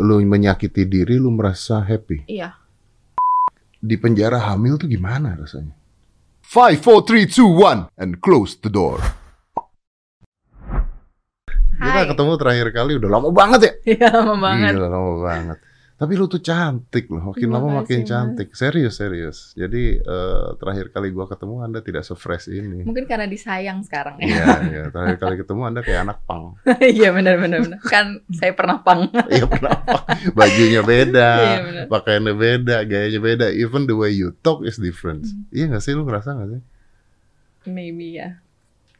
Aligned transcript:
lu 0.00 0.18
menyakiti 0.24 0.88
diri, 0.88 1.20
lu 1.20 1.30
merasa 1.30 1.84
happy. 1.84 2.24
Iya. 2.26 2.56
Di 3.80 3.96
penjara 3.96 4.40
hamil 4.52 4.76
tuh 4.76 4.88
gimana 4.88 5.36
rasanya? 5.36 5.76
Five, 6.44 6.82
four, 6.82 7.06
three, 7.06 7.30
two, 7.30 7.46
one, 7.46 7.86
and 7.94 8.18
close 8.18 8.58
the 8.58 8.72
door. 8.72 8.98
Kita 11.80 12.04
Hai. 12.04 12.08
ketemu 12.12 12.32
terakhir 12.36 12.68
kali 12.76 12.92
udah 13.00 13.08
lama 13.08 13.28
banget 13.32 13.60
ya? 13.64 13.72
Iya, 13.96 14.08
lama 14.20 14.36
banget. 14.36 14.72
Gila, 14.76 14.88
lama 14.92 15.12
banget. 15.24 15.58
Tapi 16.00 16.16
lu 16.16 16.24
tuh 16.24 16.40
cantik 16.40 17.12
loh, 17.12 17.20
makin 17.28 17.44
Terima 17.44 17.60
lama 17.60 17.84
makin 17.84 18.00
Mas. 18.00 18.08
cantik. 18.08 18.48
Serius, 18.56 18.96
serius. 18.96 19.52
Jadi 19.52 20.00
eh, 20.00 20.46
terakhir 20.56 20.88
kali 20.88 21.12
gua 21.12 21.28
ketemu 21.28 21.60
Anda 21.60 21.84
tidak 21.84 22.08
se-fresh 22.08 22.48
ini. 22.48 22.88
Mungkin 22.88 23.04
karena 23.04 23.28
disayang 23.28 23.84
sekarang 23.84 24.16
ya. 24.16 24.24
Iya, 24.24 24.46
iya. 24.64 24.82
Terakhir 24.88 25.20
kali 25.20 25.34
ketemu 25.36 25.60
Anda 25.60 25.84
kayak 25.84 26.00
anak 26.08 26.18
pang. 26.24 26.56
Iya 26.80 27.12
benar 27.12 27.36
benar 27.36 27.58
benar. 27.60 27.78
Kan 27.84 28.24
saya 28.32 28.56
pernah 28.56 28.80
pang. 28.80 29.12
Iya, 29.28 29.44
kenapa? 29.44 30.08
Bajunya 30.32 30.80
beda, 30.80 31.30
Iya 31.36 31.84
pakaiannya 31.84 32.32
beda, 32.32 32.76
gayanya 32.88 33.20
beda. 33.20 33.46
Even 33.52 33.84
the 33.84 33.92
way 33.92 34.08
you 34.10 34.32
talk 34.40 34.64
is 34.64 34.80
different. 34.80 35.28
Hmm. 35.28 35.44
Iya 35.52 35.76
gak 35.76 35.84
sih, 35.84 35.92
lu 35.92 36.08
ngerasa 36.08 36.32
gak 36.32 36.48
sih? 36.48 36.62
Maybe 37.68 38.16
ya. 38.16 38.40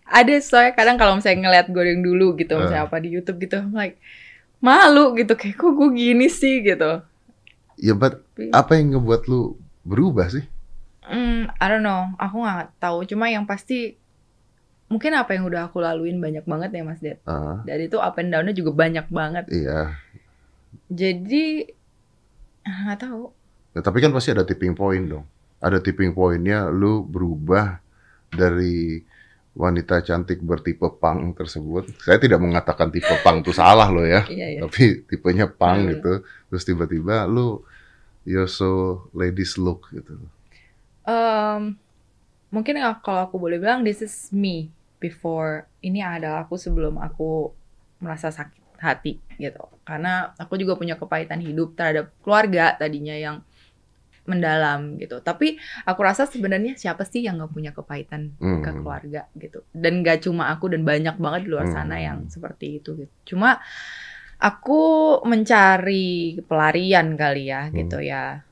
Ada 0.04 0.36
soalnya 0.42 0.76
kadang 0.76 1.00
kalau 1.00 1.16
misalnya 1.16 1.48
ngeliat 1.48 1.66
gue 1.70 1.80
yang 1.86 2.02
dulu 2.02 2.36
gitu, 2.36 2.52
Eh. 2.52 2.60
misalnya 2.60 2.84
apa 2.84 2.98
di 2.98 3.08
YouTube 3.08 3.40
gitu, 3.40 3.56
I'm 3.56 3.72
like 3.72 3.96
malu 4.60 5.16
gitu 5.16 5.32
kayak 5.34 5.56
kok 5.56 5.72
gue 5.72 5.88
gini 5.92 6.28
sih 6.28 6.60
gitu. 6.60 7.00
Ya, 7.80 7.96
but 7.96 8.20
apa 8.52 8.76
yang 8.76 8.92
ngebuat 8.94 9.24
lu 9.26 9.56
berubah 9.82 10.28
sih? 10.28 10.44
Hmm, 11.00 11.48
I 11.56 11.66
don't 11.66 11.82
know, 11.82 12.12
aku 12.20 12.44
nggak 12.44 12.76
tahu. 12.76 13.08
Cuma 13.08 13.32
yang 13.32 13.48
pasti 13.48 13.96
mungkin 14.86 15.16
apa 15.16 15.32
yang 15.34 15.48
udah 15.48 15.70
aku 15.70 15.80
laluin 15.80 16.20
banyak 16.20 16.44
banget 16.44 16.70
ya 16.76 16.82
Mas 16.84 17.00
Ded. 17.00 17.18
Ah, 17.24 17.64
Dan 17.64 17.80
itu 17.82 17.96
up 17.96 18.14
and 18.20 18.30
down-nya 18.30 18.52
juga 18.52 18.76
banyak 18.76 19.08
banget. 19.08 19.44
iya. 19.48 19.96
Jadi 20.86 21.66
nggak 22.62 23.00
tahu. 23.00 23.32
Ya, 23.74 23.80
tapi 23.80 23.98
kan 24.02 24.10
pasti 24.10 24.34
ada 24.34 24.42
tipping 24.44 24.74
point 24.74 25.06
dong. 25.06 25.24
Ada 25.62 25.78
tipping 25.80 26.12
pointnya 26.12 26.68
lu 26.68 27.04
berubah 27.04 27.78
dari 28.30 29.02
wanita 29.50 29.98
cantik 30.00 30.38
bertipe 30.40 30.86
pang 31.02 31.34
tersebut. 31.34 31.90
Saya 32.00 32.22
tidak 32.22 32.38
mengatakan 32.38 32.88
tipe 32.88 33.10
pang 33.26 33.42
itu 33.42 33.50
salah 33.50 33.90
loh 33.90 34.06
ya. 34.06 34.22
Iya 34.30 34.46
iya. 34.56 34.60
Tapi 34.62 35.04
tipenya 35.10 35.50
pang 35.50 35.84
Hmm. 35.84 35.90
gitu. 35.94 36.12
Terus 36.50 36.62
tiba-tiba 36.64 37.26
lu 37.26 37.62
you're 38.22 38.46
so 38.46 39.04
ladies 39.10 39.58
look 39.58 39.90
gitu. 39.90 40.14
Um, 41.02 41.74
mungkin 42.54 42.78
ya 42.78 42.94
kalau 43.02 43.26
aku 43.26 43.36
boleh 43.40 43.58
bilang 43.58 43.82
this 43.82 44.04
is 44.04 44.30
me 44.30 44.70
before 45.02 45.66
ini 45.80 46.04
adalah 46.04 46.46
aku 46.46 46.54
sebelum 46.54 47.00
aku 47.00 47.50
merasa 47.98 48.30
sakit 48.30 48.60
hati 48.80 49.20
gitu 49.36 49.60
karena 49.84 50.32
aku 50.40 50.56
juga 50.56 50.72
punya 50.72 50.96
kepahitan 50.96 51.40
hidup 51.44 51.76
terhadap 51.76 52.16
keluarga 52.24 52.72
tadinya 52.80 53.12
yang 53.12 53.44
mendalam 54.22 54.96
gitu 54.96 55.18
tapi 55.18 55.56
aku 55.82 56.00
rasa 56.00 56.24
sebenarnya 56.24 56.74
siapa 56.74 57.02
sih 57.02 57.20
yang 57.20 57.36
nggak 57.36 57.50
punya 57.50 57.70
kepahitan 57.70 58.36
Hmm. 58.36 58.60
ke 58.60 58.70
keluarga 58.74 59.26
gitu 59.34 59.64
dan 59.70 60.00
gak 60.00 60.22
cuma 60.22 60.48
aku 60.48 60.68
dan 60.68 60.82
banyak 60.82 61.16
banget 61.16 61.40
di 61.42 61.50
luar 61.50 61.66
sana 61.66 61.94
Hmm. 61.94 62.04
yang 62.04 62.18
seperti 62.26 62.78
itu 62.78 62.94
gitu 62.96 63.12
cuma 63.28 63.58
aku 64.36 64.80
mencari 65.24 66.08
pelarian 66.42 67.12
kali 67.14 67.48
ya 67.48 67.66
Hmm. 67.66 67.76
gitu 67.76 67.98
ya 67.98 68.44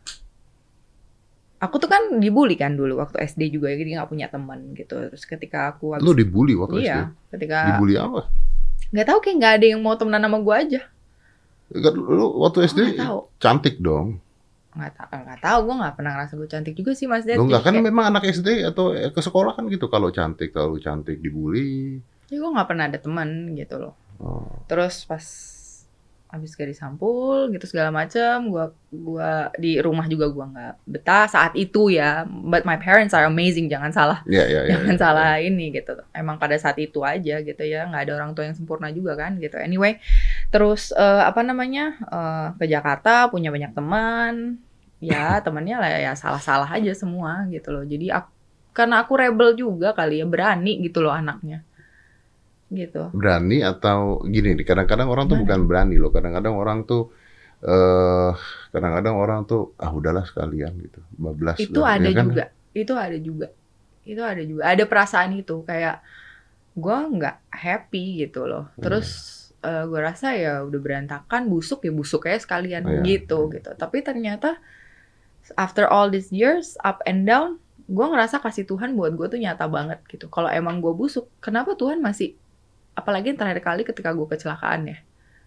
aku 1.58 1.75
tuh 1.77 1.86
kan 1.86 2.16
dibully 2.16 2.55
kan 2.55 2.72
dulu 2.72 2.98
waktu 2.98 3.19
SD 3.20 3.50
juga 3.50 3.69
jadi 3.70 3.98
nggak 3.98 4.08
punya 4.08 4.27
teman 4.27 4.72
gitu 4.72 4.94
terus 5.05 5.25
ketika 5.25 5.72
aku 5.72 5.92
habis- 5.92 6.03
Lu 6.03 6.14
dibully 6.14 6.55
waktu 6.55 6.80
iya 6.80 7.10
SD? 7.10 7.34
ketika 7.34 7.58
Dibully 7.69 7.94
apa? 7.97 8.30
nggak 8.88 9.06
tahu 9.06 9.19
kayak 9.20 9.36
nggak 9.36 9.55
ada 9.55 9.66
yang 9.69 9.80
mau 9.80 9.94
temenan 9.94 10.22
sama 10.22 10.38
gue 10.38 10.55
aja 10.56 10.80
Kan 11.69 11.94
Lu 11.94 12.41
waktu 12.41 12.64
SD 12.64 12.97
tahu 12.97 13.28
cantik 13.36 13.77
dong. 13.78 14.25
Nggak 14.79 14.93
tahu 14.95 15.19
nggak 15.19 15.41
tahu 15.41 15.59
gue 15.61 15.75
nggak 15.77 15.95
pernah 15.95 16.11
ngerasa 16.15 16.33
gue 16.34 16.48
cantik 16.48 16.75
juga 16.75 16.93
sih 16.95 17.05
mas 17.05 17.27
Ded 17.27 17.34
Lu 17.34 17.45
enggak 17.45 17.62
kan 17.62 17.75
kayak- 17.75 17.84
memang 17.84 18.05
anak 18.09 18.23
SD 18.25 18.48
atau 18.65 18.91
eh, 18.91 19.11
ke 19.11 19.19
sekolah 19.19 19.53
kan 19.53 19.67
gitu 19.67 19.87
kalau 19.87 20.09
cantik, 20.09 20.50
terlalu 20.50 20.78
cantik 20.78 21.19
dibully. 21.19 21.99
ya 22.27 22.37
gue 22.37 22.50
nggak 22.50 22.69
pernah 22.69 22.87
ada 22.87 22.97
teman 22.97 23.28
gitu 23.53 23.77
loh 23.77 23.94
Oh. 24.19 24.43
terus 24.67 25.03
pas 25.03 25.22
habis 26.28 26.53
gadis 26.53 26.77
sampul 26.77 27.49
gitu 27.49 27.65
segala 27.65 27.88
macem 27.88 28.53
gua 28.53 28.69
gua 28.91 29.49
di 29.56 29.81
rumah 29.81 30.05
juga 30.05 30.28
gua 30.28 30.44
nggak 30.44 30.75
betah 30.84 31.25
saat 31.25 31.56
itu 31.56 31.88
ya 31.88 32.27
but 32.28 32.67
my 32.67 32.77
parents 32.77 33.17
are 33.17 33.25
amazing 33.25 33.65
jangan 33.65 33.88
salah 33.88 34.21
Iya, 34.28 34.44
iya, 34.44 34.61
iya. 34.61 34.71
jangan 34.77 34.93
iya. 34.93 35.00
salah 35.00 35.31
ini 35.41 35.72
gitu 35.72 35.97
emang 36.12 36.37
pada 36.37 36.53
saat 36.59 36.77
itu 36.77 37.00
aja 37.00 37.41
gitu 37.41 37.62
ya 37.62 37.88
nggak 37.88 38.03
ada 38.05 38.12
orang 38.12 38.37
tua 38.37 38.44
yang 38.44 38.53
sempurna 38.53 38.93
juga 38.93 39.17
kan 39.17 39.41
gitu 39.41 39.56
anyway 39.56 39.97
terus 40.50 40.93
eh, 40.93 41.22
apa 41.25 41.41
namanya 41.41 41.97
eh, 41.97 42.47
ke 42.59 42.67
Jakarta 42.67 43.33
punya 43.33 43.49
banyak 43.49 43.72
teman 43.72 44.61
ya 44.98 45.38
temannya 45.44 45.76
lah 45.78 45.91
ya 45.98 46.12
salah-salah 46.19 46.69
aja 46.75 46.92
semua 46.94 47.47
gitu 47.50 47.70
loh. 47.70 47.86
Jadi 47.86 48.10
aku, 48.10 48.31
karena 48.75 49.03
aku 49.03 49.12
rebel 49.19 49.54
juga 49.54 49.94
kali 49.94 50.22
ya 50.22 50.26
berani 50.26 50.82
gitu 50.82 50.98
loh 51.03 51.14
anaknya. 51.14 51.62
Gitu. 52.69 53.00
Berani 53.16 53.64
atau 53.64 54.20
gini 54.28 54.53
nih 54.53 54.66
kadang-kadang 54.66 55.08
orang 55.08 55.25
tuh 55.31 55.37
Gimana? 55.41 55.44
bukan 55.48 55.60
berani 55.70 55.97
loh. 55.97 56.10
Kadang-kadang 56.12 56.54
orang 56.58 56.78
tuh 56.84 57.03
eh 57.58 58.31
kadang-kadang 58.70 59.14
orang 59.19 59.41
tuh 59.48 59.75
ah 59.81 59.91
udahlah 59.91 60.22
sekalian 60.28 60.72
gitu. 60.84 61.00
Bablas 61.16 61.58
itu 61.58 61.81
dah, 61.81 61.97
ada 61.97 62.06
ya 62.06 62.14
kan? 62.14 62.26
juga. 62.28 62.44
Itu 62.76 62.92
ada 62.94 63.19
juga. 63.19 63.47
Itu 64.04 64.22
ada 64.22 64.42
juga. 64.44 64.62
Ada 64.69 64.84
perasaan 64.84 65.31
itu 65.34 65.56
kayak 65.64 65.97
gue 66.78 66.98
nggak 67.19 67.37
happy 67.50 68.04
gitu 68.28 68.47
loh. 68.47 68.69
Hmm. 68.76 68.82
terus 68.84 69.08
gue 69.58 70.00
rasa 70.00 70.38
ya 70.38 70.62
udah 70.62 70.81
berantakan 70.81 71.50
busuk 71.50 71.82
ya 71.82 71.91
busuk 71.91 72.31
aja 72.31 72.38
sekalian 72.38 72.84
Iya. 72.87 73.03
gitu 73.03 73.50
gitu. 73.50 73.70
Tapi 73.75 74.04
ternyata 74.06 74.60
after 75.56 75.88
all 75.88 76.10
these 76.12 76.28
years 76.34 76.76
up 76.84 77.00
and 77.09 77.25
down 77.25 77.56
gue 77.88 78.04
ngerasa 78.04 78.44
kasih 78.44 78.69
Tuhan 78.69 78.92
buat 78.92 79.16
gue 79.16 79.26
tuh 79.32 79.41
nyata 79.41 79.64
banget 79.64 80.04
gitu. 80.12 80.28
Kalau 80.28 80.53
emang 80.53 80.84
gue 80.84 80.92
busuk 80.92 81.32
kenapa 81.41 81.72
Tuhan 81.72 82.04
masih 82.04 82.36
apalagi 82.92 83.32
yang 83.32 83.38
terakhir 83.41 83.64
kali 83.64 83.82
ketika 83.87 84.12
gue 84.12 84.26
kecelakaan 84.28 84.92
ya 84.92 84.98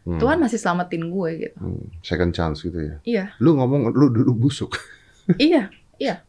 Hmm, 0.01 0.17
Tuhan 0.17 0.41
masih 0.41 0.57
selamatin 0.57 1.13
gue 1.13 1.29
gitu. 1.38 1.57
Hmm, 1.61 1.85
second 2.01 2.34
chance 2.34 2.66
gitu 2.66 2.73
ya? 2.81 2.95
Iya. 3.06 3.25
Lu 3.38 3.53
ngomong 3.53 3.94
lu 3.94 4.09
dulu 4.09 4.34
busuk. 4.34 4.73
Iya, 5.38 5.69
iya. 6.01 6.25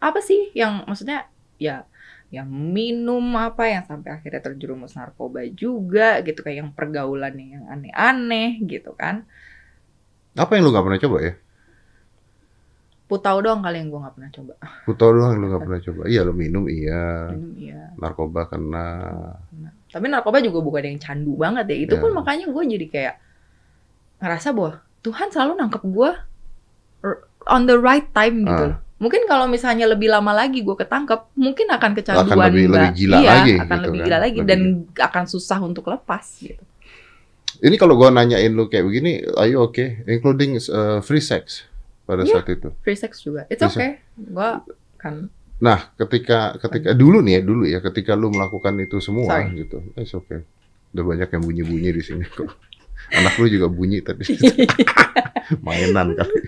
Apa 0.00 0.24
sih 0.24 0.50
yang 0.56 0.88
maksudnya 0.88 1.28
ya 1.60 1.84
yang 2.32 2.48
minum 2.48 3.20
apa 3.36 3.68
yang 3.68 3.84
sampai 3.84 4.16
akhirnya 4.16 4.40
terjerumus 4.40 4.96
narkoba 4.96 5.44
juga 5.52 6.18
gitu 6.24 6.40
kayak 6.40 6.56
yang 6.64 6.70
pergaulannya 6.72 7.46
yang 7.60 7.64
aneh-aneh 7.68 8.64
gitu 8.64 8.96
kan. 8.96 9.28
apa 10.38 10.54
yang 10.54 10.66
lu 10.66 10.70
nggak 10.70 10.86
pernah 10.86 11.02
coba 11.02 11.18
ya 11.24 11.32
Putau 13.08 13.40
doang 13.40 13.58
kali 13.58 13.80
yang 13.80 13.88
gue 13.88 13.98
nggak 13.98 14.14
pernah 14.14 14.30
coba. 14.30 14.52
Putau 14.84 15.08
doang 15.10 15.30
yang 15.32 15.40
lu 15.40 15.46
nggak 15.48 15.62
pernah 15.62 15.80
coba 15.80 16.02
iya 16.06 16.20
lu 16.20 16.32
minum 16.32 16.68
iya 16.68 17.32
Minum 17.32 17.52
iya. 17.56 17.80
narkoba 17.96 18.44
kena 18.46 18.86
Nah, 19.50 19.72
tapi 19.88 20.06
narkoba 20.06 20.38
juga 20.38 20.60
bukan 20.60 20.84
yang 20.86 20.98
candu 20.98 21.32
banget 21.34 21.64
ya. 21.66 21.76
Itu 21.80 21.94
Ya. 21.96 22.00
pun 22.00 22.12
makanya 22.12 22.46
gue 22.46 22.62
jadi 22.68 22.86
kayak 22.86 23.14
ngerasa 24.18 24.52
bahwa 24.52 24.72
Tuhan 25.00 25.28
selalu 25.28 25.52
nangkep 25.56 25.82
gue 25.82 26.10
on 27.48 27.62
the 27.64 27.76
right 27.76 28.12
time 28.12 28.44
gitu 28.44 28.52
Ah. 28.62 28.70
loh. 28.70 28.78
Mungkin 28.98 29.24
kalau 29.24 29.46
misalnya 29.46 29.86
lebih 29.86 30.10
lama 30.10 30.34
lagi 30.34 30.58
gue 30.58 30.74
ketangkep, 30.74 31.32
mungkin 31.32 31.70
akan 31.70 31.90
kecanduan 31.94 32.26
Akan 32.26 32.50
lebih- 32.50 32.66
lebih 32.66 32.90
gila 32.98 33.16
iya, 33.16 33.30
lagi 33.32 33.52
akan 33.54 33.62
gitu 33.70 33.84
lebih 33.86 33.94
kan. 33.94 34.04
gila 34.04 34.18
lagi 34.18 34.36
Lebih 34.36 34.48
dan 34.50 34.60
akan 35.00 35.24
susah 35.24 35.58
untuk 35.60 35.84
lepas 35.86 36.24
gitu. 36.36 36.64
ini 37.58 37.74
kalau 37.74 37.94
gua 37.94 38.10
nanyain 38.10 38.50
lu 38.50 38.66
kayak 38.66 38.82
begini 38.82 39.10
are 39.34 39.46
you 39.46 39.58
okay 39.58 40.02
including 40.04 40.54
uh, 40.68 40.98
free 40.98 41.18
sex 41.20 41.66
pada 42.08 42.24
Iya. 42.24 42.40
saat 42.40 42.48
itu 42.48 42.72
Free 42.80 42.96
sex 42.96 43.20
juga. 43.20 43.44
It's 43.46 43.60
Free 43.60 43.68
okay. 43.68 43.90
Gue 44.16 44.50
kan 44.96 45.28
Nah, 45.58 45.90
ketika 45.92 46.54
ketika 46.56 46.94
dulu 46.94 47.18
nih 47.18 47.38
ya 47.38 47.42
dulu 47.42 47.66
ya, 47.66 47.82
ketika 47.82 48.14
lu 48.14 48.30
melakukan 48.30 48.78
itu 48.78 48.96
semua 48.98 49.26
Sorry. 49.36 49.58
gitu, 49.58 49.82
it's 49.94 50.14
okay. 50.14 50.46
Udah 50.90 51.04
banyak 51.04 51.28
yang 51.28 51.42
bunyi-bunyi 51.42 51.90
di 51.92 52.00
sini 52.00 52.22
kok. 52.24 52.46
Anak 53.10 53.34
lu 53.36 53.50
juga 53.50 53.66
bunyi 53.66 53.98
tadi, 53.98 54.22
mainan 55.66 56.14
kali. 56.14 56.40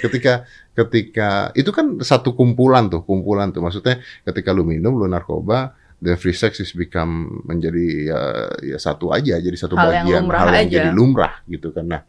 Ketika 0.00 0.44
ketika 0.74 1.28
itu 1.54 1.70
kan 1.70 2.00
satu 2.00 2.34
kumpulan 2.34 2.88
tuh, 2.88 3.00
kumpulan 3.00 3.48
tuh. 3.48 3.62
Maksudnya 3.62 3.96
ketika 4.22 4.50
lu 4.50 4.60
minum, 4.62 4.92
lu 4.92 5.06
narkoba, 5.06 5.72
the 5.96 6.16
free 6.16 6.34
sex 6.34 6.58
is 6.58 6.72
become 6.72 7.40
menjadi 7.44 7.84
ya, 8.06 8.20
ya 8.66 8.78
satu 8.78 9.08
aja, 9.08 9.38
jadi 9.38 9.56
satu 9.56 9.72
Hal 9.72 9.88
yang 9.88 10.04
bagian 10.04 10.22
lumrah 10.24 10.40
hal 10.40 10.52
yang 10.52 10.66
aja. 10.68 10.74
jadi 10.76 10.90
lumrah 10.90 11.32
gitu 11.46 11.68
kan. 11.70 11.84
Nah, 11.86 12.02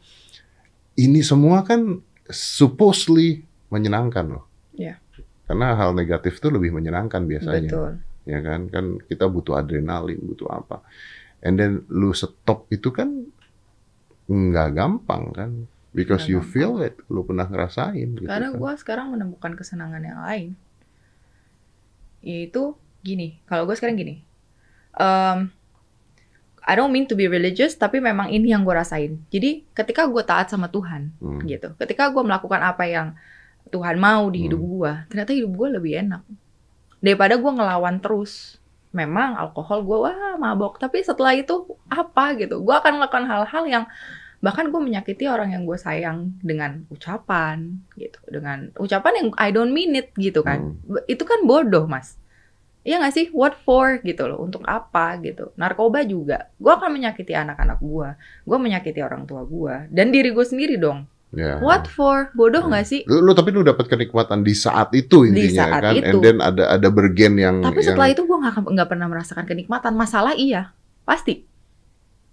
ini 0.96 1.22
semua 1.22 1.64
kan 1.64 2.02
supposedly 2.34 3.44
menyenangkan 3.70 4.26
loh. 4.28 4.46
Iya. 4.74 4.98
Karena 5.46 5.76
hal 5.76 5.92
negatif 5.92 6.40
itu 6.40 6.48
lebih 6.48 6.72
menyenangkan 6.72 7.28
biasanya 7.28 7.68
betul. 7.68 7.92
ya 8.24 8.40
kan 8.40 8.68
kan 8.68 8.86
kita 9.04 9.26
butuh 9.28 9.58
adrenalin 9.58 10.22
butuh 10.22 10.48
apa 10.48 10.80
and 11.42 11.58
then 11.58 11.84
lu 11.90 12.14
stop 12.14 12.70
itu 12.70 12.88
kan 12.90 13.28
nggak 14.30 14.70
gampang 14.72 15.34
kan 15.34 15.52
because 15.92 16.24
Nggak 16.24 16.32
you 16.32 16.40
gampang. 16.40 16.52
feel 16.54 16.74
it 16.80 16.96
lu 17.12 17.26
pernah 17.26 17.50
ngerasain 17.50 18.16
gitu 18.16 18.30
Karena 18.30 18.54
kan. 18.54 18.60
gue 18.62 18.72
sekarang 18.80 19.08
menemukan 19.12 19.52
kesenangan 19.56 20.00
yang 20.02 20.20
lain. 20.24 20.50
Yaitu 22.22 22.78
gini. 23.02 23.42
Kalau 23.44 23.66
gue 23.66 23.76
sekarang 23.76 23.98
gini. 23.98 24.22
em, 24.94 25.48
I 26.62 26.78
don't 26.78 26.94
mean 26.94 27.10
to 27.10 27.18
be 27.18 27.26
religious, 27.26 27.74
tapi 27.74 27.98
memang 27.98 28.30
ini 28.30 28.54
yang 28.54 28.62
gue 28.62 28.72
rasain. 28.72 29.18
Jadi 29.34 29.66
ketika 29.74 30.06
gue 30.06 30.22
taat 30.22 30.54
sama 30.54 30.70
Tuhan, 30.70 31.10
Hmm. 31.18 31.42
gitu. 31.44 31.74
Ketika 31.76 32.14
gue 32.14 32.22
melakukan 32.22 32.62
apa 32.62 32.86
yang 32.86 33.18
Tuhan 33.74 33.98
mau 33.98 34.30
di 34.30 34.46
hidup 34.46 34.62
Hmm. 34.62 34.72
gue, 34.78 34.92
ternyata 35.10 35.32
hidup 35.34 35.52
gue 35.58 35.68
lebih 35.82 35.94
enak 36.06 36.22
daripada 37.02 37.36
gue 37.36 37.52
ngelawan 37.52 37.98
terus. 37.98 38.62
Memang 38.92 39.40
alkohol 39.40 39.88
gue 39.88 39.98
wah 40.06 40.36
mabok, 40.38 40.78
tapi 40.78 41.02
setelah 41.02 41.34
itu 41.34 41.64
apa 41.88 42.36
gitu? 42.38 42.60
Gue 42.62 42.76
akan 42.76 43.00
melakukan 43.02 43.26
hal-hal 43.26 43.64
yang 43.66 43.86
bahkan 44.42 44.70
gue 44.70 44.82
menyakiti 44.84 45.26
orang 45.32 45.54
yang 45.56 45.64
gue 45.66 45.78
sayang 45.80 46.36
dengan 46.44 46.84
ucapan 46.92 47.82
gitu, 47.96 48.20
dengan 48.28 48.70
ucapan 48.76 49.14
yang 49.18 49.28
I 49.40 49.50
don't 49.50 49.72
mean 49.72 49.96
it 49.98 50.12
gitu 50.14 50.46
kan. 50.46 50.78
Hmm. 50.86 51.02
Itu 51.10 51.26
kan 51.26 51.42
bodoh 51.48 51.90
mas. 51.90 52.21
Iya 52.82 52.98
gak 52.98 53.14
sih? 53.14 53.26
What 53.30 53.62
for 53.62 54.02
gitu 54.02 54.26
loh? 54.26 54.42
Untuk 54.42 54.66
apa 54.66 55.14
gitu? 55.22 55.54
Narkoba 55.54 56.02
juga. 56.02 56.50
Gue 56.58 56.74
akan 56.74 56.90
menyakiti 56.98 57.38
anak-anak 57.38 57.78
gue. 57.78 58.10
Gue 58.42 58.58
menyakiti 58.58 59.06
orang 59.06 59.30
tua 59.30 59.46
gue. 59.46 59.86
Dan 59.94 60.10
diri 60.10 60.34
gue 60.34 60.42
sendiri 60.42 60.82
dong. 60.82 61.06
Ya. 61.32 61.62
What 61.62 61.86
for? 61.86 62.34
Bodoh 62.34 62.66
gak 62.74 62.90
sih? 62.90 63.06
Lu, 63.06 63.22
lu 63.22 63.38
tapi 63.38 63.54
lu 63.54 63.62
dapat 63.62 63.86
kenikmatan 63.86 64.42
di 64.42 64.58
saat 64.58 64.90
itu 64.98 65.30
intinya 65.30 65.46
Di 65.46 65.50
saat 65.54 65.82
kan, 65.82 65.94
itu. 65.94 66.10
and 66.10 66.18
then 66.26 66.38
ada 66.42 66.64
ada 66.74 66.90
bergen 66.90 67.38
yang 67.38 67.62
Tapi 67.62 67.86
yang 67.86 67.88
setelah 67.94 68.10
itu 68.10 68.22
gue 68.26 68.38
gak, 68.42 68.54
nggak 68.66 68.90
pernah 68.90 69.08
merasakan 69.08 69.46
kenikmatan. 69.46 69.94
Masalah 69.94 70.34
iya. 70.34 70.74
Pasti. 71.06 71.46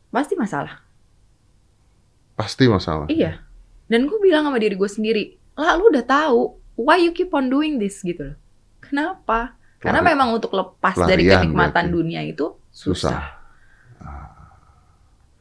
Pasti 0.08 0.34
masalah. 0.36 0.84
pasti 2.38 2.70
masalah. 2.70 3.10
Iya. 3.10 3.42
Dan 3.90 4.06
gue 4.06 4.14
bilang 4.22 4.46
sama 4.46 4.62
diri 4.62 4.78
gue 4.78 4.86
sendiri. 4.86 5.34
Lah 5.58 5.74
lu 5.74 5.90
udah 5.90 6.06
tahu. 6.06 6.54
Why 6.78 7.02
you 7.02 7.10
keep 7.10 7.34
on 7.34 7.50
doing 7.50 7.82
this 7.82 7.98
gitu 8.06 8.32
loh. 8.32 8.38
Kenapa? 8.78 9.57
Karena 9.78 10.02
Pelari- 10.02 10.10
memang 10.18 10.28
untuk 10.34 10.52
lepas 10.58 10.94
dari 10.98 11.22
pelarian 11.22 11.42
kenikmatan 11.46 11.84
berarti. 11.86 11.96
dunia 11.96 12.20
itu 12.26 12.46
susah. 12.74 12.94
susah. 13.14 13.22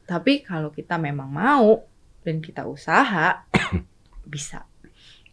Tapi 0.08 0.40
kalau 0.40 0.72
kita 0.72 0.96
memang 0.96 1.28
mau 1.28 1.84
dan 2.24 2.40
kita 2.40 2.64
usaha, 2.64 3.44
bisa. 4.32 4.64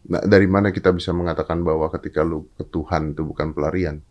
Nah, 0.06 0.22
dari 0.22 0.44
mana 0.46 0.70
kita 0.70 0.92
bisa 0.92 1.10
mengatakan 1.16 1.64
bahwa 1.64 1.88
ketika 1.90 2.20
lu 2.22 2.46
ke 2.54 2.64
Tuhan 2.68 3.16
itu 3.16 3.24
bukan 3.24 3.56
pelarian? 3.56 4.04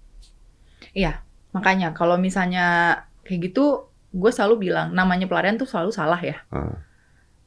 Iya, 0.92 1.22
makanya 1.54 1.94
kalau 1.94 2.18
misalnya 2.18 2.98
kayak 3.24 3.52
gitu, 3.52 3.88
gue 4.16 4.32
selalu 4.32 4.72
bilang 4.72 4.92
namanya 4.92 5.30
pelarian 5.30 5.56
tuh 5.56 5.70
selalu 5.70 5.92
salah 5.94 6.20
ya. 6.20 6.42
Ah. 6.50 6.82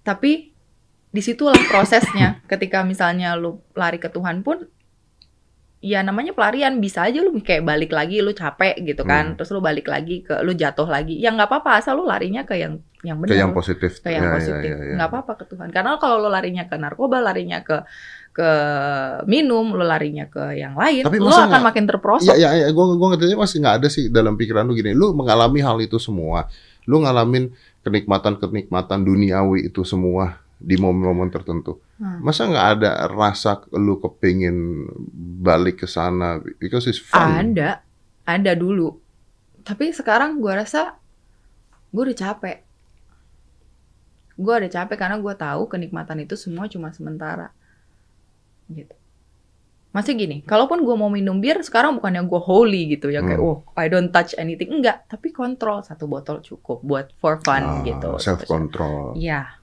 Tapi 0.06 0.54
di 1.08 1.20
situlah 1.24 1.56
prosesnya. 1.68 2.38
Ketika 2.50 2.84
misalnya 2.84 3.34
lu 3.34 3.60
lari 3.74 3.98
ke 3.98 4.08
Tuhan 4.08 4.46
pun, 4.46 4.68
ya 5.80 6.00
namanya 6.00 6.30
pelarian 6.30 6.76
bisa 6.76 7.02
aja 7.02 7.18
lu 7.18 7.38
kayak 7.38 7.62
balik 7.62 7.90
lagi, 7.90 8.18
lu 8.18 8.32
capek 8.32 8.74
gitu 8.80 9.02
kan, 9.02 9.24
Hmm. 9.24 9.34
terus 9.34 9.50
lu 9.50 9.58
balik 9.58 9.86
lagi 9.86 10.20
ke 10.20 10.34
lu 10.40 10.52
jatuh 10.52 10.84
lagi. 10.84 11.14
Ya 11.14 11.30
nggak 11.30 11.46
apa-apa, 11.46 11.78
asal 11.78 11.94
lu 11.94 12.04
larinya 12.04 12.42
ke 12.42 12.54
yang 12.54 12.78
yang 13.00 13.14
Ke 13.16 13.30
benar. 13.30 13.38
yang 13.38 13.52
positif. 13.52 13.90
ke 13.96 14.08
yang 14.08 14.20
Ya, 14.20 14.28
ya, 14.28 14.34
positif 14.34 14.58
ya, 14.68 14.76
ya. 14.76 14.94
nggak 14.96 15.08
apa-apa 15.08 15.32
ke 15.36 15.44
Tuhan 15.46 15.68
karena 15.68 15.90
kalau 15.96 16.18
lo 16.18 16.28
larinya 16.28 16.64
ke 16.64 16.74
narkoba 16.74 17.18
larinya 17.20 17.62
ke 17.62 17.86
ke 18.32 18.50
minum 19.24 19.70
lo 19.70 19.82
larinya 19.82 20.26
ke 20.26 20.54
yang 20.56 20.74
lain 20.74 21.02
Tapi 21.02 21.16
lo 21.16 21.26
masa 21.26 21.42
akan 21.42 21.50
nggak- 21.52 21.62
makin 21.64 21.84
terperosok 21.86 22.26
Iya, 22.28 22.50
iya, 22.50 22.50
ya, 22.60 22.68
gue 22.68 22.84
gue 22.92 23.08
ngertinya 23.08 23.38
masih 23.38 23.56
nggak 23.60 23.76
ada 23.76 23.88
sih 23.88 24.04
dalam 24.08 24.34
pikiran 24.34 24.62
lu 24.62 24.74
gini. 24.74 24.90
Lu 24.92 25.10
mengalami 25.12 25.58
hal 25.58 25.78
itu 25.78 25.94
semua. 25.96 26.50
Lu 26.84 26.98
ngalamin 26.98 27.54
kenikmatan-kenikmatan 27.82 28.98
duniawi 29.00 29.68
itu 29.68 29.82
semua 29.82 30.42
di 30.58 30.74
momen-momen 30.74 31.28
tertentu. 31.28 31.78
Hmm. 31.96 32.20
Masa 32.20 32.44
nggak 32.44 32.66
ada 32.74 32.90
rasa 33.06 33.62
lu 33.72 33.96
kepingin 33.96 34.86
balik 35.38 35.80
ke 35.80 35.86
sana 35.86 36.28
because 36.56 36.84
it's 36.84 36.98
fun. 36.98 37.54
ada 37.54 37.82
ada 38.22 38.52
dulu 38.52 38.98
tapi 39.60 39.90
sekarang 39.90 40.38
gua 40.38 40.60
rasa 40.60 40.96
gue 41.88 42.02
udah 42.02 42.18
capek 42.18 42.64
gue 44.34 44.54
udah 44.54 44.70
capek 44.70 44.96
karena 44.96 45.16
gue 45.16 45.34
tahu 45.34 45.66
kenikmatan 45.66 46.22
itu 46.22 46.38
semua 46.38 46.64
cuma 46.64 46.88
sementara 46.88 47.50
gitu 48.68 48.94
masih 49.88 50.14
gini 50.14 50.44
kalaupun 50.44 50.78
gue 50.78 50.94
mau 50.94 51.08
minum 51.08 51.34
bir 51.36 51.58
sekarang 51.60 51.96
bukannya 51.96 52.22
gue 52.22 52.38
holy 52.38 52.94
gitu 52.94 53.08
ya 53.08 53.18
kayak 53.18 53.36
Hmm. 53.36 53.48
oh 53.48 53.58
I 53.74 53.88
don't 53.88 54.08
touch 54.08 54.36
anything 54.36 54.70
enggak 54.70 55.08
tapi 55.08 55.32
kontrol 55.32 55.82
satu 55.82 56.06
botol 56.06 56.38
cukup 56.38 56.84
buat 56.86 57.06
for 57.18 57.42
fun 57.42 57.64
Ah, 57.64 57.80
gitu 57.82 58.14
Self 58.20 58.46
control. 58.46 59.18
Iya, 59.18 59.57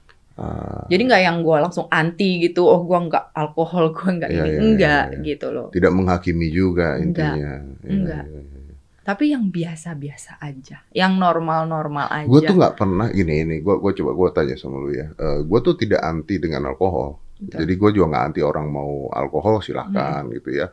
jadi 0.92 1.02
nggak 1.08 1.22
yang 1.24 1.38
gue 1.40 1.56
langsung 1.64 1.86
anti 1.88 2.44
gitu, 2.44 2.68
oh 2.68 2.84
gue 2.84 2.98
nggak 3.08 3.32
alkohol, 3.32 3.90
gue 3.96 4.08
nggak 4.20 4.30
Iya, 4.30 4.44
ini, 4.44 4.48
iya, 4.52 4.58
enggak 4.60 5.04
iya, 5.08 5.16
iya. 5.16 5.26
gitu 5.32 5.46
loh. 5.48 5.68
tidak 5.72 5.92
menghakimi 5.96 6.48
juga 6.52 7.00
Enggak, 7.00 7.04
intinya. 7.32 7.52
Iya, 7.82 7.88
enggak. 7.88 8.24
iya, 8.28 8.40
iya. 8.44 8.74
Tapi 9.06 9.24
yang 9.30 9.44
biasa-biasa 9.54 10.42
aja, 10.42 10.82
yang 10.90 11.14
normal-normal 11.16 12.10
aja. 12.10 12.26
Gue 12.26 12.42
tuh 12.42 12.58
nggak 12.58 12.74
pernah 12.74 13.06
gini 13.14 13.34
ini. 13.46 13.56
Gue 13.62 13.78
gue 13.78 13.92
coba 14.02 14.10
gue 14.18 14.28
tanya 14.34 14.54
sama 14.58 14.82
lu 14.82 14.90
ya. 14.90 15.06
gue 15.46 15.58
tuh 15.62 15.78
tidak 15.78 16.02
anti 16.02 16.42
dengan 16.42 16.66
alkohol. 16.66 17.22
Betul. 17.38 17.62
Jadi 17.62 17.72
gue 17.78 17.90
juga 17.94 18.06
nggak 18.10 18.24
anti 18.34 18.40
orang 18.42 18.66
mau 18.66 19.06
alkohol 19.14 19.62
silahkan 19.62 20.26
gitu 20.34 20.58
ya. 20.58 20.66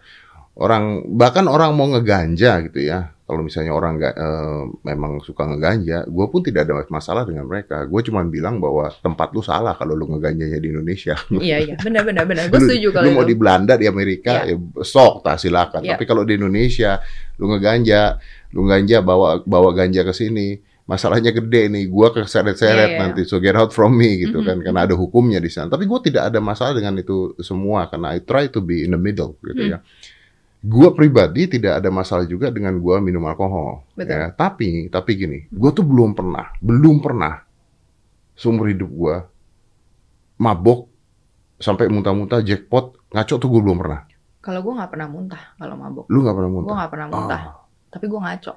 Orang 0.54 1.10
bahkan 1.18 1.50
orang 1.50 1.74
mau 1.74 1.90
ngeganja 1.90 2.62
gitu 2.70 2.86
ya. 2.86 3.10
Kalau 3.24 3.40
misalnya 3.42 3.74
orang 3.74 3.98
nggak 3.98 4.14
eh, 4.14 4.62
memang 4.86 5.18
suka 5.24 5.48
ngeganja, 5.50 6.06
gue 6.06 6.26
pun 6.30 6.44
tidak 6.44 6.70
ada 6.70 6.86
masalah 6.92 7.26
dengan 7.26 7.50
mereka. 7.50 7.82
Gue 7.90 8.04
cuma 8.06 8.22
bilang 8.22 8.62
bahwa 8.62 8.92
tempat 9.02 9.34
lu 9.34 9.42
salah 9.42 9.74
kalau 9.74 9.98
lu 9.98 10.06
ngeganjanya 10.14 10.60
di 10.60 10.70
Indonesia. 10.70 11.18
Iya 11.34 11.58
iya, 11.64 11.76
benar-benar 11.80 12.30
benar. 12.30 12.52
Gue 12.54 12.62
Lu- 12.62 12.70
setuju 12.70 12.94
kalau 12.94 13.06
lu 13.10 13.18
mau 13.18 13.26
di 13.26 13.34
Belanda 13.34 13.74
di 13.74 13.90
Amerika 13.90 14.46
ya 14.46 14.54
sok 14.78 15.26
tak 15.26 15.42
silakan. 15.42 15.82
Iya. 15.82 15.98
Tapi 15.98 16.04
kalau 16.06 16.22
di 16.22 16.38
Indonesia 16.38 17.02
lu 17.42 17.50
ngeganja, 17.50 18.22
lu 18.54 18.62
ganja 18.70 19.02
bawa 19.02 19.42
bawa 19.42 19.72
ganja 19.74 20.06
ke 20.06 20.14
sini, 20.14 20.60
masalahnya 20.86 21.34
gede 21.34 21.72
nih. 21.74 21.90
Gua 21.90 22.14
keseret-seret 22.14 22.78
Iya, 22.78 22.94
iya. 22.94 23.00
nanti 23.02 23.26
so 23.26 23.42
get 23.42 23.58
out 23.58 23.74
from 23.74 23.98
me 23.98 24.20
gitu 24.22 24.44
Mhm, 24.44 24.46
kan 24.46 24.58
karena 24.62 24.80
ada 24.86 24.94
hukumnya 24.94 25.42
di 25.42 25.50
sana. 25.50 25.72
Tapi 25.72 25.90
gue 25.90 26.00
tidak 26.06 26.30
ada 26.30 26.38
masalah 26.38 26.78
dengan 26.78 27.00
itu 27.00 27.34
semua 27.42 27.90
karena 27.90 28.14
I 28.14 28.22
try 28.22 28.52
to 28.54 28.62
be 28.62 28.86
in 28.86 28.94
the 28.94 29.00
middle 29.02 29.40
gitu 29.42 29.64
Hmm. 29.64 29.74
ya. 29.74 29.80
Gua 30.64 30.96
pribadi 30.96 31.46
tidak 31.46 31.84
ada 31.84 31.92
masalah 31.92 32.24
juga 32.24 32.48
dengan 32.48 32.80
gua 32.80 32.98
minum 32.98 33.28
alkohol. 33.28 33.84
Betul. 33.94 34.16
Ya, 34.16 34.32
tapi 34.32 34.88
tapi 34.88 35.12
gini, 35.14 35.40
gua 35.52 35.70
tuh 35.70 35.84
belum 35.84 36.16
pernah, 36.16 36.56
belum 36.58 37.04
pernah 37.04 37.44
seumur 38.34 38.72
hidup 38.72 38.88
gua 38.90 39.16
mabok 40.36 40.90
sampai 41.56 41.88
muntah-muntah 41.88 42.42
jackpot 42.42 42.98
ngaco 43.12 43.36
tuh 43.38 43.48
gue 43.48 43.62
belum 43.62 43.78
pernah. 43.80 44.02
Kalau 44.40 44.60
gue 44.60 44.74
nggak 44.74 44.92
pernah 44.92 45.08
muntah 45.08 45.44
kalau 45.56 45.76
mabok. 45.78 46.06
Lu 46.12 46.20
nggak 46.20 46.36
pernah 46.36 46.50
Gue 46.50 46.58
muntah? 46.58 46.76
nggak 46.76 46.92
pernah 46.92 47.08
muntah, 47.08 47.42
Ah. 47.42 47.54
tapi 47.88 48.06
gue 48.10 48.20
ngaco. 48.20 48.54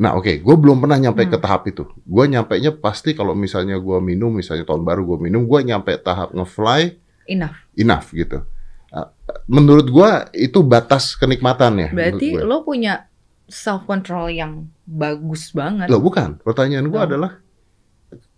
Nah 0.00 0.10
oke, 0.16 0.32
gue 0.40 0.54
belum 0.56 0.76
pernah 0.80 0.98
nyampe 0.98 1.22
ke 1.24 1.36
Hmm. 1.36 1.44
tahap 1.44 1.62
itu. 1.68 1.84
Gue 2.02 2.24
nyampe 2.26 2.56
nya 2.56 2.72
pasti 2.72 3.12
kalau 3.12 3.36
misalnya 3.36 3.76
gue 3.76 3.98
minum, 4.00 4.32
misalnya 4.32 4.64
tahun 4.64 4.82
baru 4.82 5.04
gue 5.04 5.18
minum, 5.20 5.44
gue 5.44 5.60
nyampe 5.62 5.92
tahap 6.00 6.32
ngefly 6.32 6.98
Enough. 7.28 7.54
enough 7.76 8.08
gitu. 8.10 8.42
Menurut 9.46 9.86
gue 9.88 10.10
itu 10.36 10.60
batas 10.62 11.14
kenikmatannya. 11.14 11.90
Berarti 11.90 12.36
menurut 12.36 12.46
lo 12.46 12.56
punya 12.62 13.06
self 13.46 13.82
control 13.84 14.30
yang 14.30 14.70
bagus 14.86 15.50
banget. 15.50 15.86
gua. 15.86 15.94
Loh 15.94 16.02
bukan. 16.02 16.38
Pertanyaan 16.40 16.86
gue 16.86 17.00
Oh. 17.00 17.06
adalah, 17.06 17.30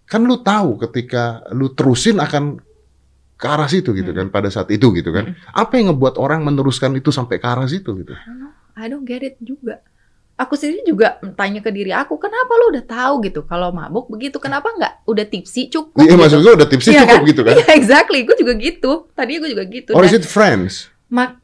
kan 0.05 0.25
lu 0.25 0.41
tahu 0.41 0.81
ketika 0.89 1.45
lu 1.53 1.73
terusin 1.73 2.21
akan 2.21 2.61
ke 3.37 3.47
arah 3.51 3.67
situ 3.67 3.91
gitu 3.93 4.15
kan 4.15 4.31
Hmm. 4.31 4.35
pada 4.35 4.49
saat 4.49 4.71
itu 4.71 4.89
gitu 4.95 5.11
kan. 5.11 5.35
Apa 5.51 5.77
yang 5.77 5.93
ngebuat 5.93 6.15
orang 6.17 6.47
meneruskan 6.47 6.95
itu 6.95 7.11
sampai 7.11 7.43
ke 7.43 7.47
arah 7.47 7.67
situ 7.67 7.91
gitu? 7.99 8.15
I 8.73 8.89
don't 8.89 9.05
get 9.05 9.21
it 9.21 9.37
juga. 9.43 9.83
Aku 10.43 10.59
sendiri 10.59 10.83
juga 10.83 11.23
tanya 11.39 11.63
ke 11.63 11.71
diri 11.71 11.95
aku, 11.95 12.19
kenapa 12.19 12.51
lo 12.59 12.75
udah 12.75 12.83
tahu 12.83 13.23
gitu 13.23 13.47
kalau 13.47 13.71
mabuk 13.71 14.11
begitu, 14.11 14.43
kenapa 14.43 14.75
nggak 14.75 15.07
udah 15.07 15.27
tipsi 15.31 15.71
cukup? 15.71 16.03
Iya 16.03 16.19
gitu. 16.19 16.19
maksud 16.19 16.39
gue 16.43 16.53
udah 16.59 16.69
tipsnya 16.69 16.93
Iya 16.93 17.03
cukup 17.07 17.15
kan? 17.15 17.31
gitu 17.31 17.41
kan? 17.47 17.55
Iya 17.55 17.67
exactly, 17.79 18.19
gue 18.27 18.35
juga 18.35 18.53
gitu. 18.59 18.93
Tadinya 19.15 19.39
gue 19.47 19.51
juga 19.55 19.65
gitu. 19.71 19.91
Or 19.95 20.03
is 20.03 20.11
it 20.11 20.27
friends? 20.27 20.91
mak 21.07 21.39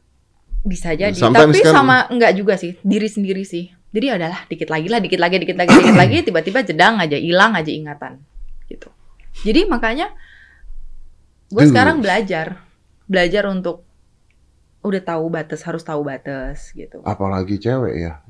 bisa 0.65 0.91
jadi, 0.91 1.15
Sometimes 1.15 1.55
tapi 1.55 1.63
kan- 1.63 1.71
sama 1.71 1.95
enggak 2.11 2.35
juga 2.35 2.59
sih, 2.59 2.75
diri 2.83 3.07
sendiri 3.07 3.47
sih. 3.47 3.71
Jadi 3.89 4.05
adalah 4.11 4.43
dikit 4.45 4.67
lagi 4.67 4.87
lah, 4.91 4.99
dikit 4.99 5.17
lagi, 5.17 5.35
dikit 5.39 5.57
lagi, 5.57 5.71
dikit 5.71 5.95
lagi, 5.97 6.17
tiba-tiba 6.27 6.59
jedang 6.61 6.99
aja, 6.99 7.15
hilang 7.15 7.55
aja 7.55 7.71
ingatan, 7.71 8.19
gitu. 8.67 8.91
Jadi 9.47 9.65
makanya 9.65 10.11
gue 11.47 11.65
sekarang 11.65 12.03
belajar, 12.03 12.61
belajar 13.07 13.47
untuk 13.47 13.88
udah 14.79 15.01
tahu 15.01 15.27
batas, 15.27 15.59
harus 15.61 15.81
tahu 15.81 16.01
batas, 16.01 16.71
gitu. 16.71 17.03
apalagi 17.03 17.55
cewek 17.55 17.95
ya 17.95 18.23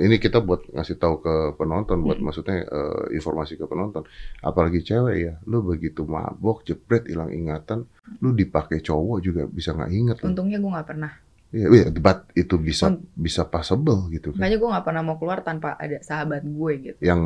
ini 0.00 0.16
kita 0.16 0.38
buat 0.38 0.64
ngasih 0.66 0.96
tahu 0.96 1.20
ke 1.20 1.34
penonton 1.54 2.00
buat 2.00 2.16
Hmm. 2.16 2.24
maksudnya 2.26 2.62
eh, 2.62 3.12
informasi 3.12 3.54
ke 3.54 3.64
penonton 3.64 4.08
apalagi 4.40 4.80
cewek 4.80 5.16
ya 5.18 5.34
lu 5.44 5.60
begitu 5.60 6.02
mabok 6.02 6.64
jepret 6.64 7.04
hilang 7.04 7.28
ingatan 7.30 7.84
lu 8.16 8.32
dipakai 8.32 8.80
cowok 8.80 9.18
juga 9.20 9.42
bisa 9.44 9.70
nggak 9.70 9.90
inget. 9.90 10.16
Untungnya 10.20 10.56
gue 10.56 10.70
nggak 10.70 10.88
pernah. 10.88 11.12
Iya, 11.50 11.66
iya, 11.68 11.86
but 11.92 12.30
itu 12.32 12.54
bisa 12.56 12.88
Unt- 12.88 13.10
bisa 13.12 13.42
possible 13.44 14.06
gitu 14.08 14.30
kan 14.30 14.38
Makanya 14.38 14.56
gue 14.56 14.70
nggak 14.70 14.86
pernah 14.86 15.02
mau 15.02 15.18
keluar 15.18 15.42
tanpa 15.42 15.74
ada 15.74 15.98
sahabat 16.00 16.40
gue 16.42 16.72
gitu. 16.80 16.98
yang 17.00 17.18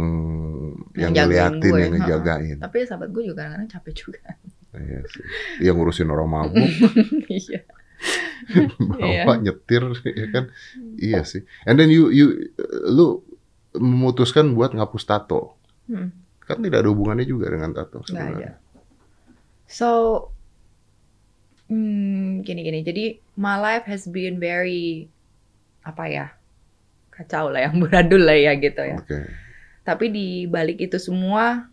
yang, 0.95 1.13
Yang 1.13 1.29
ngeliatin 1.29 1.61
gue, 1.63 1.77
yang 1.79 1.93
ngejagain 1.95 2.57
Tapi 2.57 2.77
sahabat 2.83 3.13
gue 3.13 3.23
juga 3.23 3.45
kadang-kadang 3.45 3.69
capek 3.71 3.95
juga. 3.95 4.25
Iya 4.75 4.99
sih. 5.07 5.25
yang 5.63 5.77
ngurusin 5.77 6.09
orang 6.09 6.27
mabuk 6.27 6.57
Iya. 7.31 7.61
bawa 9.01 9.41
nyetir 9.41 9.83
ya 10.21 10.27
kan 10.31 10.45
iya 11.01 11.25
sih 11.25 11.43
and 11.65 11.81
then 11.81 11.89
you 11.89 12.13
you 12.13 12.53
lu 12.89 13.25
memutuskan 13.75 14.55
buat 14.55 14.77
ngapus 14.77 15.05
tato 15.09 15.55
Hmm. 15.89 16.09
Kan 16.45 16.61
tidak 16.61 16.85
ada 16.85 16.89
hubungannya 16.93 17.25
juga 17.29 17.53
dengan 17.53 17.73
tato 17.73 18.05
sebenarnya. 18.05 18.57
ada. 18.57 18.81
So, 19.65 19.89
hmm, 21.73 22.45
gini-gini. 22.45 22.85
Jadi, 22.85 23.05
my 23.41 23.57
life 23.57 23.89
has 23.89 24.05
been 24.09 24.37
very 24.37 25.09
apa 25.85 26.05
ya 26.09 26.27
kacau 27.13 27.53
lah, 27.53 27.69
yang 27.69 27.81
beradul 27.85 28.25
lah 28.25 28.37
ya 28.37 28.53
gitu 28.57 28.81
ya. 28.81 28.97
Oke. 29.01 29.29
Tapi 29.85 30.09
di 30.09 30.29
balik 30.49 30.81
itu 30.81 30.97
semua, 30.97 31.69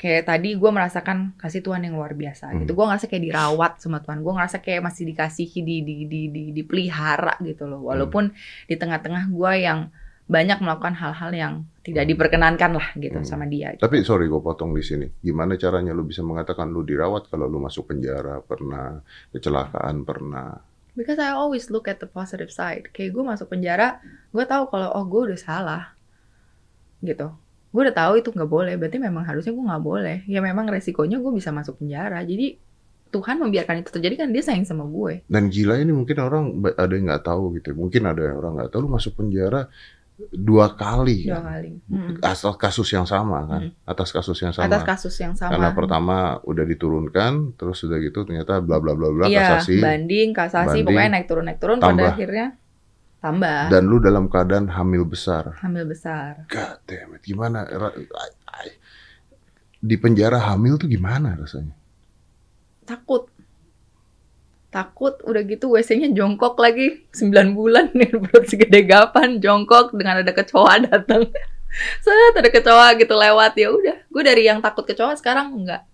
kayak 0.00 0.24
tadi 0.24 0.56
gue 0.56 0.70
merasakan 0.72 1.36
kasih 1.36 1.60
Tuhan 1.60 1.84
yang 1.84 2.00
luar 2.00 2.16
biasa 2.16 2.48
Hmm. 2.48 2.64
gitu. 2.64 2.72
Gue 2.72 2.88
ngerasa 2.88 3.04
kayak 3.04 3.24
dirawat 3.28 3.72
sama 3.78 4.00
Tuhan. 4.00 4.24
Gue 4.24 4.32
ngerasa 4.32 4.56
kayak 4.58 4.80
masih 4.80 5.04
dikasihi, 5.12 5.60
di, 5.60 5.76
di, 5.84 5.96
di, 6.08 6.22
di, 6.32 6.44
dipelihara 6.56 7.36
gitu 7.44 7.68
loh. 7.68 7.84
Walaupun 7.84 8.32
di 8.64 8.74
tengah-tengah 8.74 9.28
gue 9.28 9.52
yang 9.60 9.92
banyak 10.24 10.62
melakukan 10.62 10.94
hal-hal 10.94 11.30
yang 11.34 11.54
tidak 11.82 12.06
diperkenankan 12.06 12.70
lah 12.72 12.88
gitu 12.96 13.18
Hmm. 13.18 13.28
sama 13.28 13.44
dia. 13.44 13.76
Tapi 13.76 14.00
sorry 14.00 14.24
gue 14.24 14.40
potong 14.40 14.72
di 14.72 14.80
sini. 14.80 15.04
Gimana 15.20 15.60
caranya 15.60 15.92
lu 15.92 16.06
bisa 16.06 16.24
mengatakan 16.24 16.70
lu 16.70 16.80
dirawat 16.80 17.28
kalau 17.28 17.44
lu 17.44 17.60
masuk 17.60 17.92
penjara 17.92 18.40
pernah, 18.40 19.04
kecelakaan 19.30 20.06
pernah. 20.06 20.54
Because 20.94 21.18
I 21.18 21.34
always 21.34 21.68
look 21.68 21.86
at 21.86 21.98
the 21.98 22.06
positive 22.06 22.48
side. 22.48 22.88
Kayak 22.90 23.10
gue 23.12 23.24
masuk 23.26 23.46
penjara, 23.46 24.00
gue 24.30 24.44
tahu 24.44 24.70
kalau 24.70 24.88
oh 24.90 25.04
gue 25.04 25.34
udah 25.34 25.38
salah, 25.38 25.82
gitu. 27.00 27.30
Gue 27.70 27.80
udah 27.86 27.96
tahu 27.96 28.12
itu 28.18 28.28
nggak 28.34 28.50
boleh. 28.50 28.74
Berarti 28.74 28.98
memang 28.98 29.22
harusnya 29.22 29.54
gue 29.54 29.64
nggak 29.64 29.84
boleh. 29.84 30.16
Ya 30.26 30.42
memang 30.42 30.66
resikonya 30.66 31.22
gue 31.22 31.32
bisa 31.34 31.54
masuk 31.54 31.78
penjara. 31.78 32.22
Jadi 32.26 32.58
Tuhan 33.10 33.42
membiarkan 33.42 33.82
itu 33.82 33.90
terjadi 33.90 34.26
kan 34.26 34.28
dia 34.30 34.42
sayang 34.42 34.66
sama 34.66 34.86
gue. 34.86 35.26
Dan 35.26 35.50
gila 35.50 35.78
ini 35.78 35.90
mungkin 35.90 36.16
orang 36.22 36.62
ada 36.78 36.92
yang 36.94 37.10
nggak 37.10 37.24
tahu 37.26 37.58
gitu. 37.58 37.74
Mungkin 37.74 38.02
ada 38.06 38.22
yang 38.22 38.36
orang 38.38 38.52
nggak 38.58 38.70
tahu 38.70 38.86
lu 38.86 38.90
masuk 38.90 39.18
penjara 39.18 39.66
dua 40.28 40.76
kali. 40.76 41.24
Dua 41.24 41.40
kan? 41.40 41.44
kali. 41.56 41.70
Mm. 41.88 42.20
Asal 42.20 42.52
kasus 42.60 42.88
yang 42.92 43.08
sama 43.08 43.48
kan, 43.48 43.72
atas 43.88 44.12
kasus 44.12 44.36
yang 44.44 44.52
sama. 44.52 44.68
Atas 44.68 44.84
kasus 44.84 45.14
yang 45.16 45.32
sama. 45.32 45.56
Karena 45.56 45.70
pertama 45.72 46.16
udah 46.44 46.64
diturunkan, 46.68 47.56
terus 47.56 47.80
sudah 47.80 47.96
gitu 48.04 48.28
ternyata 48.28 48.60
bla 48.60 48.76
bla 48.76 48.92
bla 48.92 49.08
bla 49.08 49.26
iya, 49.30 49.56
kasasi. 49.56 49.80
banding, 49.80 50.36
kasasi, 50.36 50.68
Banding, 50.68 50.84
pokoknya 50.84 51.10
naik 51.16 51.26
turun 51.26 51.44
naik 51.48 51.60
turun. 51.60 51.78
tambah. 51.80 51.96
Pada 51.96 52.12
akhirnya 52.12 52.46
tambah. 53.20 53.68
Dan 53.68 53.86
lu 53.86 54.00
dalam 54.00 54.26
keadaan 54.26 54.66
hamil 54.72 55.04
besar. 55.04 55.54
hamil 55.60 55.84
besar. 55.86 56.48
God 56.48 56.76
damn 56.88 57.14
it, 57.16 57.22
gimana? 57.22 57.68
Di 59.80 59.96
penjara 59.96 60.40
hamil 60.52 60.76
tuh 60.76 60.88
gimana 60.88 61.36
rasanya? 61.36 61.76
Takut. 62.84 63.28
Takut, 64.70 65.18
udah 65.26 65.42
gitu 65.44 65.74
WC-nya 65.74 66.14
jongkok 66.14 66.54
lagi 66.56 67.04
9 67.12 67.58
bulan 67.58 67.90
dengan 67.90 68.18
perut 68.24 68.46
segede 68.46 68.86
gapan, 68.86 69.42
jongkok 69.42 69.92
dengan 69.92 70.22
ada 70.22 70.32
kecoa 70.32 70.86
datang. 70.86 71.26
Set 72.04 72.34
ada 72.34 72.50
kecoa 72.50 72.98
gitu 72.98 73.14
lewat 73.14 73.54
ya 73.58 73.70
udah. 73.70 73.98
Gue 74.10 74.22
dari 74.22 74.46
yang 74.46 74.62
takut 74.62 74.86
kecoa 74.86 75.14
sekarang 75.18 75.54
enggak 75.54 75.86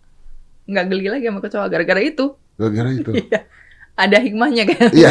nggak 0.67 0.85
geli 0.91 1.07
lagi 1.09 1.25
sama 1.31 1.41
kecoa 1.41 1.65
gara-gara 1.71 2.03
itu. 2.03 2.35
Gara-gara 2.59 2.91
itu. 2.91 3.13
Iya. 3.97 4.05
Ada 4.05 4.17
hikmahnya 4.21 4.65
kan. 4.69 4.89
Iya. 4.93 5.11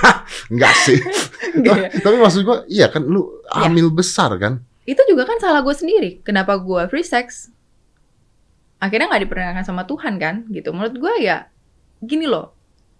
Enggak 0.52 0.74
sih. 0.82 0.98
Iya. 1.54 1.94
Tapi 2.02 2.16
maksud 2.18 2.42
gua, 2.42 2.66
iya 2.66 2.90
kan 2.90 3.06
lu 3.06 3.38
hamil 3.48 3.94
besar 3.94 4.34
kan? 4.36 4.58
itu 4.84 5.00
juga 5.08 5.24
kan 5.24 5.40
salah 5.40 5.64
gue 5.64 5.72
sendiri. 5.72 6.20
Kenapa 6.20 6.60
gue 6.60 6.84
free 6.92 7.00
sex? 7.00 7.48
Akhirnya 8.76 9.08
nggak 9.08 9.22
diperkenankan 9.24 9.64
sama 9.64 9.88
Tuhan 9.88 10.20
kan, 10.20 10.44
gitu. 10.52 10.76
Menurut 10.76 10.92
gue 10.92 11.24
ya, 11.24 11.48
gini 12.04 12.28
loh, 12.28 12.52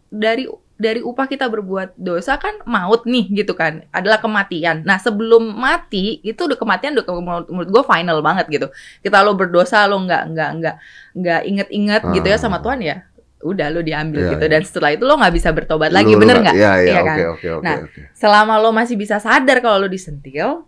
dari 0.08 0.48
dari 0.74 1.04
upah 1.04 1.28
kita 1.28 1.46
berbuat 1.46 1.94
dosa 1.94 2.34
kan 2.40 2.56
maut 2.64 3.04
nih 3.04 3.28
gitu 3.44 3.52
kan, 3.52 3.84
adalah 3.92 4.16
kematian. 4.16 4.80
Nah 4.82 4.96
sebelum 4.96 5.44
mati 5.44 6.24
itu 6.24 6.40
udah 6.48 6.56
kematian 6.56 6.96
udah 6.96 7.04
menurut, 7.20 7.46
menurut 7.52 7.68
gue 7.70 7.82
final 7.84 8.18
banget 8.24 8.46
gitu. 8.48 8.66
Kita 9.04 9.20
lo 9.20 9.36
berdosa 9.36 9.84
lo 9.84 10.00
nggak 10.00 10.22
nggak 10.32 10.50
nggak 10.56 10.76
nggak 11.20 11.40
inget-inget 11.44 12.02
gitu 12.16 12.26
ya 12.32 12.40
sama 12.40 12.58
Ah. 12.58 12.62
Tuhan 12.64 12.80
ya, 12.80 12.96
udah 13.44 13.66
lo 13.68 13.80
diambil 13.80 14.18
Iya, 14.18 14.30
gitu. 14.32 14.44
iya. 14.44 14.50
Dan 14.50 14.62
setelah 14.64 14.90
itu 14.90 15.04
lo 15.04 15.14
nggak 15.14 15.34
bisa 15.34 15.48
bertobat 15.50 15.92
Lu- 15.92 15.96
lagi, 15.96 16.10
lu 16.10 16.18
bener 16.18 16.36
nggak? 16.40 16.54
Iya, 16.54 16.72
iya, 16.74 16.88
Iya 16.88 17.00
kan? 17.00 17.16
oke, 17.16 17.24
oke, 17.28 17.48
Nah, 17.60 17.76
oke. 17.84 18.00
selama 18.10 18.54
lo 18.56 18.70
masih 18.70 18.96
bisa 18.96 19.16
sadar 19.18 19.60
kalau 19.60 19.78
lo 19.78 19.88
disentil, 19.88 20.64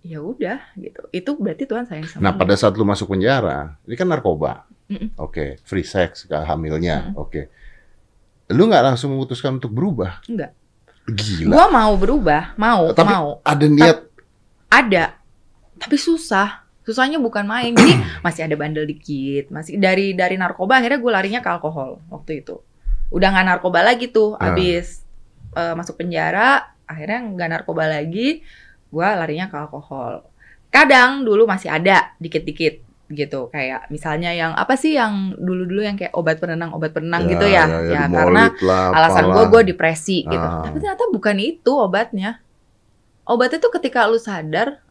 ya 0.00 0.18
udah 0.18 0.58
gitu. 0.74 1.00
Itu 1.10 1.30
berarti 1.34 1.64
Tuhan 1.64 1.84
sayang 1.84 2.06
sama 2.06 2.20
Nah, 2.20 2.32
lo. 2.32 2.38
pada 2.38 2.54
saat 2.54 2.74
lu 2.74 2.84
masuk 2.84 3.08
penjara, 3.08 3.80
ini 3.82 3.94
kan 3.94 4.04
narkoba. 4.04 4.68
Mm-mm. 4.86 5.16
Oke, 5.16 5.56
free 5.62 5.82
sex 5.82 6.28
hamilnya. 6.28 7.08
Mm. 7.08 7.16
Oke. 7.16 7.48
Lu 8.50 8.68
nggak 8.68 8.84
langsung 8.84 9.10
memutuskan 9.10 9.56
untuk 9.56 9.72
berubah? 9.72 10.20
Enggak. 10.28 10.52
Gila. 11.02 11.50
Gua 11.50 11.66
mau 11.66 11.92
berubah, 11.96 12.52
mau, 12.54 12.92
Tapi- 12.92 13.10
mau. 13.10 13.40
Ada 13.42 13.66
niat 13.66 13.98
Ada. 14.68 15.16
Tapi 15.74 15.96
susah. 15.96 16.61
Susahnya 16.82 17.18
bukan 17.18 17.46
main. 17.46 17.72
Jadi 17.72 17.94
masih 18.26 18.46
ada 18.46 18.54
bandel 18.54 18.84
dikit, 18.84 19.48
masih 19.48 19.78
dari 19.78 20.12
dari 20.12 20.34
narkoba 20.34 20.78
akhirnya 20.78 20.98
gue 20.98 21.12
larinya 21.12 21.40
ke 21.40 21.48
alkohol 21.48 22.02
waktu 22.08 22.42
itu. 22.42 22.58
Udah 23.08 23.28
nggak 23.30 23.46
narkoba 23.46 23.84
lagi 23.84 24.08
tuh, 24.08 24.34
Ah. 24.36 24.50
abis 24.50 25.04
eh, 25.52 25.74
masuk 25.76 25.96
penjara, 25.96 26.74
akhirnya 26.88 27.20
nggak 27.28 27.48
narkoba 27.52 27.84
lagi, 27.86 28.40
gue 28.88 29.06
larinya 29.06 29.46
ke 29.46 29.56
alkohol. 29.56 30.24
Kadang 30.72 31.22
dulu 31.22 31.44
masih 31.44 31.68
ada 31.68 32.16
dikit-dikit 32.16 32.80
gitu, 33.12 33.52
kayak 33.52 33.92
misalnya 33.92 34.32
yang 34.32 34.56
apa 34.56 34.72
sih 34.72 34.96
yang 34.96 35.36
dulu-dulu 35.36 35.84
yang 35.84 36.00
kayak 36.00 36.16
obat 36.16 36.40
penenang, 36.40 36.72
obat 36.72 36.96
penenang 36.96 37.28
gitu 37.28 37.44
ya, 37.44 37.68
ya, 37.68 38.08
karena 38.08 38.48
dimolit 38.48 38.64
lah, 38.64 38.88
alasan 38.96 39.24
gue 39.28 39.44
gue 39.52 39.62
depresi 39.68 40.24
gitu 40.24 40.40
Ah. 40.40 40.64
tapi 40.64 40.80
ternyata 40.80 41.04
bukan 41.12 41.36
itu 41.36 41.72
obatnya 41.76 42.40
obatnya 43.22 43.60
tuh 43.60 43.70
ketika 43.70 44.08
lu 44.08 44.16
sadar 44.16 44.81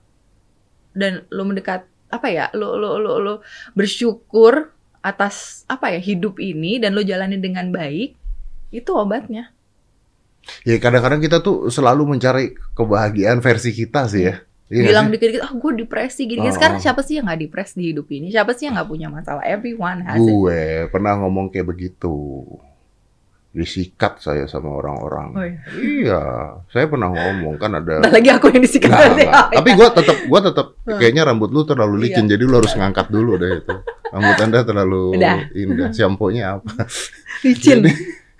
dan 0.92 1.26
lu 1.32 1.48
mendekat 1.48 1.88
apa 2.12 2.28
ya 2.28 2.46
lu 2.52 2.76
lu 2.76 3.00
lu, 3.00 3.14
lu 3.24 3.34
bersyukur 3.74 4.72
atas 5.02 5.66
apa 5.66 5.90
ya 5.96 6.00
hidup 6.00 6.38
ini 6.38 6.78
dan 6.78 6.94
lu 6.94 7.02
jalani 7.02 7.40
dengan 7.42 7.72
baik 7.74 8.14
itu 8.72 8.92
obatnya 8.94 9.52
Ya 10.66 10.78
kadang-kadang 10.82 11.22
kita 11.22 11.42
tuh 11.46 11.70
selalu 11.70 12.18
mencari 12.18 12.58
kebahagiaan 12.74 13.40
versi 13.46 13.72
kita 13.78 14.10
sih 14.10 14.26
ya. 14.26 14.42
Iya 14.72 14.88
bilang 14.88 15.12
dikit-dikit 15.12 15.44
ah 15.44 15.52
gue 15.52 15.72
depresi 15.84 16.24
gini, 16.32 16.48
Oh, 16.48 16.54
sekarang 16.56 16.80
oh. 16.80 16.82
siapa 16.82 17.04
sih 17.04 17.20
yang 17.20 17.28
nggak 17.28 17.44
depres 17.44 17.76
di 17.76 17.92
hidup 17.92 18.08
ini 18.08 18.32
siapa 18.32 18.56
sih 18.56 18.72
yang 18.72 18.80
nggak 18.80 18.88
punya 18.88 19.12
masalah 19.12 19.44
everyone 19.44 20.00
has 20.08 20.16
it 20.16 20.24
Gue 20.24 20.88
pernah 20.88 21.20
ngomong 21.20 21.52
kayak 21.52 21.68
begitu. 21.76 22.16
Disikat 23.52 24.24
saya 24.24 24.48
sama 24.48 24.80
orang-orang. 24.80 25.30
oh, 25.36 25.44
iya. 25.44 25.60
Iya, 25.76 26.22
saya 26.72 26.88
pernah 26.88 27.12
ngomong 27.12 27.60
kan 27.60 27.76
ada. 27.76 28.00
Ntar 28.00 28.16
lagi 28.16 28.32
aku 28.32 28.48
yang 28.48 28.64
disikat 28.64 28.96
nggak. 28.96 29.28
Oh, 29.28 29.48
Tapi 29.60 29.70
iya. 29.76 29.78
gue 29.78 29.88
tetap, 29.92 30.18
gue 30.24 30.40
tetap 30.40 30.68
kayaknya 31.04 31.24
rambut 31.28 31.52
lu 31.52 31.68
terlalu 31.68 32.08
licin, 32.08 32.32
jadi 32.32 32.40
lu 32.48 32.56
harus 32.56 32.72
ngangkat 32.72 33.12
dulu 33.12 33.36
deh 33.36 33.60
itu. 33.60 33.76
Rambut 34.12 34.38
anda 34.40 34.60
terlalu 34.64 35.04
Udah. 35.20 35.52
indah. 35.52 35.90
Shampoo-nya 35.92 36.60
apa? 36.60 36.88
licin 37.44 37.84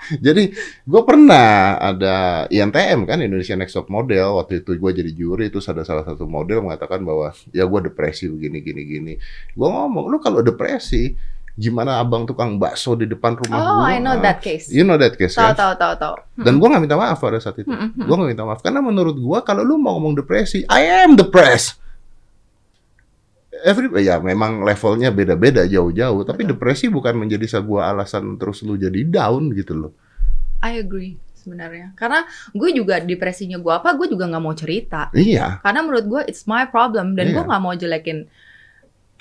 Jadi 0.02 0.50
gue 0.88 1.02
pernah 1.06 1.78
ada 1.78 2.48
INTM 2.50 3.06
kan 3.06 3.22
Indonesia 3.22 3.54
Next 3.54 3.78
Top 3.78 3.88
Model 3.88 4.42
waktu 4.42 4.66
itu 4.66 4.76
gue 4.76 4.92
jadi 4.92 5.12
juri 5.14 5.54
itu 5.54 5.62
ada 5.62 5.86
salah 5.86 6.02
satu 6.02 6.26
model 6.26 6.66
mengatakan 6.66 7.06
bahwa 7.06 7.32
ya 7.54 7.70
gue 7.70 7.80
depresi 7.86 8.28
begini 8.28 8.60
gini 8.66 8.82
gini. 8.88 9.14
Gue 9.54 9.70
ngomong 9.70 10.10
lu 10.10 10.18
kalau 10.18 10.42
depresi 10.42 11.14
gimana 11.54 12.00
abang 12.00 12.24
tukang 12.24 12.56
bakso 12.56 12.96
di 12.96 13.04
depan 13.06 13.36
rumah 13.36 13.58
oh 13.58 13.68
gue? 13.84 13.92
I 13.92 14.00
know 14.00 14.16
that 14.18 14.40
case 14.40 14.72
You 14.72 14.82
know 14.82 14.96
that 14.96 15.16
case 15.16 15.36
tahu 15.36 15.52
kan? 15.52 15.56
tahu 15.56 15.74
tahu 15.76 15.94
tahu 16.00 16.16
Dan 16.40 16.58
gue 16.58 16.68
gak 16.68 16.80
minta 16.80 16.96
maaf 16.96 17.18
pada 17.18 17.38
saat 17.38 17.60
itu. 17.60 17.68
Mm, 17.68 17.78
mm, 17.78 17.90
mm. 17.94 18.06
Gue 18.08 18.16
gak 18.18 18.30
minta 18.32 18.44
maaf 18.44 18.60
karena 18.60 18.80
menurut 18.80 19.16
gue 19.16 19.40
kalau 19.44 19.62
lu 19.62 19.76
mau 19.76 20.00
ngomong 20.00 20.16
depresi, 20.18 20.64
I 20.66 21.04
am 21.04 21.14
depressed. 21.14 21.78
Every 23.62 23.92
ya 24.02 24.18
memang 24.18 24.64
levelnya 24.64 25.12
beda-beda 25.12 25.68
jauh-jauh, 25.68 26.24
tapi 26.24 26.48
Betul. 26.48 26.52
depresi 26.56 26.86
bukan 26.88 27.14
menjadi 27.14 27.60
sebuah 27.60 27.94
alasan 27.94 28.40
terus 28.40 28.64
lu 28.64 28.74
jadi 28.74 29.06
down 29.06 29.52
gitu 29.54 29.76
loh. 29.78 29.92
I 30.64 30.80
agree 30.80 31.20
sebenarnya 31.34 31.98
karena 31.98 32.22
gue 32.54 32.70
juga 32.70 33.02
depresinya 33.02 33.58
gue 33.58 33.74
apa 33.74 33.98
gue 33.98 34.06
juga 34.08 34.30
nggak 34.30 34.44
mau 34.46 34.54
cerita 34.54 35.10
Iya. 35.10 35.58
karena 35.66 35.82
menurut 35.82 36.06
gue 36.06 36.22
it's 36.30 36.46
my 36.46 36.70
problem 36.70 37.18
dan 37.18 37.34
gue 37.34 37.42
Iya. 37.42 37.50
nggak 37.50 37.62
mau 37.62 37.74
jelekin 37.74 38.30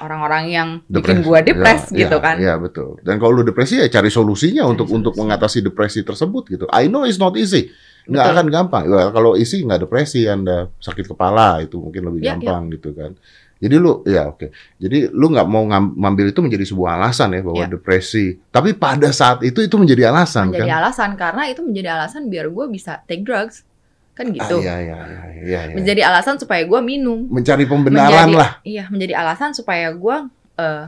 orang-orang 0.01 0.45
yang 0.47 0.69
bikin 0.85 1.21
Depresi. 1.21 1.27
gue 1.27 1.39
depres 1.45 1.83
Ya, 1.87 1.99
gitu 1.99 2.17
ya, 2.17 2.23
kan 2.23 2.37
Iya 2.37 2.55
betul. 2.57 2.97
Dan 3.01 3.17
kalau 3.17 3.33
lu 3.33 3.43
depresi 3.43 3.77
ya 3.77 3.89
cari 3.89 4.09
solusinya 4.09 4.65
untuk 4.65 4.89
untuk 4.89 5.13
solusi. 5.13 5.21
mengatasi 5.23 5.59
depresi 5.63 6.01
tersebut 6.01 6.43
gitu. 6.49 6.65
I 6.69 6.87
know 6.87 7.05
it's 7.05 7.17
not 7.17 7.33
easy. 7.35 7.69
Nggak 8.03 8.17
Betul. 8.23 8.35
akan 8.35 8.47
gampang. 8.51 8.83
Well, 8.87 9.11
kalau 9.11 9.31
isi 9.35 9.61
nggak 9.61 9.81
depresi, 9.83 10.25
anda 10.25 10.73
sakit 10.79 11.05
kepala 11.07 11.61
itu 11.61 11.77
mungkin 11.77 12.03
lebih 12.03 12.21
Ya, 12.21 12.33
gampang 12.33 12.69
gitu 12.71 12.91
kan. 12.91 13.13
Jadi 13.57 13.77
lu 13.77 14.01
ya 14.03 14.25
oke. 14.27 14.49
Jadi 14.75 15.09
lu 15.11 15.29
nggak 15.29 15.45
mau 15.45 15.63
ngam- 15.63 15.93
ngambil 15.95 16.27
itu 16.29 16.41
menjadi 16.41 16.65
sebuah 16.65 16.97
alasan 16.97 17.29
ya 17.31 17.45
bahwa 17.45 17.61
Ya. 17.61 17.69
depresi. 17.69 18.41
Tapi 18.47 18.73
pada 18.73 19.13
saat 19.13 19.41
itu 19.43 19.61
itu 19.61 19.77
menjadi 19.77 20.09
alasan 20.09 20.49
menjadi 20.49 20.65
kan. 20.67 20.81
alasan 20.81 21.11
karena 21.15 21.43
itu 21.47 21.61
menjadi 21.61 21.89
alasan 21.95 22.27
biar 22.27 22.49
gue 22.49 22.67
bisa 22.67 23.05
take 23.05 23.21
drugs 23.21 23.69
kan 24.13 24.27
Ah, 24.27 24.35
gitu 24.35 24.57
iya, 24.61 24.75
iya, 24.79 24.97
iya, 25.01 25.23
iya, 25.41 25.61
iya. 25.71 25.75
menjadi 25.75 26.03
alasan 26.07 26.37
supaya 26.37 26.63
gue 26.63 26.81
minum 26.81 27.25
Mencari 27.27 27.65
pembenaran 27.65 28.29
menjadi, 28.29 28.33
lah. 28.37 28.51
iya 28.63 28.85
menjadi 28.89 29.15
alasan 29.17 29.51
supaya 29.53 29.89
gue 29.91 30.17
eh, 30.57 30.85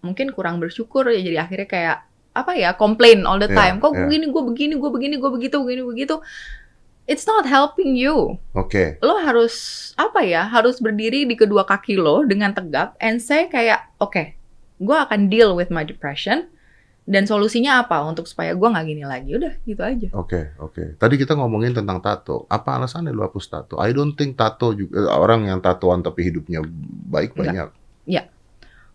mungkin 0.00 0.32
kurang 0.32 0.58
bersyukur 0.58 1.06
ya 1.06 1.18
jadi 1.18 1.38
akhirnya 1.40 1.66
kayak 1.66 1.96
apa 2.34 2.52
ya 2.54 2.74
komplain 2.74 3.22
all 3.24 3.38
the 3.38 3.46
Ya, 3.46 3.54
time 3.54 3.76
kok 3.78 3.94
ya. 3.94 4.04
begini 4.04 4.26
gue 4.26 4.42
begini 4.42 4.74
gue 4.74 4.90
begini 4.90 5.14
gue 5.16 5.30
begitu 5.30 5.56
begini 5.60 5.82
begitu 5.82 6.18
it's 7.04 7.24
not 7.24 7.44
helping 7.44 7.94
you. 7.94 8.40
Oke. 8.52 8.96
Lo 8.98 9.20
harus 9.20 9.54
apa 9.94 10.24
ya? 10.24 10.42
Harus 10.42 10.80
berdiri 10.80 11.28
di 11.28 11.36
kedua 11.36 11.62
kaki 11.62 11.94
lo 11.94 12.24
dengan 12.24 12.50
tegap 12.50 12.96
and 12.96 13.20
say 13.20 13.44
kayak, 13.46 13.92
oke, 13.98 14.32
gue 14.80 14.96
akan 14.98 15.28
deal 15.28 15.52
with 15.52 15.68
my 15.68 15.84
depression 15.84 16.48
dan 17.04 17.28
solusinya 17.28 17.84
apa 17.84 18.00
untuk 18.00 18.24
supaya 18.24 18.56
gue 18.56 18.68
nggak 18.68 18.86
gini 18.88 19.04
lagi. 19.04 19.30
Udah 19.36 19.52
gitu 19.68 19.82
aja. 19.84 20.08
Oke, 20.16 20.56
oke. 20.56 20.96
Tadi 20.96 21.14
kita 21.20 21.36
ngomongin 21.36 21.76
tentang 21.76 22.00
tato. 22.00 22.48
Apa 22.48 22.80
alasannya 22.80 23.12
lu 23.12 23.20
hapus 23.20 23.46
tato? 23.52 23.76
I 23.76 23.92
don't 23.92 24.16
think 24.16 24.40
tato 24.40 24.72
juga 24.72 25.04
eh, 25.04 25.10
orang 25.12 25.48
yang 25.48 25.60
tatoan 25.60 26.00
tapi 26.00 26.24
hidupnya 26.26 26.64
baik 27.12 27.36
Enggak. 27.36 27.44
banyak. 27.44 27.68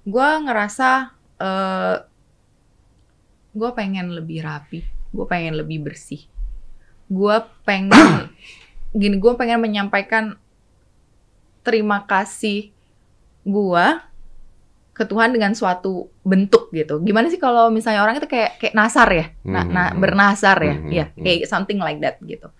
Gue 0.10 0.30
ngerasa 0.42 0.90
eh 1.40 1.98
gue 3.50 3.70
pengen 3.74 4.14
lebih 4.14 4.46
rapi, 4.46 4.82
gue 5.14 5.26
pengen 5.26 5.58
lebih 5.58 5.86
bersih, 5.86 6.26
gue 7.10 7.36
pengen 7.66 8.30
gini, 9.00 9.16
gue 9.18 9.34
pengen 9.38 9.62
menyampaikan 9.62 10.38
terima 11.62 12.06
kasih 12.10 12.72
gue 13.46 13.86
ke 15.00 15.08
Tuhan 15.08 15.32
dengan 15.32 15.56
suatu 15.56 16.12
bentuk 16.28 16.68
gitu. 16.76 17.00
Gimana 17.00 17.32
sih 17.32 17.40
kalau 17.40 17.72
misalnya 17.72 18.04
orang 18.04 18.20
itu 18.20 18.28
kayak 18.28 18.60
kayak 18.60 18.76
nasar 18.76 19.08
ya, 19.08 19.26
na- 19.48 19.64
Mhm. 19.64 19.72
na- 19.72 19.94
bernasar 19.96 20.58
ya, 20.60 20.76
ya 20.92 21.06
kayak 21.16 21.48
something 21.48 21.80
like 21.80 22.04
that 22.04 22.20
gitu. 22.20 22.52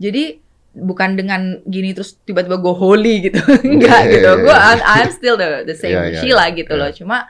Jadi 0.00 0.40
bukan 0.74 1.14
dengan 1.14 1.60
gini 1.68 1.92
terus 1.92 2.16
tiba-tiba 2.24 2.56
go 2.56 2.72
holy 2.72 3.28
gitu, 3.28 3.36
enggak 3.68 4.00
Iya, 4.08 4.12
gitu. 4.16 4.30
iya, 4.32 4.42
Gue 4.42 4.56
iya. 4.56 4.68
I'm, 4.72 4.80
I'm 4.82 5.10
still 5.12 5.36
the 5.36 5.62
the 5.62 5.76
same 5.76 5.92
Sheila 6.24 6.48
iya, 6.48 6.56
gitu 6.56 6.72
loh. 6.72 6.88
Cuma 6.90 7.28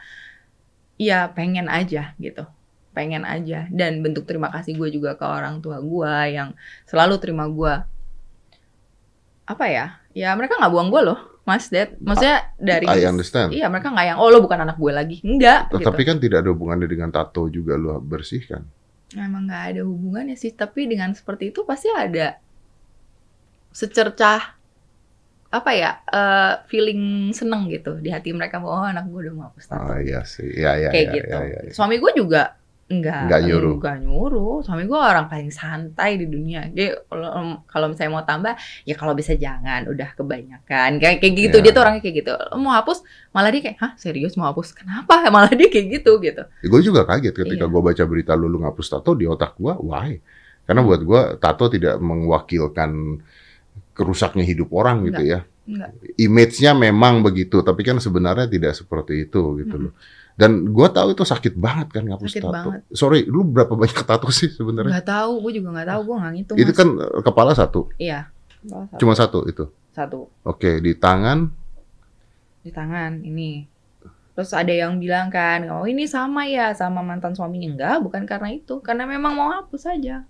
ya 0.94 1.26
pengen 1.34 1.66
aja 1.66 2.14
gitu, 2.16 2.46
pengen 2.94 3.26
aja. 3.26 3.66
Dan 3.74 4.00
bentuk 4.00 4.22
terima 4.24 4.54
kasih 4.54 4.78
gue 4.78 4.88
juga 4.88 5.18
ke 5.18 5.26
orang 5.26 5.58
tua 5.58 5.82
gue 5.82 6.14
yang 6.30 6.54
selalu 6.86 7.18
terima 7.18 7.50
gue. 7.50 7.74
Apa 9.44 9.66
ya? 9.66 9.98
Ya 10.14 10.30
mereka 10.38 10.56
nggak 10.56 10.70
buang 10.72 10.88
gue 10.88 11.02
loh, 11.02 11.18
Mas 11.44 11.68
Dad. 11.68 12.00
Maksudnya 12.00 12.56
dari 12.56 12.88
I 12.88 13.04
understand. 13.04 13.52
Iya 13.52 13.68
mereka 13.68 13.92
nggak 13.92 14.06
yang 14.16 14.18
oh 14.18 14.32
lo 14.32 14.40
bukan 14.40 14.64
anak 14.64 14.80
gue 14.80 14.92
lagi, 14.92 15.16
enggak. 15.20 15.68
gitu. 15.68 15.84
Tapi 15.84 16.02
kan 16.08 16.16
tidak 16.16 16.44
ada 16.44 16.50
hubungannya 16.50 16.88
dengan 16.88 17.12
tato 17.12 17.44
juga 17.52 17.76
lu 17.76 18.00
bersihkan. 18.00 18.64
Emang 19.12 19.46
nggak 19.46 19.64
ada 19.76 19.82
hubungannya 19.84 20.34
sih, 20.34 20.56
tapi 20.56 20.88
dengan 20.88 21.12
seperti 21.12 21.52
itu 21.52 21.62
pasti 21.68 21.92
ada 21.92 22.40
secercah 23.70 24.56
apa 25.54 25.70
ya 25.70 26.02
eh, 26.10 26.52
feeling 26.66 27.30
seneng 27.30 27.70
gitu 27.70 28.02
di 28.02 28.10
hati 28.10 28.34
mereka 28.34 28.58
bahwa 28.58 28.74
oh 28.74 28.86
anak 28.90 29.06
gue 29.06 29.30
udah 29.30 29.34
mau 29.38 29.44
hapus 29.46 29.70
tato 29.70 29.86
Oh 29.86 29.98
iya 30.02 30.26
sih. 30.26 30.50
Iya 30.50 30.72
iya 30.80 30.88
kayak 30.90 31.06
iya, 31.06 31.14
gitu. 31.14 31.28
iya, 31.30 31.40
iya, 31.46 31.60
iya. 31.70 31.72
Suami 31.76 32.00
gue 32.02 32.12
juga 32.18 32.58
enggak 32.84 33.26
Nggak 33.26 33.40
nyuruh. 33.48 33.74
enggak 33.80 33.96
nyuruh. 34.00 34.56
Suami 34.60 34.84
gue 34.84 34.98
orang 34.98 35.26
paling 35.26 35.48
santai 35.48 36.20
di 36.20 36.26
dunia. 36.28 36.68
Dia 36.68 37.00
kalau 37.64 37.86
misalnya 37.88 38.12
mau 38.12 38.22
tambah 38.22 38.52
ya 38.84 38.94
kalau 38.94 39.12
bisa 39.12 39.32
jangan, 39.34 39.88
udah 39.88 40.12
kebanyakan. 40.12 41.00
Kayak 41.00 41.16
kayak 41.18 41.34
gitu 41.34 41.56
Iya. 41.58 41.64
dia 41.64 41.72
tuh 41.72 41.82
orangnya 41.82 42.02
kayak 42.04 42.16
gitu. 42.20 42.32
Mau 42.56 42.70
hapus 42.70 42.98
malah 43.32 43.48
dia 43.48 43.62
kayak, 43.64 43.78
"Hah, 43.80 43.92
serius 43.96 44.36
mau 44.36 44.46
hapus? 44.46 44.76
Kenapa?" 44.76 45.16
Malah 45.34 45.50
dia 45.50 45.66
kayak 45.66 45.86
gitu 46.02 46.20
gitu. 46.20 46.42
Gue 46.64 46.80
juga 46.80 47.02
kaget 47.04 47.32
ketika 47.34 47.64
Iya. 47.64 47.72
gue 47.72 47.80
baca 47.82 48.04
berita 48.04 48.32
lu, 48.36 48.46
lu 48.46 48.60
ngapus 48.60 48.86
tato 48.92 49.16
di 49.16 49.24
otak 49.24 49.56
gue, 49.56 49.72
why? 49.80 50.20
Karena 50.64 50.80
buat 50.80 51.00
gue 51.00 51.20
tato 51.38 51.68
tidak 51.68 51.96
mewakilkan 51.98 53.20
kerusaknya 53.92 54.42
hidup 54.42 54.70
orang 54.72 55.06
gitu 55.06 55.22
ya. 55.22 55.40
Enggak. 55.64 55.90
Image-nya 56.20 56.76
memang 56.76 57.24
begitu, 57.24 57.64
tapi 57.64 57.80
kan 57.80 57.96
sebenarnya 57.96 58.44
tidak 58.46 58.76
seperti 58.76 59.24
itu 59.24 59.56
gitu 59.64 59.88
loh. 59.88 59.92
Dan 60.34 60.74
gue 60.74 60.88
tahu 60.90 61.14
itu 61.14 61.22
sakit 61.22 61.54
banget 61.54 61.94
kan 61.94 62.02
ngapus 62.04 62.26
Sakit 62.28 62.42
tato. 62.42 62.54
banget. 62.74 62.80
Sorry, 62.90 63.22
lu 63.22 63.46
berapa 63.46 63.70
banyak 63.70 64.02
tato 64.02 64.26
sih 64.34 64.50
sebenarnya? 64.50 64.98
Nggak 64.98 65.06
tahu, 65.06 65.32
gue 65.46 65.52
juga 65.62 65.68
nggak 65.70 65.88
tahu, 65.88 66.00
gue 66.02 66.16
nggak 66.18 66.32
ngitung. 66.34 66.56
Itu 66.58 66.72
Mas. 66.72 66.78
kan 66.78 66.88
eh, 66.98 67.22
kepala 67.22 67.52
satu, 67.54 67.80
iya. 67.96 68.20
Salah 68.64 68.86
satu. 68.90 68.98
cuma 68.98 69.12
satu 69.14 69.38
itu. 69.46 69.64
satu 69.94 70.26
Oke, 70.42 70.82
di 70.82 70.98
tangan, 70.98 71.46
di 72.60 72.70
tangan 72.72 73.22
ini. 73.22 73.70
Terus 74.34 74.50
ada 74.50 74.74
yang 74.74 74.98
bilang 74.98 75.30
kan, 75.30 75.70
oh 75.70 75.86
ini 75.86 76.10
sama 76.10 76.50
ya 76.50 76.74
sama 76.74 76.98
mantan 76.98 77.30
suaminya 77.30 77.70
enggak, 77.70 77.96
bukan 78.02 78.26
karena 78.26 78.50
itu, 78.50 78.82
karena 78.82 79.06
memang 79.06 79.38
mau 79.38 79.54
hapus 79.54 79.86
saja. 79.86 80.26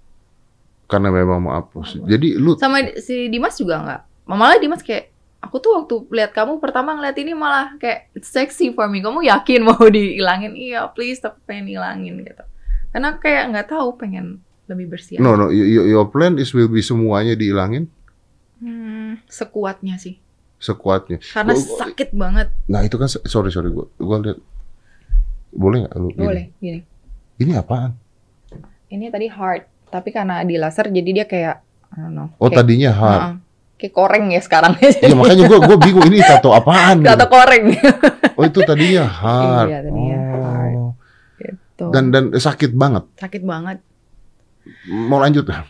karena 0.85 1.09
memang 1.09 1.41
mau 1.41 1.57
hapus. 1.57 1.97
Hapus. 1.97 2.09
Jadi 2.13 2.37
lu 2.37 2.61
Sama 2.61 2.77
si 3.01 3.33
Dimas 3.33 3.57
juga 3.57 3.81
enggak. 3.81 4.01
Malah 4.29 4.61
Dimas 4.61 4.85
kayak 4.85 5.14
aku 5.45 5.61
tuh 5.61 5.77
waktu 5.77 5.95
lihat 6.11 6.33
kamu 6.33 6.57
pertama 6.57 6.97
ngeliat 6.97 7.15
ini 7.15 7.37
malah 7.37 7.77
kayak 7.77 8.09
it's 8.13 8.33
sexy 8.33 8.73
for 8.73 8.89
me. 8.89 8.99
Kamu 8.99 9.21
yakin 9.21 9.61
mau 9.69 9.85
dihilangin? 9.85 10.57
Iya, 10.57 10.89
please 10.91 11.21
tapi 11.21 11.37
pengen 11.45 11.69
hilangin 11.69 12.17
gitu. 12.19 12.45
Karena 12.89 13.17
kayak 13.17 13.53
nggak 13.53 13.69
tahu 13.69 13.95
pengen 13.95 14.41
lebih 14.65 14.97
bersih. 14.97 15.21
no 15.21 15.37
no 15.37 15.53
y- 15.53 15.61
y- 15.61 15.93
your 15.93 16.09
plan 16.09 16.41
is 16.41 16.51
will 16.51 16.67
be 16.67 16.81
semuanya 16.81 17.37
dihilangin 17.37 17.85
Hmm, 18.57 19.21
sekuatnya 19.29 20.01
sih. 20.01 20.17
sekuatnya. 20.57 21.21
Karena 21.21 21.53
Gua- 21.53 21.61
gua- 21.61 21.81
sakit 21.85 22.09
banget. 22.17 22.49
Nah, 22.65 22.81
itu 22.81 22.97
kan 22.97 23.05
sorry 23.05 23.53
sorry 23.53 23.69
gua 23.69 23.85
gua 24.01 24.17
lihat 24.19 24.39
boleh 25.53 25.85
nggak 25.85 25.95
lu 25.95 26.09
gini? 26.09 26.19
Boleh, 26.19 26.45
gini. 26.57 26.81
Ini 27.37 27.53
apaan? 27.55 27.93
Ini 28.89 29.11
tadi 29.11 29.27
heart, 29.29 29.69
tapi 29.87 30.09
karena 30.09 30.41
di 30.41 30.57
laser 30.57 30.89
jadi 30.89 31.11
dia 31.13 31.27
kayak 31.27 31.57
I 31.93 31.97
don't 32.01 32.15
know. 32.15 32.29
Oh, 32.39 32.49
kayak, 32.49 32.57
tadinya 32.59 32.91
heart. 32.91 33.21
Heeh. 33.21 33.35
Kayak 33.75 33.93
koreng 33.93 34.31
ya 34.31 34.41
sekarang. 34.41 34.79
Iya, 34.79 35.15
makanya 35.19 35.45
gua 35.47 35.59
gua 35.63 35.77
bingung 35.77 36.07
ini 36.07 36.21
tato 36.21 36.51
apaan. 36.51 37.03
gitu. 37.03 37.11
Tato 37.11 37.27
koreng. 37.27 37.65
Oh, 38.35 38.43
itu 38.43 38.61
tadinya 38.63 39.05
heart. 39.23 39.69
Iya, 39.69 39.79
tadinya. 39.83 40.19
Oh. 40.75 40.91
Tuh. 41.75 41.91
Dan 41.91 42.15
dan 42.15 42.25
sakit 42.31 42.71
banget. 42.73 43.03
sakit 43.19 43.43
banget. 43.43 43.83
Mau 44.87 45.19
lanjut 45.19 45.43
nggak? 45.43 45.67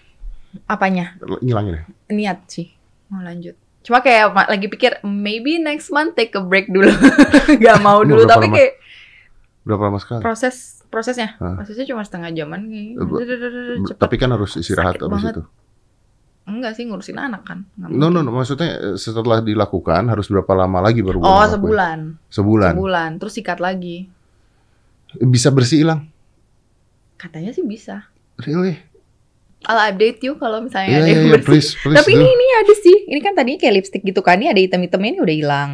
Apanya? 0.65 1.17
Ngilangin 1.41 1.81
ya? 1.81 1.83
Niat 2.13 2.39
sih 2.47 2.71
mau 3.09 3.25
lanjut. 3.25 3.57
Cuma 3.85 4.01
kayak 4.01 4.33
lagi 4.33 4.67
pikir 4.67 5.01
maybe 5.03 5.61
next 5.61 5.89
month 5.89 6.15
take 6.15 6.33
a 6.33 6.41
break 6.41 6.69
dulu. 6.69 6.89
Gak 7.63 7.79
mau 7.81 8.01
dulu 8.01 8.25
tapi 8.25 8.49
lama? 8.49 8.57
kayak 8.57 8.73
Berapa 9.61 9.83
lama 9.89 9.99
sekali? 10.01 10.21
proses 10.21 10.57
prosesnya. 10.89 11.37
Hah? 11.37 11.61
Prosesnya 11.61 11.85
cuma 11.85 12.01
setengah 12.01 12.33
jaman 12.33 12.69
kayak. 12.69 12.97
Eh. 12.97 13.97
Tapi 13.97 14.15
kan 14.17 14.33
harus 14.33 14.57
istirahat 14.57 14.97
habis 14.97 15.09
banget. 15.21 15.33
itu. 15.37 15.43
Enggak 16.45 16.77
sih 16.77 16.85
ngurusin 16.85 17.17
anak 17.17 17.49
kan. 17.49 17.65
No, 17.81 18.13
no, 18.13 18.21
no, 18.21 18.29
maksudnya 18.29 18.77
eh, 18.77 18.97
setelah 19.01 19.41
dilakukan 19.41 20.05
harus 20.13 20.29
berapa 20.29 20.53
lama 20.53 20.85
lagi 20.85 21.01
baru 21.01 21.25
Oh 21.25 21.45
sebulan. 21.49 22.21
Sebulan. 22.29 22.73
Sebulan. 22.77 23.11
Terus 23.17 23.33
sikat 23.33 23.59
lagi. 23.65 24.13
Bisa 25.25 25.49
bersih 25.49 25.81
hilang? 25.87 26.05
Katanya 27.17 27.57
sih 27.57 27.65
bisa. 27.65 28.05
Really? 28.45 28.77
I'll 29.65 29.81
update 29.81 30.21
you 30.21 30.37
kalau 30.37 30.61
misalnya 30.61 30.93
Iya, 30.93 30.99
ada 31.01 31.09
iya, 31.09 31.15
yang 31.17 31.25
iya, 31.25 31.35
bersih. 31.41 31.47
please, 31.49 31.69
please 31.81 31.97
Tapi 31.97 32.11
do. 32.13 32.21
ini 32.21 32.29
ini 32.29 32.47
ada 32.61 32.75
sih. 32.77 32.97
Ini 33.09 33.21
kan 33.25 33.33
tadinya 33.33 33.59
kayak 33.65 33.75
lipstick 33.81 34.03
gitu 34.05 34.21
kan. 34.21 34.37
Ini 34.37 34.53
ada 34.53 34.61
hitam-hitamnya 34.61 35.11
ini 35.17 35.21
udah 35.25 35.37
hilang. 35.41 35.71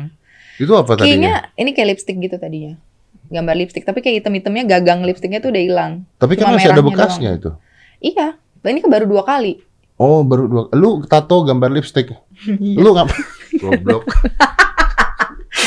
Itu 0.62 0.72
apa 0.78 0.94
tadinya? 0.94 1.11
Kayaknya 1.11 1.35
ini 1.59 1.70
kayak 1.74 1.88
lipstick 1.96 2.16
gitu 2.22 2.37
tadinya. 2.38 2.78
Gambar 3.26 3.54
lipstick 3.59 3.83
tapi 3.83 3.98
kayak 3.98 4.22
hitam-hitamnya 4.22 4.62
gagang 4.78 5.02
lipsticknya 5.02 5.42
tuh 5.42 5.50
udah 5.50 5.62
hilang. 5.66 5.92
Tapi 6.22 6.38
kan 6.38 6.54
masih 6.54 6.70
ada 6.70 6.83
bekasnya 6.87 7.30
itu. 7.35 7.50
Iya. 7.98 8.38
Ini 8.62 8.78
kan 8.78 8.90
baru 8.94 9.11
dua 9.11 9.26
kali. 9.26 9.59
Oh, 10.01 10.25
baru 10.25 10.49
dua. 10.49 10.63
Lu 10.73 11.05
tato 11.05 11.45
gambar 11.45 11.69
lipstick. 11.77 12.09
Iya. 12.41 12.81
Lu 12.81 12.97
ngapa? 12.97 13.13
Goblok. 13.61 14.09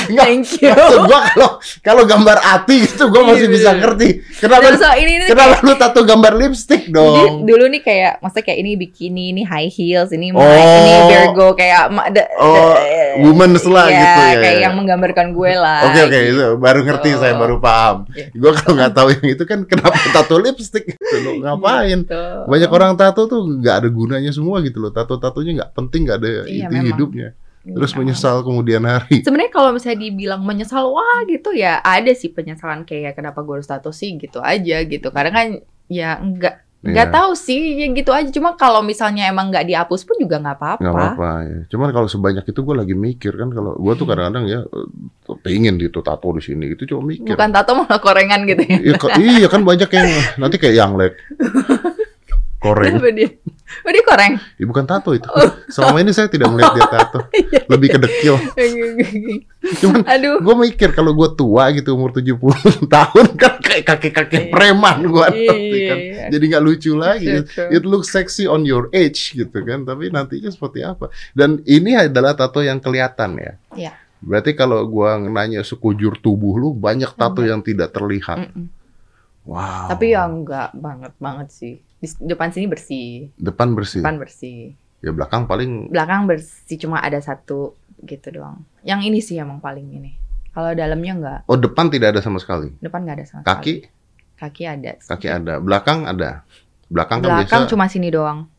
Enggak. 0.06 0.26
Thank 0.26 0.48
you. 0.58 0.70
Maksud 0.70 1.02
gua 1.04 1.20
kalau 1.26 1.50
kalau 1.80 2.04
gambar 2.04 2.38
hati 2.40 2.76
gitu 2.84 3.04
gua 3.08 3.22
masih 3.26 3.46
Iya, 3.46 3.54
bisa 3.54 3.70
bener. 3.70 3.82
ngerti. 3.82 4.08
Kenapa 4.38 4.68
so 4.74 4.88
ini 4.94 5.12
ini 5.14 5.26
kenapa 5.26 5.56
lu 5.62 5.74
tato 5.74 6.02
gambar 6.02 6.34
lipstick 6.36 6.82
Jadi 6.86 6.94
dong? 6.94 7.44
dulu 7.44 7.64
nih 7.68 7.82
kayak 7.82 8.14
maksudnya 8.18 8.44
kayak 8.44 8.60
ini 8.60 8.72
bikini, 8.76 9.24
ini 9.32 9.42
high 9.44 9.68
heels, 9.68 10.10
ini 10.10 10.30
Oh. 10.30 10.42
ini 10.42 10.94
Virgo 11.08 11.48
kayak 11.54 11.82
the- 12.10 12.30
Oh, 12.36 12.74
the- 12.74 13.22
women's 13.22 13.64
lah 13.64 13.86
iya, 13.86 13.98
gitu 13.98 14.22
ya, 14.22 14.34
kayak 14.40 14.56
ya. 14.56 14.64
yang 14.66 14.74
menggambarkan 14.74 15.28
gue 15.32 15.52
lah. 15.54 15.86
Oke 15.86 16.00
oke 16.02 16.20
gitu. 16.20 16.34
itu 16.34 16.46
baru 16.58 16.80
ngerti 16.82 17.10
Gitu. 17.10 17.20
saya 17.20 17.34
baru 17.34 17.56
paham. 17.58 17.98
Iya. 18.10 18.28
Gua 18.34 18.52
kalau 18.54 18.74
nggak 18.76 18.92
tahu 18.92 19.08
yang 19.12 19.28
itu 19.30 19.44
kan 19.44 19.60
kenapa 19.64 19.96
tato 20.10 20.36
lipstick 20.38 20.84
gitu 20.88 21.16
lu 21.20 21.32
ngapain? 21.40 22.00
Gitu. 22.04 22.24
Banyak 22.46 22.70
orang 22.70 22.92
tato 22.94 23.26
tuh 23.26 23.42
nggak 23.46 23.76
ada 23.80 23.90
gunanya 23.90 24.32
semua 24.32 24.60
gitu 24.60 24.80
loh. 24.80 24.90
Tato-tatonya 24.90 25.52
nggak 25.62 25.72
penting, 25.74 26.02
nggak 26.04 26.18
ada 26.18 26.30
Iya, 26.44 26.66
inti 26.66 26.74
memang. 26.74 26.88
hidupnya. 26.90 27.30
Terus 27.64 27.92
Memang. 27.92 28.12
menyesal 28.12 28.44
kemudian 28.44 28.84
hari. 28.84 29.24
Sebenarnya 29.24 29.50
kalau 29.50 29.72
misalnya 29.72 30.04
dibilang 30.04 30.44
menyesal, 30.44 30.84
wah 30.86 31.24
gitu 31.24 31.52
ya 31.52 31.80
ada 31.80 32.12
sih 32.12 32.28
penyesalan 32.28 32.84
kayak 32.84 33.16
kenapa 33.16 33.40
gue 33.40 33.56
harus 33.56 33.66
tato 33.66 33.90
sih 33.90 34.16
gitu 34.16 34.38
aja 34.38 34.84
gitu. 34.84 35.08
Karena 35.10 35.32
kan 35.32 35.48
ya 35.88 36.18
enggak 36.18 36.60
nggak 36.84 37.08
Iya. 37.08 37.16
tahu 37.16 37.32
sih 37.32 37.80
ya 37.80 37.88
gitu 37.90 38.12
aja. 38.12 38.28
Cuma 38.28 38.60
kalau 38.60 38.84
misalnya 38.84 39.32
emang 39.32 39.48
nggak 39.48 39.64
dihapus 39.64 40.04
pun 40.04 40.20
juga 40.20 40.36
nggak 40.36 40.58
apa-apa. 40.60 40.82
nggak 40.84 40.92
apa-apa 40.94 41.32
ya. 41.48 41.60
Cuman 41.72 41.90
kalau 41.90 42.12
sebanyak 42.12 42.44
itu 42.44 42.60
gue 42.60 42.76
lagi 42.76 42.92
mikir 42.92 43.32
kan 43.32 43.48
kalau 43.48 43.72
gue 43.74 43.94
tuh 43.96 44.04
kadang-kadang 44.04 44.44
ya 44.44 44.60
eh, 44.68 44.88
pengen 45.40 45.80
gitu 45.80 46.04
tato 46.04 46.36
di 46.36 46.44
sini 46.44 46.76
itu 46.76 46.84
cuma 46.84 47.08
mikir. 47.08 47.32
Bukan 47.32 47.50
tato 47.56 47.80
malah 47.80 48.04
korengan 48.04 48.44
gitu 48.44 48.68
ya. 48.68 48.76
Iya, 48.84 49.00
iya 49.16 49.48
kan 49.48 49.64
banyak 49.64 49.88
yang 49.88 50.08
nanti 50.36 50.60
kayak 50.60 50.76
yang 50.76 51.00
lek 51.00 51.16
koreng. 52.64 53.00
Oh, 53.82 53.90
dia 53.90 54.04
koreng. 54.06 54.34
Ya, 54.56 54.66
bukan 54.66 54.86
tato 54.86 55.12
itu. 55.12 55.26
Selama 55.68 55.98
ini 56.00 56.14
saya 56.14 56.30
tidak 56.30 56.54
melihat 56.54 56.78
dia 56.78 56.86
tato. 56.86 57.20
Lebih 57.74 57.88
ke 57.94 58.00
dekil. 58.00 58.36
Cuman 59.82 60.04
Aduh. 60.06 60.38
gue 60.40 60.56
mikir 60.70 60.92
kalau 60.92 61.16
gue 61.16 61.30
tua 61.34 61.72
gitu 61.72 61.96
umur 61.96 62.14
70 62.14 62.38
tahun 62.96 63.26
kan 63.40 63.54
kayak 63.60 63.84
kakek-kakek 63.88 64.44
Iya. 64.44 64.52
preman 64.52 64.98
gue 65.08 65.28
nanti 65.28 65.80
kan. 65.88 65.98
Iya. 65.98 66.26
Jadi 66.30 66.44
nggak 66.52 66.64
lucu 66.64 66.92
lagi. 66.94 67.28
It 67.72 67.84
looks 67.84 68.12
sexy 68.12 68.46
on 68.46 68.64
your 68.64 68.92
age 68.92 69.34
gitu 69.34 69.58
kan, 69.64 69.84
tapi 69.84 70.12
nantinya 70.12 70.52
seperti 70.52 70.84
apa? 70.84 71.08
Dan 71.32 71.64
ini 71.64 71.96
adalah 71.96 72.36
tato 72.36 72.60
yang 72.60 72.78
kelihatan 72.78 73.40
ya. 73.40 73.54
Iya. 73.74 73.92
Berarti 74.20 74.56
kalau 74.56 74.88
gua 74.88 75.20
nanya 75.20 75.64
sekujur 75.64 76.20
tubuh 76.20 76.56
lu 76.56 76.70
banyak 76.72 77.12
tato 77.16 77.44
yang 77.44 77.60
tidak 77.60 77.92
terlihat. 77.92 78.52
Wow. 79.44 79.92
Tapi 79.92 80.16
ya 80.16 80.24
enggak 80.24 80.72
banget 80.72 81.12
banget 81.20 81.48
sih. 81.52 81.76
Di 82.04 82.12
depan 82.22 82.52
sini 82.52 82.68
bersih, 82.68 83.32
depan 83.34 83.72
bersih. 83.72 84.04
depan 84.04 84.20
bersih. 84.20 84.76
Ya 85.00 85.10
belakang 85.10 85.44
paling 85.46 85.88
Belakang 85.88 86.28
bersih 86.28 86.76
cuma 86.78 87.00
ada 87.00 87.16
satu 87.18 87.80
gitu 88.02 88.28
doang. 88.30 88.68
Yang 88.82 89.00
ini 89.06 89.20
sih 89.20 89.36
emang 89.38 89.58
paling 89.58 89.88
ini. 89.90 90.12
Kalau 90.52 90.70
dalamnya 90.72 91.14
enggak, 91.14 91.40
Oh, 91.46 91.56
depan 91.56 91.88
tidak 91.88 92.12
ada 92.12 92.20
sama 92.20 92.38
sekali. 92.38 92.76
depan 92.78 93.02
enggak 93.02 93.16
ada 93.18 93.26
sama 93.26 93.42
Kaki, 93.42 93.74
sekali. 93.80 94.36
Kaki 94.36 94.64
ada. 94.66 94.92
kaki 95.00 95.28
ada. 95.28 95.54
Belakang 95.58 96.04
ada. 96.04 96.44
Belakang 96.86 97.20
kan 97.20 97.40
Belakang 97.40 97.62
biasa 97.62 97.72
cuma 97.72 97.88
sini 97.88 98.08
doang. 98.10 98.52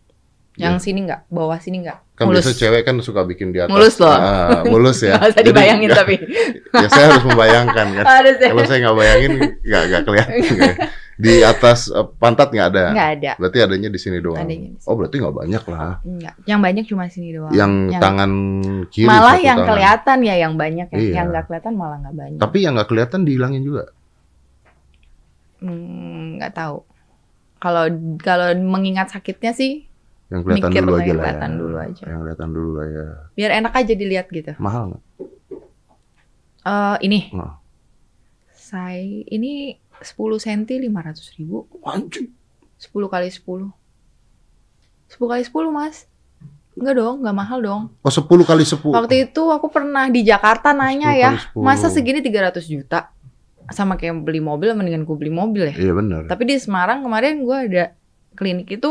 Yang 0.54 0.74
Iya. 0.74 0.82
sini 0.82 0.98
enggak, 1.02 1.20
bawah 1.28 1.58
sini 1.58 1.76
enggak. 1.80 1.98
kan 2.14 2.24
mulus. 2.24 2.40
biasa 2.40 2.54
cewek 2.56 2.82
kan 2.82 2.94
suka 2.98 3.22
bikin 3.22 3.50
di 3.50 3.58
atas. 3.58 3.68
Mulus 3.68 3.98
loh. 3.98 4.08
Ah, 4.08 4.62
mulus 4.64 5.02
ya. 5.02 5.14
Nggak 5.18 5.28
usah 5.28 5.36
Jadi 5.36 5.48
dibayangin 5.50 5.82
nggak- 5.84 5.98
tapi. 5.98 6.14
ya 6.82 6.88
saya 6.88 7.04
harus 7.10 7.24
membayangkan 7.24 7.86
kan. 7.92 8.04
Harus 8.14 8.36
ya. 8.38 8.48
Kalau 8.48 8.62
saya 8.64 8.78
nggak 8.80 8.96
bayangin 8.96 9.32
nggak 9.60 9.82
nggak 9.84 10.02
kelihatan. 10.02 10.40
Di 11.14 11.40
atas 11.40 11.86
eh, 11.88 12.06
pantat 12.18 12.50
nggak 12.50 12.68
ada. 12.68 12.84
Enggak 12.90 13.10
ada. 13.14 13.32
Berarti 13.38 13.58
adanya 13.60 13.88
di 13.88 14.00
sini 14.00 14.18
doang. 14.18 14.40
Adanya 14.40 14.68
di 14.70 14.78
sini. 14.78 14.88
Oh 14.90 14.94
berarti 14.98 15.16
nggak 15.18 15.36
banyak 15.36 15.62
lah. 15.68 15.92
Enggak. 16.02 16.34
Yang 16.44 16.60
banyak 16.60 16.84
cuma 16.90 17.04
sini 17.06 17.28
doang. 17.30 17.52
Yang, 17.54 17.72
tangan 17.98 18.30
kiri 18.88 19.06
malah 19.06 19.36
yang 19.36 19.58
tangan. 19.58 19.68
kelihatan 19.70 20.18
ya 20.20 20.34
yang 20.36 20.54
banyak 20.54 20.88
ya. 20.88 20.98
Iya. 20.98 21.12
Yang 21.14 21.26
enggak 21.30 21.44
kelihatan 21.46 21.72
malah 21.74 21.96
enggak 22.02 22.16
banyak. 22.16 22.40
Tapi 22.42 22.58
yang 22.60 22.72
nggak 22.74 22.88
kelihatan 22.88 23.20
dihilangin 23.22 23.62
juga. 23.62 23.84
Hmm, 25.58 26.36
nggak 26.36 26.52
tahu. 26.52 26.76
Kalau 27.56 27.84
kalau 28.20 28.52
mengingat 28.54 29.08
sakitnya 29.08 29.56
sih 29.56 29.88
Yang 30.28 30.40
kelihatan 30.44 30.68
Mikir 30.68 30.82
dulu 30.82 30.92
aja 30.92 31.04
yang 31.04 31.16
lah. 31.16 31.22
kelihatan 31.24 31.50
ya. 31.50 31.56
dulu 31.56 31.76
aja. 31.78 32.02
Yang 32.04 32.18
kelihatan 32.20 32.48
dulu 32.50 32.70
lah 32.74 32.86
ya. 32.86 33.06
biar 33.32 33.50
enak 33.54 33.72
aja 33.72 33.92
dilihat 33.94 34.26
gitu. 34.28 34.52
Mahal 34.58 34.82
nggak? 34.90 35.02
Eh 36.64 36.96
ini 37.02 37.20
Nah. 37.30 37.54
saya 38.50 38.98
ini 39.28 39.76
10 40.02 40.16
cm 40.40 40.90
500 40.90 41.38
ribu. 41.38 41.68
Anjing. 41.84 42.32
10 42.78 42.90
kali 43.06 43.28
10. 43.30 43.42
10 43.44 45.30
kali 45.30 45.42
10 45.46 45.70
mas. 45.70 46.10
Enggak 46.74 46.94
dong, 46.98 47.22
enggak 47.22 47.36
mahal 47.38 47.58
dong. 47.62 47.82
Oh 48.02 48.10
10 48.10 48.26
kali 48.42 48.64
10. 48.66 48.82
Waktu 48.82 49.30
itu 49.30 49.42
aku 49.46 49.70
pernah 49.70 50.10
di 50.10 50.26
Jakarta 50.26 50.74
nanya 50.74 51.14
10 51.14 51.22
ya, 51.22 51.30
kali 51.38 51.54
10. 51.54 51.62
masa 51.62 51.86
segini 51.86 52.18
300 52.18 52.66
juta? 52.66 53.14
Sama 53.70 53.94
kayak 53.96 54.26
beli 54.26 54.42
mobil, 54.42 54.74
mendingan 54.74 55.06
gue 55.06 55.16
beli 55.16 55.32
mobil 55.32 55.70
ya. 55.70 55.74
Iya 55.78 55.92
benar. 55.96 56.26
Tapi 56.26 56.42
di 56.44 56.58
Semarang 56.58 57.00
kemarin 57.06 57.46
gue 57.46 57.56
ada 57.56 57.84
klinik 58.34 58.74
itu 58.74 58.90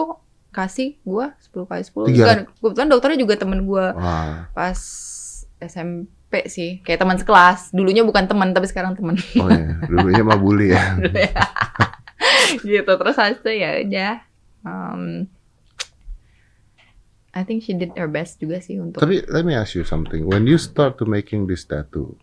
kasih 0.55 0.95
gue 1.03 1.25
10 1.51 1.69
kali 1.69 1.83
10. 1.83 2.09
Tiga. 2.09 2.23
Kan, 2.25 2.39
kebetulan 2.57 2.87
dokternya 2.89 3.19
juga 3.19 3.35
temen 3.35 3.67
gue 3.67 3.85
pas 4.55 4.79
SMP 5.59 6.07
sih. 6.50 6.82
Kayak 6.82 7.06
teman 7.06 7.17
sekelas. 7.22 7.69
Dulunya 7.69 8.02
bukan 8.02 8.26
teman, 8.26 8.50
tapi 8.52 8.65
sekarang 8.65 8.98
teman. 8.98 9.13
Oh 9.38 9.50
iya, 9.50 9.78
dulunya 9.86 10.24
mah 10.26 10.39
bully 10.41 10.74
ya. 10.76 10.98
gitu. 12.65 12.91
Terus 12.91 13.15
habis 13.19 13.38
itu 13.43 13.52
ya 13.54 13.69
udah. 13.86 14.13
Um, 14.63 15.28
I 17.34 17.41
think 17.41 17.65
she 17.65 17.74
did 17.74 17.93
her 17.98 18.06
best 18.06 18.38
juga 18.38 18.62
sih 18.62 18.78
untuk 18.78 19.02
Tapi 19.02 19.26
let 19.30 19.41
me 19.46 19.58
ask 19.58 19.74
you 19.74 19.86
something. 19.86 20.26
When 20.26 20.46
you 20.46 20.62
start 20.62 21.02
to 21.02 21.06
making 21.06 21.50
this 21.50 21.65
tattoo, 21.65 22.13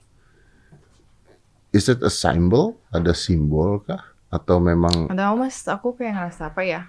is 1.71 1.91
it 1.91 1.99
a 2.03 2.11
symbol? 2.11 2.79
Ada 2.91 3.15
simbol 3.15 3.83
kah? 3.83 4.03
Atau 4.31 4.63
memang 4.63 5.11
Atau 5.11 5.35
mas, 5.35 5.67
aku 5.67 5.99
kayak 5.99 6.15
ngerasa 6.15 6.55
apa 6.55 6.63
ya? 6.63 6.83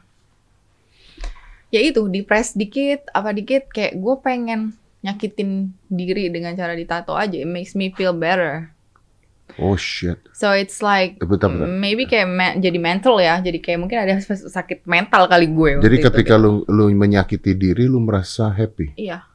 Ya 1.73 1.81
itu, 1.81 2.05
dipres 2.11 2.53
dikit, 2.53 3.09
apa 3.09 3.33
dikit, 3.33 3.71
kayak 3.73 3.97
gue 3.97 4.15
pengen 4.21 4.75
nyakitin 5.01 5.49
diri 5.85 6.29
dengan 6.29 6.53
cara 6.53 6.73
ditato 6.73 7.13
aja. 7.13 7.33
It 7.33 7.45
makes 7.45 7.73
me 7.73 7.89
feel 7.89 8.13
better. 8.13 8.69
oh 9.59 9.75
shit. 9.75 10.15
So 10.31 10.55
it's 10.55 10.79
like 10.79 11.19
Eh, 11.19 11.27
Bentar, 11.27 11.51
bentar. 11.51 11.67
maybe 11.67 12.07
kayak 12.07 12.23
me- 12.23 12.57
jadi 12.57 12.79
mental 12.79 13.19
ya. 13.19 13.35
Jadi 13.37 13.59
kayak 13.59 13.79
mungkin 13.79 13.99
ada 13.99 14.15
sakit 14.23 14.85
mental 14.85 15.27
kali 15.27 15.45
gue. 15.45 15.71
waktu 15.75 15.83
Jadi 15.83 15.97
itu, 15.99 16.05
ketika 16.07 16.39
kayak- 16.39 16.43
lu 16.45 16.63
lu 16.71 16.87
menyakiti 16.89 17.51
diri, 17.51 17.83
lu 17.83 17.99
merasa 17.99 18.47
happy. 18.47 18.95
iya, 18.95 19.27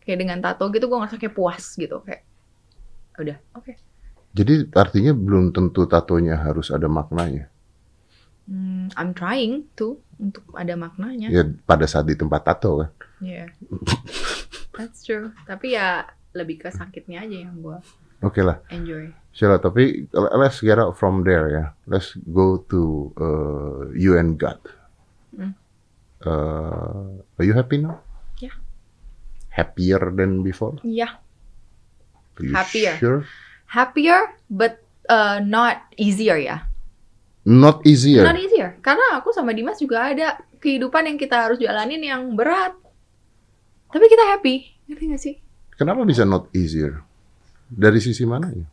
kayak 0.00 0.18
dengan 0.18 0.38
tato 0.40 0.64
gitu 0.70 0.86
gue 0.86 0.96
ngerasa 0.96 1.20
kayak 1.20 1.36
puas 1.36 1.76
gitu, 1.76 2.00
kayak 2.00 2.24
udah, 3.20 3.36
oke. 3.52 3.76
Jadi 4.32 4.68
artinya 4.72 5.12
belum 5.12 5.52
tentu 5.52 5.84
tatonya 5.84 6.36
harus 6.36 6.68
ada 6.68 6.88
maknanya. 6.88 7.52
Hmm, 8.46 8.88
I'm 8.94 9.12
trying 9.12 9.68
tuh 9.74 10.00
untuk 10.16 10.48
ada 10.52 10.76
maknanya. 10.76 11.28
Ya 11.28 11.44
pada 11.66 11.84
saat 11.84 12.06
di 12.06 12.16
tempat 12.16 12.40
tato 12.40 12.80
kan. 12.80 12.90
Yeah. 13.20 13.52
That's 14.76 15.00
true. 15.02 15.32
Tapi 15.48 15.74
ya 15.74 16.04
lebih 16.36 16.60
ke 16.62 16.68
sakitnya 16.68 17.24
aja 17.24 17.48
yang 17.48 17.56
gue 17.64 17.78
Oke 18.24 18.40
lah. 18.44 18.60
enjoy. 18.72 19.12
Sheila, 19.32 19.60
tapi 19.60 20.08
let's 20.12 20.64
get 20.64 20.80
out 20.80 20.96
from 20.96 21.20
there 21.24 21.52
ya. 21.52 21.64
Let's 21.84 22.16
go 22.32 22.64
to 22.72 23.12
uh, 23.20 23.80
you 23.92 24.16
and 24.16 24.40
God. 24.40 24.56
Uh, 26.24 27.20
are 27.36 27.44
you 27.44 27.52
happy 27.52 27.76
now? 27.76 28.00
Yeah. 28.40 28.56
Happier 29.52 30.00
than 30.16 30.40
before? 30.40 30.80
Are 30.80 32.44
you 32.44 32.52
Happier. 32.56 32.96
Sure? 32.96 33.20
happier 33.66 34.30
but 34.48 34.78
uh, 35.10 35.42
not 35.42 35.82
easier 35.98 36.38
ya. 36.38 36.64
Not 37.46 37.82
easier. 37.86 38.22
Not 38.26 38.38
easier. 38.38 38.74
Karena 38.82 39.18
aku 39.18 39.30
sama 39.30 39.54
Dimas 39.54 39.78
juga 39.78 40.10
ada 40.10 40.38
kehidupan 40.58 41.06
yang 41.06 41.18
kita 41.18 41.46
harus 41.46 41.58
jalanin 41.62 42.02
yang 42.02 42.34
berat. 42.34 42.74
Tapi 43.96 44.12
kita 44.12 44.24
happy, 44.36 44.54
ngerti 44.92 45.04
gak 45.08 45.22
sih? 45.24 45.34
Kenapa 45.80 46.04
bisa 46.04 46.28
not 46.28 46.52
easier? 46.52 47.00
Dari 47.72 47.96
sisi 47.96 48.28
mana 48.28 48.52
ya? 48.52 48.68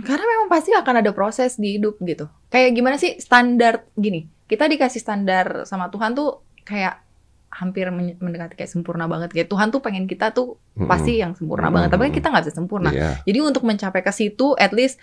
Karena 0.00 0.24
memang 0.24 0.48
pasti 0.48 0.72
akan 0.72 1.04
ada 1.04 1.12
proses 1.12 1.60
di 1.60 1.76
hidup 1.76 2.00
gitu. 2.00 2.24
Kayak 2.48 2.72
gimana 2.72 2.96
sih 2.96 3.20
standar 3.20 3.84
gini? 3.92 4.24
Kita 4.48 4.64
dikasih 4.64 4.96
standar 4.96 5.68
sama 5.68 5.92
Tuhan 5.92 6.16
tuh 6.16 6.40
kayak 6.64 7.04
hampir 7.52 7.92
men- 7.92 8.16
mendekati 8.16 8.56
kayak 8.56 8.72
sempurna 8.72 9.04
banget. 9.04 9.36
Kayak 9.36 9.52
Tuhan 9.52 9.68
tuh 9.68 9.84
pengen 9.84 10.08
kita 10.08 10.32
tuh 10.32 10.56
pasti 10.88 11.20
yang 11.20 11.36
sempurna 11.36 11.68
banget. 11.68 11.92
Tapi 11.92 12.08
kan 12.08 12.14
kita 12.16 12.26
nggak 12.32 12.44
bisa 12.48 12.54
sempurna. 12.56 12.90
Iya. 12.96 13.20
Jadi 13.28 13.38
untuk 13.44 13.68
mencapai 13.68 14.00
ke 14.00 14.12
situ, 14.16 14.56
at 14.56 14.72
least 14.72 14.96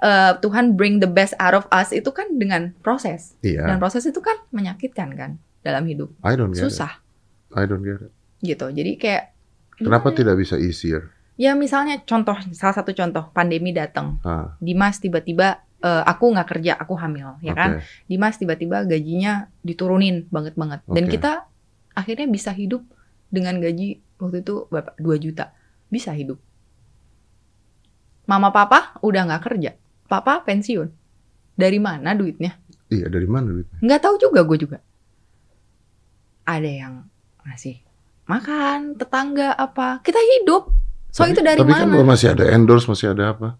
uh, 0.00 0.40
Tuhan 0.40 0.72
bring 0.72 1.04
the 1.04 1.10
best 1.10 1.36
out 1.36 1.52
of 1.52 1.68
us 1.68 1.92
itu 1.92 2.08
kan 2.16 2.32
dengan 2.40 2.72
proses. 2.80 3.36
Iya. 3.44 3.68
Dan 3.68 3.76
proses 3.76 4.08
itu 4.08 4.24
kan 4.24 4.40
menyakitkan 4.56 5.12
kan 5.12 5.36
dalam 5.60 5.84
hidup. 5.84 6.08
I 6.24 6.32
don't 6.32 6.56
get 6.56 6.64
Susah 6.64 6.96
it. 6.96 7.60
I 7.60 7.68
don't 7.68 7.84
get 7.84 8.00
it. 8.08 8.12
Gitu. 8.40 8.66
Jadi 8.68 8.96
kayak 8.96 9.24
Kenapa 9.76 10.12
gimana? 10.12 10.18
tidak 10.18 10.34
bisa 10.36 10.56
easier? 10.60 11.08
Ya 11.40 11.56
misalnya 11.56 12.04
contoh 12.04 12.36
salah 12.52 12.76
satu 12.76 12.92
contoh 12.92 13.32
pandemi 13.32 13.72
datang. 13.72 14.20
Ah, 14.20 14.52
Dimas 14.60 15.00
tiba-tiba 15.00 15.64
eh, 15.80 16.02
aku 16.04 16.36
nggak 16.36 16.48
kerja, 16.52 16.76
aku 16.76 16.92
hamil, 17.00 17.40
ya 17.40 17.56
kan? 17.56 17.80
oke. 17.80 18.04
Dimas 18.04 18.36
tiba-tiba 18.36 18.84
gajinya 18.84 19.48
diturunin 19.64 20.28
banget 20.28 20.52
banget. 20.60 20.84
Dan 20.84 21.08
Oke. 21.08 21.16
kita 21.16 21.48
akhirnya 21.96 22.28
bisa 22.28 22.52
hidup 22.52 22.84
dengan 23.32 23.56
gaji 23.56 24.04
waktu 24.20 24.44
itu 24.44 24.68
berapa? 24.68 24.92
2 25.00 25.16
juta. 25.16 25.56
Bisa 25.88 26.12
hidup. 26.12 26.36
Mama 28.28 28.52
papa 28.52 29.00
udah 29.00 29.24
nggak 29.26 29.42
kerja. 29.42 29.74
Papa 30.06 30.44
pensiun. 30.44 30.92
Dari 31.56 31.80
mana 31.80 32.12
duitnya? 32.12 32.60
Iya, 32.92 33.08
dari 33.08 33.26
mana 33.26 33.48
duitnya? 33.50 33.78
Nggak 33.80 34.00
tahu 34.04 34.14
juga 34.20 34.40
gue 34.44 34.58
juga. 34.60 34.78
Ada 36.44 36.70
yang 36.70 36.94
ngasih 37.48 37.80
makan, 38.30 38.78
tetangga 38.94 39.50
apa. 39.52 39.98
Kita 40.00 40.18
hidup. 40.18 40.70
So 41.10 41.26
Tapi- 41.26 41.34
itu 41.34 41.40
dari 41.42 41.58
tapi 41.58 41.72
mana? 41.74 41.90
kan 41.90 42.06
masih 42.06 42.28
ada 42.30 42.44
endorse, 42.46 42.86
masih 42.86 43.10
ada 43.10 43.34
apa? 43.34 43.58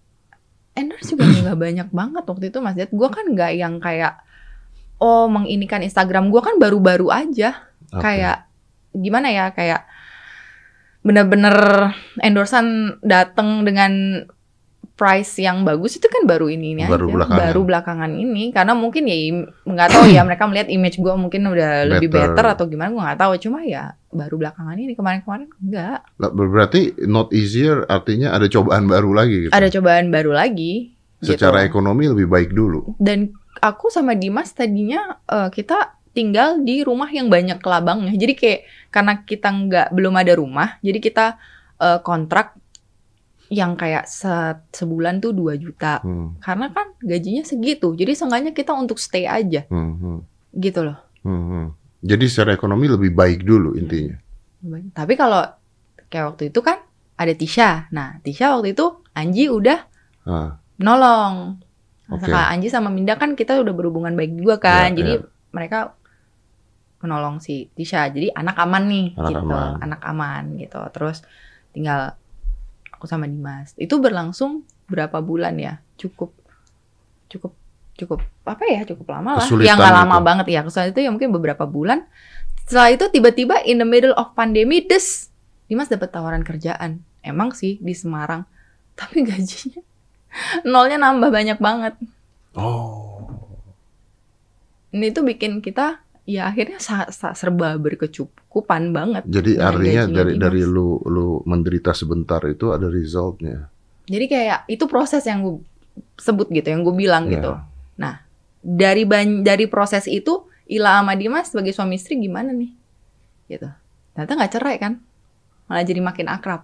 endorse 0.70 1.12
juga 1.12 1.26
nggak 1.26 1.59
banyak 1.59 1.88
banget 1.90 2.24
waktu 2.24 2.44
itu 2.48 2.59
Mas 2.59 2.78
Dad. 2.78 2.88
Gue 2.88 3.09
kan 3.11 3.26
nggak 3.26 3.52
yang 3.52 3.83
kayak 3.83 4.22
oh 4.96 5.26
menginikan 5.26 5.83
Instagram 5.83 6.30
gue 6.30 6.38
kan 6.38 6.56
baru-baru 6.56 7.11
aja 7.11 7.66
Oke. 7.90 8.00
kayak 8.00 8.46
gimana 8.92 9.28
ya 9.28 9.50
kayak 9.50 9.83
bener-bener 11.00 11.56
endorsan 12.20 12.96
dateng 13.00 13.64
dengan 13.64 14.22
price 14.94 15.40
yang 15.40 15.64
bagus 15.64 15.96
itu 15.96 16.04
kan 16.12 16.28
baru 16.28 16.52
ini 16.52 16.76
ini 16.76 16.83
Baru 16.85 17.09
aja 17.09 17.14
belakangan. 17.16 17.40
baru 17.40 17.61
belakangan 17.64 18.11
ini 18.12 18.52
karena 18.52 18.76
mungkin 18.76 19.09
ya 19.09 19.16
nggak 19.64 19.88
tahu 19.88 20.04
ya 20.12 20.20
mereka 20.20 20.44
melihat 20.44 20.68
image 20.68 21.00
gue 21.00 21.14
mungkin 21.16 21.48
udah 21.48 21.88
lebih 21.88 22.12
Better. 22.12 22.37
better 22.37 22.46
atau 22.52 22.64
gimana 22.68 22.92
gue 22.92 23.00
nggak 23.00 23.16
tahu 23.18 23.33
cuma 23.40 23.64
ya 23.64 23.96
baru 24.11 24.37
belakangan 24.37 24.75
ini 24.75 24.92
kemarin-kemarin 24.92 25.49
enggak 25.57 26.03
Berarti 26.18 26.81
not 27.07 27.31
easier 27.31 27.87
artinya 27.87 28.35
ada 28.35 28.46
cobaan 28.46 28.87
baru 28.87 29.11
lagi 29.14 29.37
gitu. 29.46 29.53
ada 29.55 29.66
cobaan 29.66 30.11
baru 30.11 30.35
lagi 30.35 30.94
Secara 31.20 31.62
gitu. 31.62 31.77
ekonomi 31.77 32.09
lebih 32.09 32.27
baik 32.27 32.51
dulu. 32.51 32.96
dan 32.96 33.31
aku 33.59 33.87
sama 33.88 34.14
Dimas 34.14 34.51
tadinya 34.51 35.20
eh, 35.25 35.49
kita 35.49 35.94
tinggal 36.11 36.59
di 36.59 36.83
rumah 36.83 37.07
yang 37.07 37.31
banyak 37.31 37.62
kelabangnya. 37.62 38.16
Jadi 38.16 38.35
kayak 38.35 38.61
karena 38.90 39.12
kita 39.23 39.46
nggak 39.46 39.88
belum 39.94 40.14
ada 40.16 40.33
rumah, 40.35 40.68
jadi 40.81 40.99
kita 40.99 41.27
eh, 41.79 41.99
kontrak 42.03 42.57
yang 43.51 43.75
kayak 43.75 44.07
se- 44.07 44.62
sebulan 44.70 45.18
tuh 45.18 45.35
2 45.35 45.55
juta. 45.55 45.99
Hmm, 46.01 46.38
Karena 46.38 46.70
kan 46.70 46.94
gajinya 46.99 47.42
segitu. 47.42 47.94
Jadi 47.94 48.14
seenggaknya 48.14 48.55
kita 48.55 48.70
untuk 48.73 48.96
stay 48.96 49.27
aja 49.27 49.66
hmm, 49.66 49.92
hmm, 49.92 50.18
gitu 50.57 50.87
loh. 50.87 50.99
hmm, 51.23 51.44
hmm. 51.44 51.66
Jadi 52.00 52.24
secara 52.26 52.56
ekonomi 52.56 52.88
lebih 52.88 53.12
baik 53.12 53.44
dulu 53.44 53.76
intinya. 53.76 54.16
Tapi 54.92 55.14
kalau 55.14 55.44
kayak 56.08 56.34
waktu 56.34 56.48
itu 56.48 56.60
kan 56.60 56.80
ada 57.14 57.32
Tisha. 57.36 57.88
Nah, 57.92 58.16
Tisha 58.24 58.56
waktu 58.56 58.72
itu 58.72 59.04
Anji 59.12 59.52
udah 59.52 59.78
Ah, 60.24 60.60
menolong. 60.76 61.60
Oke. 62.10 62.28
Kak 62.28 62.52
Anji 62.52 62.68
sama 62.68 62.88
Minda 62.92 63.16
kan 63.16 63.32
kita 63.32 63.56
udah 63.60 63.72
berhubungan 63.72 64.12
baik 64.12 64.36
juga 64.36 64.56
kan. 64.60 64.92
Ya, 64.92 64.96
Jadi 65.00 65.12
ya. 65.16 65.24
mereka 65.52 65.78
menolong 67.00 67.40
si 67.40 67.72
Tisha. 67.72 68.08
Jadi 68.08 68.28
anak 68.32 68.56
aman 68.60 68.84
nih 68.88 69.06
Anak 69.16 69.30
gitu. 69.32 69.40
aman. 69.48 69.70
Anak 69.80 70.00
aman 70.04 70.42
gitu. 70.56 70.80
Terus 70.92 71.24
tinggal 71.72 72.16
aku 72.92 73.08
sama 73.08 73.24
Dimas. 73.24 73.72
Itu 73.76 73.96
berlangsung 73.96 74.64
berapa 74.88 75.20
bulan 75.20 75.56
ya? 75.56 75.80
Cukup 75.96 76.32
cukup 77.30 77.56
cukup 78.00 78.18
apa 78.42 78.64
ya? 78.64 78.80
Cukup 78.84 79.06
lama 79.08 79.36
lah. 79.36 79.44
Kesulitan 79.44 79.66
Yang 79.66 79.78
nggak 79.78 79.94
lama 79.96 80.16
itu. 80.16 80.24
banget 80.24 80.46
ya. 80.48 80.60
Kesulitan 80.62 80.90
itu 80.90 81.00
ya 81.00 81.10
mungkin 81.10 81.30
beberapa 81.30 81.64
bulan. 81.64 81.98
Setelah 82.62 82.90
itu 82.90 83.04
tiba-tiba 83.08 83.60
in 83.62 83.76
the 83.76 83.84
middle 83.84 84.12
of 84.12 84.32
pandemi 84.32 84.80
des 84.80 85.28
Dimas 85.64 85.86
dapat 85.86 86.08
tawaran 86.08 86.40
kerjaan. 86.40 86.98
Emang 87.20 87.50
sih 87.50 87.78
di 87.78 87.92
Semarang. 87.92 88.42
Tapi 88.98 89.22
gajinya 89.22 89.82
nolnya 90.62 90.96
nambah 90.96 91.28
banyak 91.28 91.58
banget. 91.58 91.94
Oh. 92.52 93.26
Ini 94.90 95.10
tuh 95.10 95.22
bikin 95.22 95.58
kita 95.58 96.02
ya 96.24 96.46
akhirnya 96.46 96.78
sa- 96.78 97.08
sa- 97.08 97.32
serba 97.32 97.74
berkecukupan 97.76 98.90
banget. 98.90 99.22
Jadi 99.24 99.54
artinya 99.56 100.02
dari 100.06 100.34
Dimas. 100.34 100.42
dari 100.42 100.62
lu 100.64 100.98
lu 101.04 101.42
menderita 101.44 101.90
sebentar 101.92 102.42
itu 102.44 102.70
ada 102.70 102.86
resultnya. 102.86 103.70
Jadi 104.04 104.26
kayak 104.26 104.66
itu 104.66 104.84
proses 104.84 105.22
yang 105.22 105.40
gue 105.40 105.62
sebut 106.16 106.50
gitu, 106.50 106.66
yang 106.66 106.82
gue 106.82 106.92
bilang 106.92 107.26
Ya. 107.26 107.32
gitu. 107.32 107.52
Nah, 108.00 108.24
dari 108.60 109.04
ban 109.04 109.44
dari 109.44 109.68
proses 109.68 110.08
itu 110.08 110.48
Ila 110.70 111.02
sama 111.02 111.18
Dimas 111.18 111.50
sebagai 111.50 111.74
suami 111.74 111.98
istri 111.98 112.16
gimana 112.16 112.54
nih? 112.54 112.70
Gitu. 113.50 113.68
Ternyata 114.14 114.32
nggak 114.38 114.52
cerai 114.54 114.76
kan? 114.78 114.92
Malah 115.66 115.84
jadi 115.84 116.00
makin 116.00 116.26
akrab. 116.30 116.62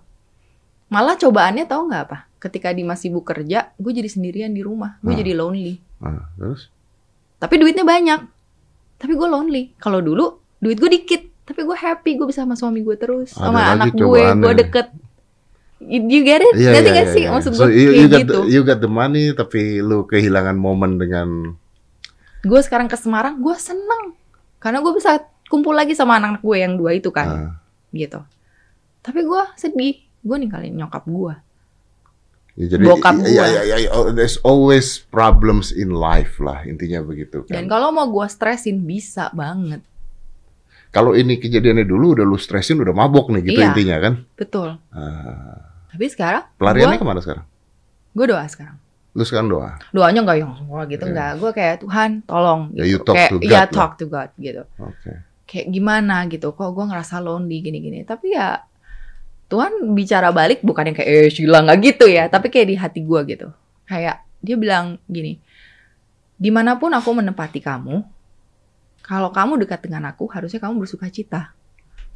Malah 0.87 1.19
cobaannya 1.19 1.67
tahu 1.67 1.91
nggak 1.91 2.03
apa? 2.07 2.19
Ketika 2.39 2.71
Dimas 2.71 3.03
sibuk 3.03 3.27
kerja, 3.27 3.75
gue 3.75 3.93
jadi 3.93 4.07
sendirian 4.07 4.55
di 4.55 4.63
rumah. 4.63 5.03
Gue 5.03 5.13
Hmm. 5.13 5.21
jadi 5.21 5.33
lonely. 5.35 5.83
Ah, 5.99 6.31
terus? 6.39 6.71
Tapi 7.43 7.55
duitnya 7.59 7.83
banyak. 7.83 8.21
Tapi 8.97 9.13
gue 9.13 9.29
lonely. 9.29 9.75
Kalau 9.83 9.99
dulu 9.99 10.39
duit 10.63 10.79
gue 10.79 10.89
dikit, 10.89 11.27
tapi 11.43 11.67
gue 11.67 11.75
happy. 11.75 12.15
Gue 12.15 12.31
bisa 12.31 12.47
sama 12.47 12.55
suami 12.55 12.87
gue 12.87 12.95
terus, 12.95 13.35
Ada 13.35 13.51
sama 13.51 13.61
anak 13.75 13.93
gue. 13.93 14.23
Gue 14.39 14.55
deket. 14.55 14.87
You 15.77 16.01
you 16.09 16.25
get 16.25 16.41
it? 16.41 16.57
Iya, 16.57 16.73
Ngerti 16.73 16.89
iya, 16.89 16.95
nggak 16.97 17.07
iya, 17.07 17.15
sih? 17.15 17.23
iya. 17.29 17.31
Maksud 17.37 17.53
So 17.53 17.69
gue 17.69 17.77
you, 17.77 17.91
you 17.93 18.07
got 18.09 18.21
gitu. 18.25 18.33
the, 18.33 18.41
you 18.49 18.61
got 18.65 18.81
the 18.81 18.89
money 18.89 19.37
tapi 19.37 19.85
lu 19.85 20.09
kehilangan 20.09 20.57
momen 20.57 20.97
dengan 20.97 21.53
gue 22.41 22.61
sekarang 22.63 22.87
ke 22.87 22.97
Semarang 22.97 23.43
gue 23.43 23.57
seneng 23.59 24.15
karena 24.57 24.79
gue 24.79 24.93
bisa 24.95 25.19
kumpul 25.47 25.75
lagi 25.75 25.93
sama 25.93 26.17
anak-anak 26.17 26.41
gue 26.41 26.57
yang 26.57 26.75
dua 26.75 26.95
itu 26.95 27.11
kan 27.11 27.27
ah, 27.27 27.51
gitu 27.91 28.23
tapi 29.01 29.21
gue 29.21 29.43
sedih 29.55 29.99
gue 30.23 30.37
ninggalin 30.39 30.73
nyokap 30.73 31.03
gue 31.05 31.35
ya 32.55 32.67
jadi 32.71 32.83
Bokap 32.87 33.15
ya, 33.19 33.27
gua. 33.27 33.47
ya, 33.51 33.61
ya, 33.67 33.77
ya, 33.83 33.91
oh, 33.93 34.15
there's 34.15 34.39
always 34.41 35.03
problems 35.11 35.75
in 35.75 35.91
life 35.91 36.39
lah 36.39 36.63
intinya 36.63 37.03
begitu 37.03 37.43
dan 37.51 37.67
kan. 37.67 37.79
kalau 37.79 37.91
mau 37.91 38.07
gue 38.07 38.27
stresin 38.27 38.81
bisa 38.81 39.29
banget 39.35 39.83
Kalau 40.87 41.13
ini 41.13 41.37
kejadiannya 41.37 41.85
dulu 41.85 42.17
udah 42.17 42.25
lu 42.25 42.41
stresin 42.41 42.81
udah 42.81 42.95
mabok 42.97 43.29
nih 43.29 43.43
gitu 43.45 43.61
Iya. 43.61 43.69
intinya 43.69 43.97
kan. 44.01 44.15
betul 44.33 44.81
Ah, 44.89 45.66
tapi 45.97 46.07
sekarang 46.07 46.45
pelariannya 46.55 46.95
gue 46.95 47.03
ke 47.03 47.09
mana 47.09 47.21
sekarang? 47.21 47.45
gue 48.13 48.27
doa 48.27 48.45
sekarang 48.45 48.77
Lu 49.13 49.25
sekarang 49.25 49.49
doa. 49.49 49.81
doanya 49.91 50.21
nggak 50.23 50.39
yang 50.39 50.53
wah 50.67 50.85
gitu 50.85 51.03
Iya. 51.03 51.13
nggak 51.13 51.31
gue 51.39 51.51
kayak 51.51 51.77
Tuhan 51.81 52.11
tolong 52.23 52.61
Ya, 52.71 52.85
you 52.85 53.01
gitu. 53.01 53.05
talk 53.07 53.17
kayak 53.17 53.31
to 53.31 53.37
God 53.39 53.45
ya 53.47 53.57
lah. 53.57 53.67
talk 53.67 53.93
to 53.95 54.05
God 54.07 54.31
gitu 54.37 54.63
Oke. 54.77 55.13
kayak 55.47 55.67
gimana 55.69 56.17
gitu 56.27 56.49
kok 56.51 56.71
gue 56.71 56.85
ngerasa 56.85 57.17
lonely 57.19 57.59
gini-gini 57.61 58.01
tapi 58.03 58.33
ya 58.33 58.61
Tuhan 59.47 59.73
bicara 59.91 60.29
balik 60.31 60.61
bukan 60.61 60.91
yang 60.91 60.97
kayak 60.97 61.09
eh 61.09 61.29
Sheila 61.29 61.63
nggak 61.63 61.79
gitu 61.83 62.05
ya 62.07 62.27
tapi 62.27 62.51
kayak 62.51 62.67
di 62.67 62.77
hati 62.77 63.01
gue 63.01 63.21
gitu 63.27 63.49
kayak 63.85 64.21
dia 64.39 64.55
bilang 64.55 65.01
gini 65.07 65.41
di 66.37 66.51
mana 66.51 66.77
pun 66.77 66.93
aku 66.93 67.09
menempati 67.15 67.65
kamu 67.65 68.05
kalau 69.01 69.31
kamu 69.31 69.57
dekat 69.59 69.81
dengan 69.81 70.11
aku 70.11 70.27
harusnya 70.27 70.59
kamu 70.59 70.83
bersuka 70.83 71.09
cita 71.09 71.55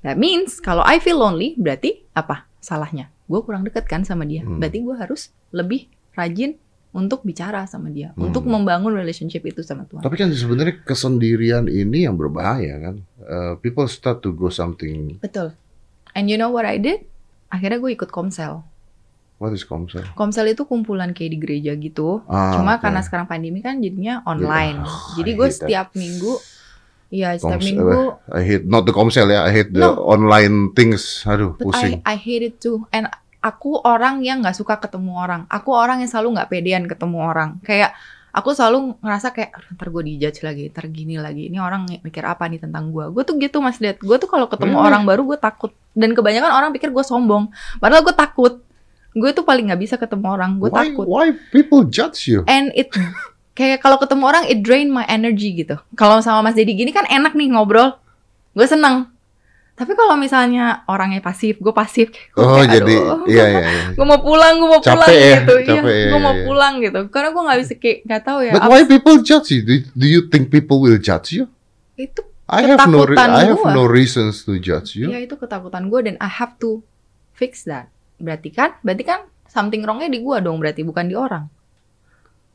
that 0.03 0.19
means 0.19 0.59
kalau 0.59 0.83
I 0.83 0.99
feel 0.99 1.17
lonely 1.17 1.55
berarti 1.55 2.03
apa 2.13 2.50
salahnya 2.61 3.09
gue 3.25 3.41
kurang 3.41 3.63
dekat 3.63 3.85
kan 3.85 4.03
sama 4.03 4.23
dia 4.23 4.41
Hmm. 4.41 4.57
berarti 4.57 4.79
gue 4.79 4.95
harus 4.95 5.23
lebih 5.51 5.87
rajin 6.13 6.55
untuk 6.91 7.23
bicara 7.23 7.65
sama 7.65 7.87
dia 7.89 8.11
Hmm. 8.13 8.29
untuk 8.29 8.45
membangun 8.45 8.91
relationship 8.91 9.43
itu 9.45 9.61
sama 9.61 9.87
Tuhan 9.87 10.01
Tapi 10.01 10.17
kan 10.17 10.29
sebenarnya 10.29 10.83
kesendirian 10.83 11.67
ini 11.67 12.03
yang 12.03 12.15
berbahaya 12.15 12.77
kan. 12.81 12.95
Eh, 13.21 13.53
people 13.59 13.87
start 13.87 14.21
to 14.21 14.31
go 14.31 14.49
something. 14.49 15.15
Betul. 15.19 15.55
And 16.11 16.27
you 16.27 16.35
know 16.35 16.49
what 16.49 16.65
I 16.65 16.77
did? 16.77 17.07
Akhirnya 17.47 17.79
gue 17.79 17.95
ikut 17.95 18.11
komsel. 18.11 18.67
What 19.39 19.51
is 19.51 19.63
komsel? 19.63 20.03
Komsel 20.13 20.51
itu 20.51 20.63
kumpulan 20.65 21.11
kayak 21.11 21.31
di 21.31 21.39
gereja 21.39 21.73
gitu. 21.73 22.21
Ah, 22.27 22.53
Cuma 22.53 22.75
oke. 22.75 22.83
karena 22.83 23.01
sekarang 23.01 23.25
pandemi 23.25 23.59
kan 23.59 23.79
jadinya 23.79 24.21
online. 24.25 24.83
Ah, 24.83 25.15
Jadi 25.15 25.31
I 25.31 25.37
gue 25.37 25.47
hate 25.47 25.55
that. 25.55 25.61
setiap 25.65 25.87
minggu, 25.95 26.33
ya 27.11 27.35
setiap 27.35 27.59
Komsel- 27.59 27.67
minggu, 27.69 28.01
I 28.31 28.43
hate 28.43 28.65
not 28.65 28.83
the 28.83 28.95
komsel 28.95 29.27
ya. 29.27 29.43
I 29.43 29.53
hate 29.53 29.71
the 29.71 29.83
No. 29.83 29.99
online 30.09 30.71
things. 30.73 31.23
Aduh, 31.25 31.53
but 31.53 31.61
I, 31.61 31.65
pusing. 31.67 31.93
I 32.05 32.15
hate 32.15 32.45
it 32.45 32.57
too. 32.57 32.87
And 32.89 33.11
aku 33.41 33.83
orang 33.83 34.23
yang 34.23 34.41
nggak 34.41 34.55
suka 34.55 34.79
ketemu 34.79 35.13
orang. 35.13 35.43
Aku 35.47 35.71
orang 35.71 35.99
yang 35.99 36.09
selalu 36.09 36.39
nggak 36.39 36.49
pedean 36.49 36.85
ketemu 36.87 37.19
orang. 37.21 37.59
Kayak 37.61 37.99
aku 38.31 38.55
selalu 38.55 38.95
ngerasa 39.01 39.35
kayak 39.35 39.51
"Aduh, 39.53 39.75
ntar 39.75 39.89
gue 39.91 40.03
dijudge 40.07 40.41
lagi, 40.41 40.65
ntar 40.71 40.87
gini 40.87 41.19
lagi. 41.19 41.51
Ini 41.51 41.59
orang 41.59 41.83
mikir 41.99 42.23
apa 42.23 42.47
nih 42.47 42.63
tentang 42.63 42.89
gue? 42.89 43.11
Gue 43.11 43.27
tuh 43.27 43.35
gitu 43.37 43.59
mas 43.59 43.77
Dad. 43.77 43.99
Gue 43.99 44.17
tuh 44.17 44.31
kalau 44.31 44.47
ketemu 44.47 44.79
Really? 44.79 44.87
orang 44.87 45.03
baru 45.03 45.23
gue 45.27 45.39
takut. 45.39 45.75
Dan 45.91 46.15
kebanyakan 46.15 46.53
orang 46.53 46.71
pikir 46.71 46.95
gue 46.95 47.03
sombong. 47.03 47.51
Padahal 47.77 48.07
gue 48.07 48.15
takut. 48.15 48.63
Gue 49.11 49.35
tuh 49.35 49.43
paling 49.43 49.67
nggak 49.67 49.83
bisa 49.83 49.99
ketemu 49.99 50.31
orang. 50.31 50.63
Gue 50.63 50.71
takut. 50.71 51.03
why 51.05 51.35
people 51.51 51.83
judge 51.83 52.31
you? 52.31 52.47
And 52.47 52.71
it 52.73 52.95
kayak 53.61 53.85
kalau 53.85 54.01
ketemu 54.01 54.25
orang 54.25 54.45
it 54.49 54.65
drain 54.65 54.89
my 54.89 55.05
energy 55.05 55.53
gitu. 55.53 55.77
Kalau 55.93 56.25
sama 56.25 56.49
Mas 56.49 56.57
Dedi 56.57 56.73
gini 56.73 56.97
kan 56.97 57.05
enak 57.05 57.37
nih 57.37 57.53
ngobrol. 57.53 58.01
Gue 58.57 58.65
seneng. 58.65 59.13
Tapi 59.77 59.97
kalau 59.97 60.17
misalnya 60.17 60.85
orangnya 60.89 61.25
pasif, 61.25 61.57
gue 61.57 61.73
pasif. 61.73 62.13
Gua 62.37 62.45
Oh, 62.45 62.57
kayak, 62.61 62.69
jadi 62.81 62.95
aduh, 63.01 63.25
iya 63.25 63.45
iya 63.49 63.65
iya. 63.65 63.85
gue 63.97 64.07
mau 64.09 64.21
pulang, 64.21 64.61
gue 64.61 64.69
mau 64.69 64.81
Capek 64.85 64.93
pulang 64.93 65.09
ya, 65.09 65.37
gitu. 65.41 65.55
capek 65.57 65.73
ya, 65.73 65.81
iya, 65.81 66.11
gue 66.13 66.21
mau 66.21 66.35
iya. 66.37 66.45
pulang 66.45 66.75
gitu. 66.85 67.01
Karena 67.09 67.29
gue 67.33 67.43
nggak 67.49 67.59
bisa 67.65 67.73
kayak 67.81 67.99
nggak 68.05 68.23
tahu 68.25 68.39
ya. 68.45 68.53
But 68.57 68.65
why 68.69 68.81
people 68.85 69.17
judge 69.25 69.49
you? 69.53 69.61
Do, 69.65 69.75
do 69.97 70.07
you 70.09 70.21
think 70.29 70.53
people 70.53 70.81
will 70.85 71.01
judge 71.01 71.33
you? 71.37 71.49
itu 72.01 72.25
I 72.49 72.65
have 72.65 72.89
no 72.89 73.05
I 73.05 73.53
have 73.53 73.61
gua. 73.61 73.77
no 73.77 73.85
reasons 73.85 74.43
to 74.49 74.57
judge 74.57 74.97
you. 74.97 75.13
ya 75.13 75.21
itu 75.21 75.37
ketakutan 75.37 75.87
gue 75.93 76.01
dan 76.03 76.17
I 76.19 76.29
have 76.33 76.57
to 76.65 76.81
fix 77.37 77.65
that. 77.69 77.93
Berarti 78.17 78.51
kan, 78.53 78.77
berarti 78.83 79.05
kan 79.05 79.29
something 79.47 79.85
wrongnya 79.85 80.09
di 80.11 80.21
gue 80.21 80.37
dong 80.43 80.59
berarti 80.59 80.83
bukan 80.83 81.07
di 81.09 81.15
orang. 81.15 81.45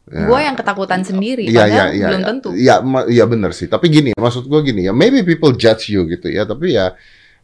Ya. 0.05 0.29
Gue 0.29 0.37
yang 0.37 0.53
ketakutan 0.53 1.01
sendiri, 1.01 1.49
Iya, 1.49 1.65
padahal 1.65 1.73
iya, 1.73 1.85
iya, 1.89 2.07
belum 2.13 2.21
iya. 2.21 2.29
tentu. 2.29 2.49
Iya, 2.53 2.75
iya 3.09 3.25
benar 3.25 3.51
sih. 3.51 3.65
Tapi 3.65 3.89
gini, 3.89 4.13
maksud 4.13 4.45
gua 4.45 4.61
gini 4.61 4.85
ya, 4.85 4.93
maybe 4.93 5.25
people 5.25 5.49
judge 5.51 5.89
you 5.89 6.05
gitu 6.05 6.29
ya, 6.29 6.45
tapi 6.45 6.77
ya 6.77 6.93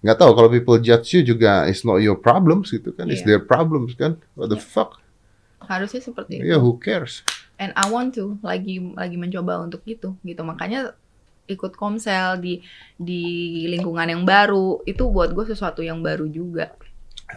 nggak 0.02 0.17
tahu 0.17 0.34
kalau 0.34 0.45
people 0.45 0.78
judge 0.78 1.10
you 1.13 1.21
juga 1.21 1.65
it's 1.65 1.82
not 1.82 1.97
your 1.97 2.13
problems 2.13 2.69
gitu 2.69 2.93
kan, 2.93 3.10
it's 3.10 3.21
Iya. 3.21 3.38
their 3.38 3.41
problems 3.41 3.97
kan. 3.97 4.21
What 4.38 4.54
the 4.54 4.62
fuck? 4.62 5.02
Harusnya 5.60 6.02
seperti 6.02 6.38
itu. 6.38 6.54
Ya 6.54 6.58
who 6.58 6.78
cares? 6.78 7.26
and 7.58 7.69
I 7.78 7.89
want 7.89 8.17
to 8.17 8.41
lagi 8.41 8.82
lagi 8.97 9.21
mencoba 9.21 9.62
untuk 9.62 9.86
itu 9.86 10.17
gitu 10.19 10.41
makanya 10.41 10.97
ikut 11.45 11.78
komsel 11.78 12.41
di 12.41 12.58
di 12.95 13.21
lingkungan 13.69 14.10
yang 14.10 14.26
baru 14.26 14.82
itu 14.84 15.06
buat 15.06 15.30
gue 15.30 15.45
sesuatu 15.45 15.86
yang 15.86 16.02
baru 16.02 16.26
juga 16.26 16.74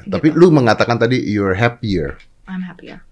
Tapi 0.08 0.32
Gitu. 0.32 0.40
lu 0.40 0.48
mengatakan 0.48 0.96
tadi 0.96 1.20
you're 1.22 1.52
happier. 1.54 2.16
I'm 2.48 2.64
happier 2.64 3.04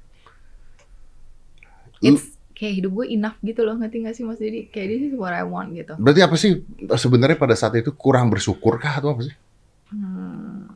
it's 2.02 2.32
kayak 2.52 2.84
hidup 2.84 2.92
gue 2.94 3.06
enough 3.16 3.34
gitu 3.42 3.66
loh 3.66 3.74
ngerti 3.74 4.06
gak 4.06 4.14
sih 4.14 4.22
mas 4.22 4.38
jadi 4.38 4.70
kayak 4.70 4.86
this 4.86 5.02
is 5.10 5.14
what 5.18 5.34
I 5.34 5.42
want 5.42 5.74
gitu 5.74 5.98
Berarti 5.98 6.20
apa 6.22 6.36
sih 6.38 6.62
sebenarnya 6.94 7.34
pada 7.34 7.58
saat 7.58 7.74
itu 7.74 7.90
kurang 7.90 8.30
bersyukur 8.30 8.78
kah 8.78 9.02
atau 9.02 9.18
apa 9.18 9.26
sih? 9.26 9.34
Hmm. 9.92 10.72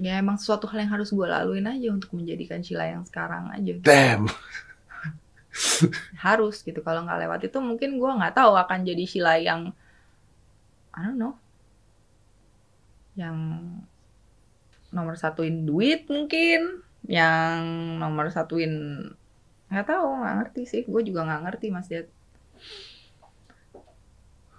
ya 0.00 0.16
emang 0.18 0.40
sesuatu 0.40 0.64
hal 0.70 0.86
yang 0.86 0.92
harus 0.96 1.12
gue 1.12 1.26
laluin 1.26 1.68
aja 1.68 1.92
untuk 1.92 2.16
menjadikan 2.16 2.64
Sheila 2.64 2.88
yang 2.88 3.04
sekarang 3.06 3.52
aja 3.52 3.72
Damn. 3.82 4.26
harus 6.24 6.62
gitu 6.66 6.80
kalau 6.82 7.06
nggak 7.06 7.20
lewat 7.28 7.40
itu 7.46 7.58
mungkin 7.62 7.98
gue 7.98 8.10
nggak 8.10 8.34
tahu 8.34 8.58
akan 8.58 8.82
jadi 8.82 9.04
Sheila 9.06 9.38
yang 9.38 9.70
I 10.94 11.00
don't 11.02 11.18
know 11.18 11.34
yang 13.14 13.36
nomor 14.90 15.14
satuin 15.18 15.66
duit 15.66 16.06
mungkin 16.10 16.82
yang 17.06 17.62
nomor 17.98 18.30
satuin 18.30 18.74
nggak 19.74 19.88
tahu 19.90 20.06
nggak 20.22 20.34
ngerti 20.40 20.62
sih. 20.64 20.82
Gue 20.86 21.02
juga 21.02 21.26
nggak 21.26 21.42
ngerti 21.50 21.66
mas 21.74 21.90
Diat 21.90 22.06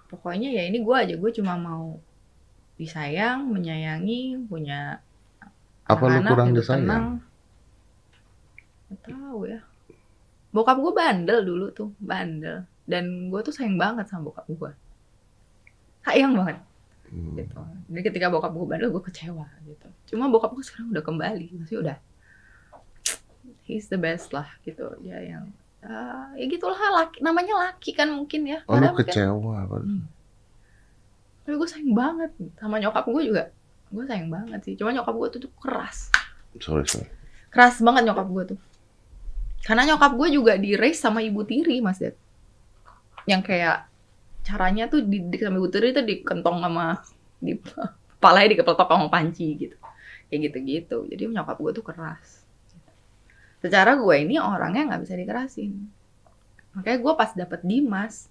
pokoknya 0.06 0.54
ya 0.54 0.62
ini 0.68 0.78
gue 0.84 0.96
aja. 0.96 1.14
Gue 1.16 1.30
cuma 1.34 1.56
mau 1.56 1.98
disayang 2.76 3.48
menyayangi 3.48 4.36
punya 4.46 5.00
Apa 5.88 6.02
lu 6.04 6.20
anak-anak, 6.20 6.30
kurang 6.30 6.48
hidup 6.52 6.60
disayang? 6.62 7.06
Nggak 8.86 9.00
tahu 9.02 9.38
ya. 9.48 9.60
Bokap 10.52 10.76
gue 10.78 10.92
bandel 10.92 11.40
dulu 11.42 11.66
tuh 11.72 11.90
bandel. 11.98 12.68
Dan 12.86 13.32
gue 13.32 13.40
tuh 13.42 13.50
sayang 13.50 13.80
banget 13.80 14.06
sama 14.06 14.30
bokap 14.30 14.46
gue 14.46 14.72
sayang 16.06 16.32
banget. 16.38 16.56
Hmm. 17.06 17.34
gitu. 17.38 17.58
Jadi 17.90 18.00
ketika 18.06 18.26
bokap 18.30 18.54
gue 18.54 18.66
bandel 18.66 18.90
gue 18.94 19.02
kecewa 19.02 19.46
gitu. 19.66 19.88
Cuma 20.14 20.30
bokap 20.30 20.54
gue 20.54 20.62
sekarang 20.62 20.94
udah 20.94 21.02
kembali. 21.02 21.46
Maksudnya 21.58 21.80
udah 21.82 21.96
he's 23.66 23.90
the 23.90 23.98
best 23.98 24.30
lah 24.30 24.46
gitu. 24.62 24.86
Dia 25.02 25.18
yang 25.22 25.50
ah, 25.82 26.30
ya 26.38 26.46
gitulah 26.46 26.78
laki 26.78 27.20
namanya 27.20 27.54
laki 27.70 27.92
kan 27.92 28.10
mungkin 28.10 28.46
ya. 28.46 28.62
Oh, 28.70 28.78
lu 28.78 28.90
kecewa. 28.96 29.66
apa? 29.66 29.76
Hmm. 29.82 30.06
tapi 31.46 31.62
gue 31.62 31.68
sayang 31.70 31.94
banget 31.94 32.30
sama 32.58 32.82
nyokap 32.82 33.06
gue 33.06 33.22
juga. 33.22 33.44
Gue 33.94 34.02
sayang 34.06 34.30
banget 34.30 34.60
sih. 34.66 34.74
Cuma 34.74 34.90
nyokap 34.90 35.14
gue 35.14 35.28
tuh, 35.38 35.40
tuh 35.46 35.52
keras. 35.62 36.10
Sorry, 36.58 36.82
sorry. 36.90 37.06
keras 37.54 37.78
banget 37.78 38.10
nyokap 38.10 38.26
gue 38.26 38.44
tuh. 38.54 38.58
Karena 39.62 39.86
nyokap 39.94 40.18
gue 40.18 40.28
juga 40.34 40.58
di 40.58 40.74
raise 40.74 40.98
sama 40.98 41.22
ibu 41.22 41.46
tiri 41.46 41.78
mas 41.78 42.02
Dad. 42.02 42.18
Yang 43.30 43.42
kayak 43.54 43.86
caranya 44.42 44.90
tuh 44.90 45.06
didik 45.06 45.42
sama 45.42 45.62
ibu 45.62 45.70
tiri 45.70 45.94
tuh 45.94 46.02
dikentong 46.02 46.58
sama 46.62 46.98
di 47.38 47.54
kepalanya 48.18 48.58
dikepletok 48.58 48.90
sama 48.90 49.06
panci 49.06 49.46
gitu. 49.54 49.76
Kayak 50.26 50.50
gitu-gitu. 50.50 50.98
Jadi 51.14 51.22
nyokap 51.30 51.62
gue 51.62 51.72
tuh 51.78 51.86
keras 51.86 52.45
secara 53.66 53.98
gue 53.98 54.16
ini 54.22 54.38
orangnya 54.38 54.94
nggak 54.94 55.02
bisa 55.02 55.18
dikerasin. 55.18 55.90
Makanya 56.78 56.98
gue 57.02 57.12
pas 57.18 57.30
dapet 57.34 57.60
Dimas 57.66 58.30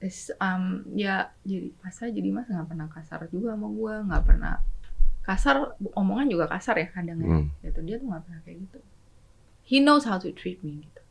is, 0.00 0.32
um, 0.40 0.86
ya 0.96 1.28
jadi 1.44 1.68
pas 1.82 1.92
aja 1.92 2.20
Dimas 2.20 2.48
nggak 2.48 2.68
pernah 2.68 2.88
kasar 2.88 3.28
juga 3.28 3.52
sama 3.52 3.68
gue 3.68 3.94
nggak 4.08 4.24
pernah 4.24 4.54
kasar 5.26 5.74
omongan 5.98 6.30
juga 6.30 6.46
kasar 6.46 6.78
ya 6.78 6.88
kadang 6.94 7.18
ya. 7.18 7.26
Hmm. 7.26 7.46
gitu 7.66 7.80
dia 7.82 7.96
tuh 7.98 8.06
nggak 8.08 8.22
pernah 8.24 8.40
kayak 8.46 8.58
gitu. 8.64 8.78
He 9.66 9.82
knows 9.82 10.06
how 10.06 10.16
to 10.22 10.30
treat 10.30 10.62
me 10.62 10.86
gitu. 10.86 11.02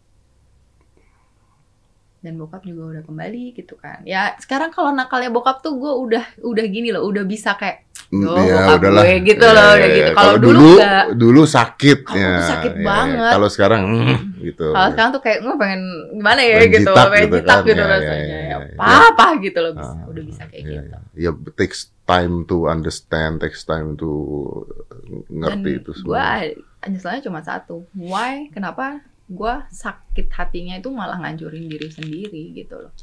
Dan 2.23 2.39
bokap 2.41 2.63
juga 2.63 2.95
udah 2.95 3.03
kembali 3.03 3.53
gitu 3.53 3.75
kan. 3.75 4.01
Ya 4.07 4.33
sekarang 4.39 4.71
kalau 4.71 4.95
nakalnya 4.95 5.29
bokap 5.29 5.59
tuh 5.59 5.75
gue 5.77 5.91
udah 5.91 6.25
udah 6.41 6.65
gini 6.71 6.95
loh 6.95 7.03
udah 7.05 7.27
bisa 7.27 7.53
kayak 7.59 7.83
Oh, 8.21 8.39
ya 8.39 8.57
udahlah. 8.71 9.03
gue 9.03 9.13
gitu 9.25 9.43
Ya, 9.43 9.51
loh, 9.51 9.71
ya, 9.73 9.77
ya. 9.77 9.87
gitu. 9.89 10.11
Kalau 10.11 10.15
Kalau 10.15 10.35
dulu 10.37 10.53
dulu 10.55 10.69
enggak. 10.71 11.03
dulu 11.13 11.41
sakit 11.45 11.99
Kalau 12.01 12.21
ya. 12.21 12.33
sakit 12.39 12.71
ya, 12.71 12.79
ya. 12.79 12.85
banget. 12.85 13.31
Kalau 13.33 13.47
sekarang 13.47 13.81
mm, 13.85 14.17
gitu. 14.39 14.65
kalau 14.69 14.89
sekarang 14.89 15.11
tuh 15.11 15.21
kayak 15.21 15.39
gue 15.41 15.53
pengen 15.55 15.81
gimana 16.13 16.39
ya 16.39 16.55
Pengen 16.55 16.71
gitu 16.71 16.81
jitak 16.85 17.05
pengen 17.07 17.23
gitu 17.23 17.35
jitak 17.35 17.57
kan. 17.57 17.65
gitu 17.65 17.75
Ya, 17.75 17.81
ya, 17.81 17.91
rasanya 17.91 18.23
ya, 18.37 18.39
ya, 18.45 18.57
ya, 18.61 18.77
ya. 18.77 18.97
apa 19.09 19.25
gitu 19.39 19.57
loh 19.59 19.71
bisa 19.73 19.91
Ah, 19.91 20.05
udah 20.05 20.23
bisa 20.23 20.43
kayak 20.45 20.61
ya, 20.61 20.71
gitu 20.71 20.97
Ya, 21.15 21.31
takes 21.53 21.79
time 22.05 22.35
to 22.43 22.57
understand, 22.65 23.33
takes 23.39 23.61
time 23.61 23.95
to 23.95 24.09
ngerti 25.27 25.71
dan 25.71 25.79
itu 25.81 25.91
gue 25.91 25.97
semua. 25.97 26.85
nyeselnya 26.85 27.21
cuma 27.21 27.41
satu 27.41 27.75
why 27.91 28.47
kenapa 28.49 29.01
gue 29.25 29.53
sakit 29.67 30.29
hatinya 30.29 30.77
itu 30.77 30.87
malah 30.87 31.17
ngancurin 31.17 31.65
diri 31.65 31.89
sendiri 31.89 32.53
gitu 32.53 32.77
loh 32.77 32.93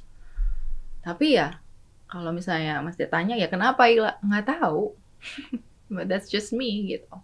tapi 1.00 1.34
ya 1.34 1.58
kalau 2.06 2.30
misalnya 2.30 2.78
Mas 2.78 2.94
Dia 2.94 3.08
tanya 3.08 3.34
ya 3.34 3.48
kenapa 3.48 3.88
Ila 3.88 4.20
nggak 4.20 4.46
tahu 4.54 4.94
but 5.94 6.06
that's 6.10 6.28
just 6.28 6.54
me 6.54 6.86
gitu 6.88 7.14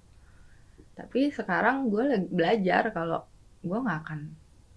tapi 0.98 1.30
sekarang 1.30 1.88
gue 1.88 2.02
lagi 2.02 2.28
belajar 2.30 2.90
kalau 2.90 3.22
gue 3.62 3.78
nggak 3.78 3.98
akan 4.06 4.20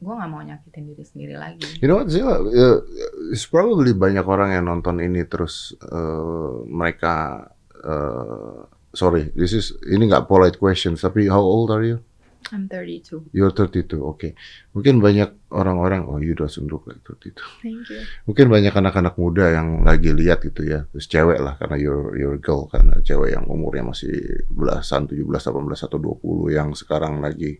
gue 0.01 0.13
nggak 0.17 0.31
mau 0.34 0.41
nyakitin 0.41 0.86
diri 0.89 1.03
sendiri 1.05 1.36
lagi 1.38 1.77
You 1.77 1.86
know 1.86 2.01
what, 2.01 2.10
Zila? 2.10 2.41
Uh, 2.41 2.81
it's 3.29 3.45
probably 3.45 3.93
banyak 3.93 4.25
orang 4.25 4.57
yang 4.57 4.65
nonton 4.65 4.97
ini 4.97 5.25
terus 5.29 5.77
uh, 5.77 6.65
mereka 6.65 7.45
uh, 7.86 8.65
sorry, 8.93 9.31
this 9.36 9.53
is 9.55 9.73
ini 9.88 10.12
nggak 10.12 10.27
polite 10.27 10.60
question, 10.60 10.95
tapi 10.95 11.27
how 11.27 11.41
old 11.41 11.71
are 11.71 11.84
you? 11.84 12.03
I'm 12.51 12.67
32 12.67 13.31
You're 13.31 13.55
32, 13.55 13.97
oke. 13.99 14.35
Mungkin 14.75 14.99
banyak 14.99 15.51
orang-orang, 15.51 16.07
oh 16.07 16.19
you 16.19 16.35
doesn't 16.35 16.67
look 16.67 16.85
like 16.87 16.99
32. 17.03 17.39
thank 17.63 17.87
you 17.87 18.03
Mungkin 18.27 18.47
banyak 18.51 18.73
anak-anak 18.75 19.15
muda 19.15 19.51
yang 19.51 19.87
lagi 19.87 20.11
lihat 20.11 20.43
gitu 20.43 20.67
ya, 20.67 20.85
terus 20.91 21.07
cewek 21.07 21.39
lah 21.39 21.55
karena 21.55 21.79
you're, 21.79 22.13
you're 22.19 22.35
a 22.35 22.41
girl 22.41 22.67
karena 22.67 22.99
cewek 23.01 23.33
yang 23.33 23.47
umurnya 23.47 23.87
masih 23.87 24.45
belasan, 24.51 25.07
17, 25.07 25.23
18 25.23 25.87
atau 25.87 25.97
20 25.97 26.51
yang 26.51 26.69
sekarang 26.75 27.23
lagi 27.23 27.57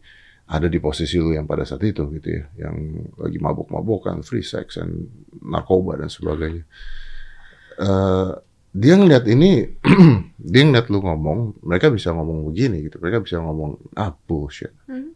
ada 0.51 0.67
di 0.67 0.84
posisi 0.84 1.15
lu 1.15 1.32
yang 1.32 1.47
pada 1.47 1.63
saat 1.63 1.80
itu 1.88 2.12
gitu 2.12 2.27
ya, 2.27 2.43
yang 2.67 3.08
lagi 3.15 3.39
mabuk-mabukan, 3.39 4.19
free 4.19 4.43
sex, 4.43 4.75
and 4.75 5.08
narkoba 5.39 5.95
dan 5.95 6.12
sebagainya. 6.12 6.67
Eh, 7.80 8.32
dia 8.72 8.96
ngeliat 8.96 9.28
ini, 9.28 9.68
dia 10.52 10.62
ngeliat 10.64 10.88
lu 10.88 11.00
ngomong, 11.00 11.60
mereka 11.62 11.92
bisa 11.92 12.12
ngomong 12.12 12.48
begini 12.48 12.88
gitu, 12.88 12.98
mereka 12.98 13.20
bisa 13.20 13.38
ngomong 13.38 13.76
ah 13.94 14.16
bullshit. 14.26 14.72
Hmm. 14.88 15.12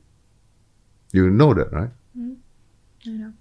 You 1.12 1.32
know 1.32 1.56
that, 1.56 1.72
right? 1.72 1.94
I 3.06 3.12
know. 3.12 3.32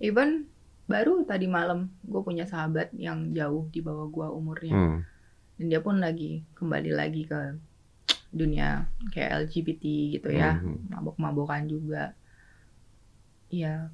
Even 0.00 0.48
baru 0.84 1.22
tadi 1.22 1.46
malam 1.46 1.94
gue 2.02 2.18
punya 2.18 2.50
sahabat 2.50 2.90
yang 2.96 3.30
jauh 3.30 3.70
di 3.70 3.78
bawah 3.78 4.10
gue 4.10 4.26
umurnya 4.26 4.74
Hmm. 4.74 4.98
dan 5.54 5.66
dia 5.70 5.78
pun 5.78 6.02
lagi 6.02 6.42
kembali 6.58 6.90
lagi 6.90 7.30
ke 7.30 7.54
dunia 8.34 8.90
kayak 9.14 9.46
LGBT 9.46 9.84
gitu 10.18 10.34
ya 10.34 10.58
Mhm. 10.58 10.90
mabok-mabokan 10.90 11.70
juga 11.70 12.18
ya 13.54 13.86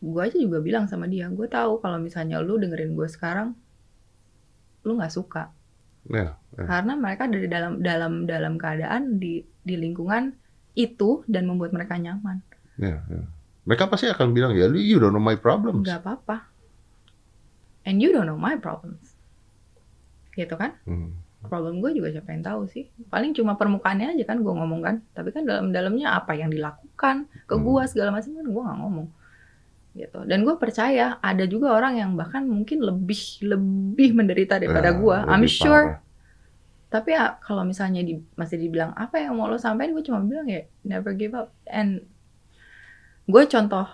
gue 0.00 0.20
aja 0.24 0.36
juga 0.40 0.64
bilang 0.64 0.88
sama 0.88 1.04
dia 1.04 1.28
gue 1.28 1.44
tahu 1.44 1.84
kalau 1.84 2.00
misalnya 2.00 2.40
lu 2.40 2.56
dengerin 2.56 2.96
gue 2.96 3.08
sekarang 3.08 3.52
lu 4.86 4.96
nggak 4.96 5.10
suka 5.10 5.50
Ya, 6.06 6.38
ya. 6.54 6.64
karena 6.64 6.94
mereka 6.94 7.26
dari 7.26 7.44
dalam 7.46 7.82
dalam 7.82 8.12
dalam 8.24 8.54
keadaan 8.54 9.18
di 9.18 9.42
di 9.60 9.74
lingkungan 9.74 10.30
itu 10.72 11.26
dan 11.26 11.44
membuat 11.44 11.74
mereka 11.74 11.98
nyaman 11.98 12.38
Ya, 12.78 13.02
ya. 13.04 13.26
Mereka 13.64 13.88
pasti 13.88 14.06
akan 14.06 14.30
bilang 14.30 14.54
ya, 14.54 14.64
"Lu- 14.64 14.78
you 14.78 14.96
don't 14.96 15.10
know 15.10 15.18
my 15.18 15.34
problems. 15.34 15.82
nggak 15.82 15.98
apa-apa 15.98 16.46
and 17.82 17.98
you 17.98 18.10
don't 18.10 18.24
know 18.24 18.38
my 18.38 18.54
problems 18.54 19.18
gitu 20.32 20.54
kan 20.54 20.76
Hmm. 20.84 21.16
problem 21.42 21.80
gue 21.80 21.90
juga 21.94 22.12
siapa 22.12 22.30
yang 22.30 22.44
tahu 22.44 22.66
sih 22.66 22.86
paling 23.06 23.32
cuma 23.32 23.54
permukaannya 23.54 24.12
aja 24.12 24.24
kan 24.26 24.38
gue 24.38 24.52
ngomong 24.52 24.80
kan 24.82 24.96
tapi 25.10 25.30
kan 25.30 25.42
dalam-dalamnya 25.42 26.12
apa 26.12 26.34
yang 26.34 26.50
dilakukan 26.50 27.16
ke 27.42 27.54
Hmm. 27.54 27.62
gue 27.62 27.82
segala 27.86 28.10
macam 28.12 28.30
kan 28.30 28.46
gue 28.46 28.62
nggak 28.62 28.78
ngomong 28.78 29.06
gitu. 29.96 30.22
Dan 30.28 30.44
gue 30.44 30.54
percaya 30.60 31.16
ada 31.24 31.44
juga 31.48 31.72
orang 31.72 31.96
yang 31.96 32.10
bahkan 32.14 32.44
mungkin 32.44 32.84
lebih 32.84 33.40
lebih 33.42 34.12
menderita 34.12 34.60
daripada 34.60 34.92
Ya, 34.92 34.98
gue 35.00 35.16
I'm 35.26 35.48
sure 35.48 35.84
parah. 35.96 36.04
tapi 36.86 37.16
ya 37.18 37.40
kalau 37.42 37.66
misalnya 37.66 38.00
di, 38.06 38.20
masih 38.38 38.56
dibilang 38.62 38.94
apa 38.94 39.18
yang 39.18 39.34
mau 39.34 39.50
lo 39.50 39.58
sampein 39.58 39.90
gue 39.96 40.04
cuma 40.06 40.22
bilang 40.22 40.46
ya 40.46 40.68
never 40.86 41.16
give 41.16 41.34
up. 41.34 41.50
And 41.66 42.06
gue 43.26 43.42
contoh 43.50 43.86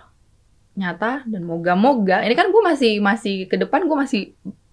nyata 0.73 1.25
dan 1.29 1.45
moga-moga 1.45 2.25
ini 2.25 2.33
kan 2.33 2.49
gue 2.49 2.63
masih 2.65 2.97
masih 2.97 3.45
ke 3.45 3.57
depan 3.61 3.85
gue 3.85 3.97
masih 3.97 4.21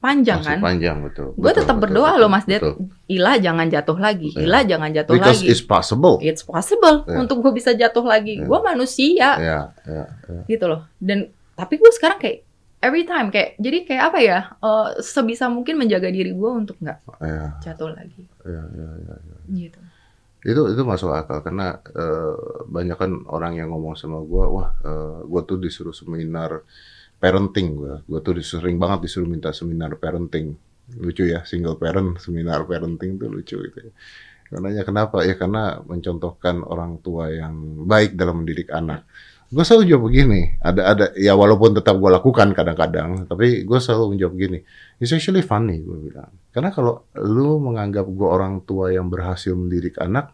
panjang 0.00 0.40
Masih 0.40 0.50
kan 0.50 0.58
panjang 0.58 0.96
betul. 1.04 1.28
gue 1.36 1.52
tetap 1.52 1.76
berdoa 1.76 2.10
betul, 2.10 2.20
loh 2.24 2.30
Mas 2.32 2.48
Ded. 2.48 2.64
Ila 3.06 3.36
jangan 3.36 3.68
jatuh 3.68 3.94
lagi 3.94 4.32
Ya. 4.32 4.40
Ila 4.42 4.58
jangan 4.64 4.90
jatuh 4.90 5.12
Because 5.12 5.38
lagi 5.38 5.46
it's 5.46 5.60
possible. 5.62 6.16
it's 6.20 6.40
possible 6.42 7.04
Ya. 7.04 7.20
untuk 7.20 7.40
gue 7.40 7.52
bisa 7.52 7.70
jatuh 7.72 8.00
lagi 8.02 8.40
Ya. 8.40 8.48
gue 8.48 8.58
manusia 8.60 9.28
Ya, 9.36 9.58
ya, 9.84 10.04
ya. 10.24 10.42
gitu 10.46 10.64
loh 10.66 10.88
dan 10.96 11.28
tapi 11.52 11.76
gue 11.76 11.92
sekarang 11.92 12.16
kayak 12.16 12.48
every 12.80 13.04
time 13.04 13.28
kayak 13.28 13.60
jadi 13.60 13.78
kayak 13.84 14.02
apa 14.08 14.18
ya 14.18 14.38
eh, 14.56 14.88
sebisa 14.98 15.46
mungkin 15.46 15.76
menjaga 15.76 16.08
diri 16.08 16.32
gue 16.32 16.50
untuk 16.50 16.80
nggak 16.80 16.98
Ya, 17.20 17.60
jatuh 17.60 17.92
lagi 17.92 18.24
ya, 18.40 18.56
ya, 18.72 18.88
ya, 19.04 19.14
ya. 19.20 19.36
gitu 19.52 19.80
Itu 20.40 20.72
itu 20.72 20.80
masuk 20.80 21.12
akal 21.12 21.44
karena 21.44 21.76
eh, 21.92 22.36
banyak 22.64 22.96
kan 22.96 23.12
orang 23.28 23.60
yang 23.60 23.68
ngomong 23.68 23.92
sama 23.92 24.24
gua, 24.24 24.48
wah, 24.48 24.68
eh, 24.80 25.20
gua 25.28 25.44
tuh 25.44 25.60
disuruh 25.60 25.92
seminar 25.92 26.64
parenting 27.20 27.76
gua. 27.76 28.00
Gua 28.08 28.20
tuh 28.24 28.40
disuruh- 28.40 28.64
sering 28.64 28.80
banget 28.80 29.06
disuruh 29.06 29.28
minta 29.28 29.52
seminar 29.52 29.94
parenting. 30.00 30.56
Lucu 30.98 31.22
ya, 31.28 31.46
single 31.46 31.78
parent 31.78 32.18
seminar 32.18 32.66
parenting 32.66 33.14
tuh 33.20 33.30
lucu 33.30 33.60
gitu 33.60 33.78
ya. 33.78 33.92
Karena 34.50 34.82
kenapa? 34.82 35.22
Ya 35.22 35.38
karena 35.38 35.78
mencontohkan 35.86 36.66
orang 36.66 36.98
tua 36.98 37.30
yang 37.30 37.86
baik 37.86 38.18
dalam 38.18 38.42
mendidik 38.42 38.74
anak. 38.74 39.06
Gue 39.50 39.66
selalu 39.66 39.90
jawab 39.90 40.02
begini, 40.10 40.58
ada 40.62 40.94
ada 40.94 41.04
ya 41.18 41.34
walaupun 41.34 41.74
tetap 41.74 41.98
gue 41.98 42.06
lakukan 42.06 42.54
kadang-kadang, 42.54 43.26
tapi 43.26 43.66
gue 43.66 43.78
selalu 43.82 44.14
menjawab 44.14 44.34
gini, 44.38 44.58
it's 45.02 45.10
actually 45.10 45.42
funny 45.42 45.82
gue 45.82 45.98
bilang. 46.06 46.30
Karena 46.54 46.70
kalau 46.70 47.10
lu 47.18 47.58
menganggap 47.58 48.06
gue 48.06 48.28
orang 48.30 48.62
tua 48.62 48.94
yang 48.94 49.10
berhasil 49.10 49.50
mendidik 49.50 49.98
anak, 49.98 50.30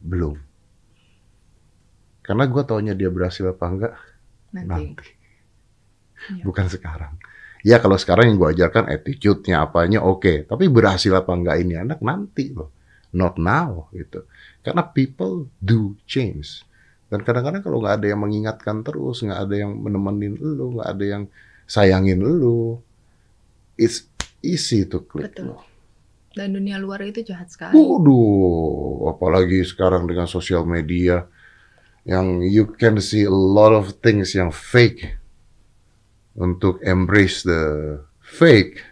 belum. 0.00 0.32
Karena 2.24 2.44
gue 2.48 2.62
taunya 2.64 2.96
dia 2.96 3.12
berhasil 3.12 3.52
apa 3.52 3.64
enggak 3.68 3.94
nanti 4.56 4.64
nanti, 4.64 5.08
Iya. 6.32 6.42
bukan 6.44 6.66
sekarang. 6.66 7.14
Ya 7.66 7.82
kalau 7.82 7.98
sekarang 7.98 8.30
yang 8.30 8.36
gue 8.38 8.50
ajarkan 8.54 8.86
attitude-nya 8.86 9.66
apanya 9.66 9.98
oke, 10.04 10.46
tapi 10.46 10.70
berhasil 10.70 11.10
apa 11.10 11.34
enggak 11.34 11.56
ini 11.66 11.74
anak 11.74 11.98
nanti 11.98 12.54
loh, 12.54 12.70
not 13.10 13.40
now 13.42 13.90
gitu. 13.90 14.22
Karena 14.62 14.86
people 14.86 15.50
do 15.58 15.98
change. 16.06 16.62
Dan 17.06 17.22
kadang-kadang 17.22 17.62
kalau 17.62 17.82
nggak 17.82 18.02
ada 18.02 18.06
yang 18.10 18.20
mengingatkan 18.22 18.82
terus, 18.82 19.22
nggak 19.22 19.40
ada 19.50 19.54
yang 19.66 19.72
menemenin 19.78 20.38
lu, 20.38 20.78
nggak 20.78 20.88
ada 20.90 21.04
yang 21.06 21.22
sayangin 21.66 22.22
lu, 22.22 22.78
it's 23.74 24.06
easy 24.42 24.86
to 24.86 25.02
click. 25.02 25.34
Betul. 25.34 25.54
loh. 25.54 25.62
Dan 26.36 26.52
dunia 26.52 26.76
luar 26.76 27.00
itu 27.02 27.24
jahat 27.24 27.48
sekali. 27.48 27.72
Waduh, 27.72 29.08
apalagi 29.08 29.64
sekarang 29.64 30.04
dengan 30.04 30.28
sosial 30.28 30.68
media 30.68 31.24
yang 32.06 32.44
you 32.44 32.68
can 32.76 33.00
see 33.00 33.24
a 33.24 33.32
lot 33.32 33.72
of 33.72 33.98
things 34.04 34.36
yang 34.36 34.52
fake 34.52 35.16
untuk 36.36 36.84
embrace 36.84 37.48
the 37.48 37.62
fake 38.20 38.84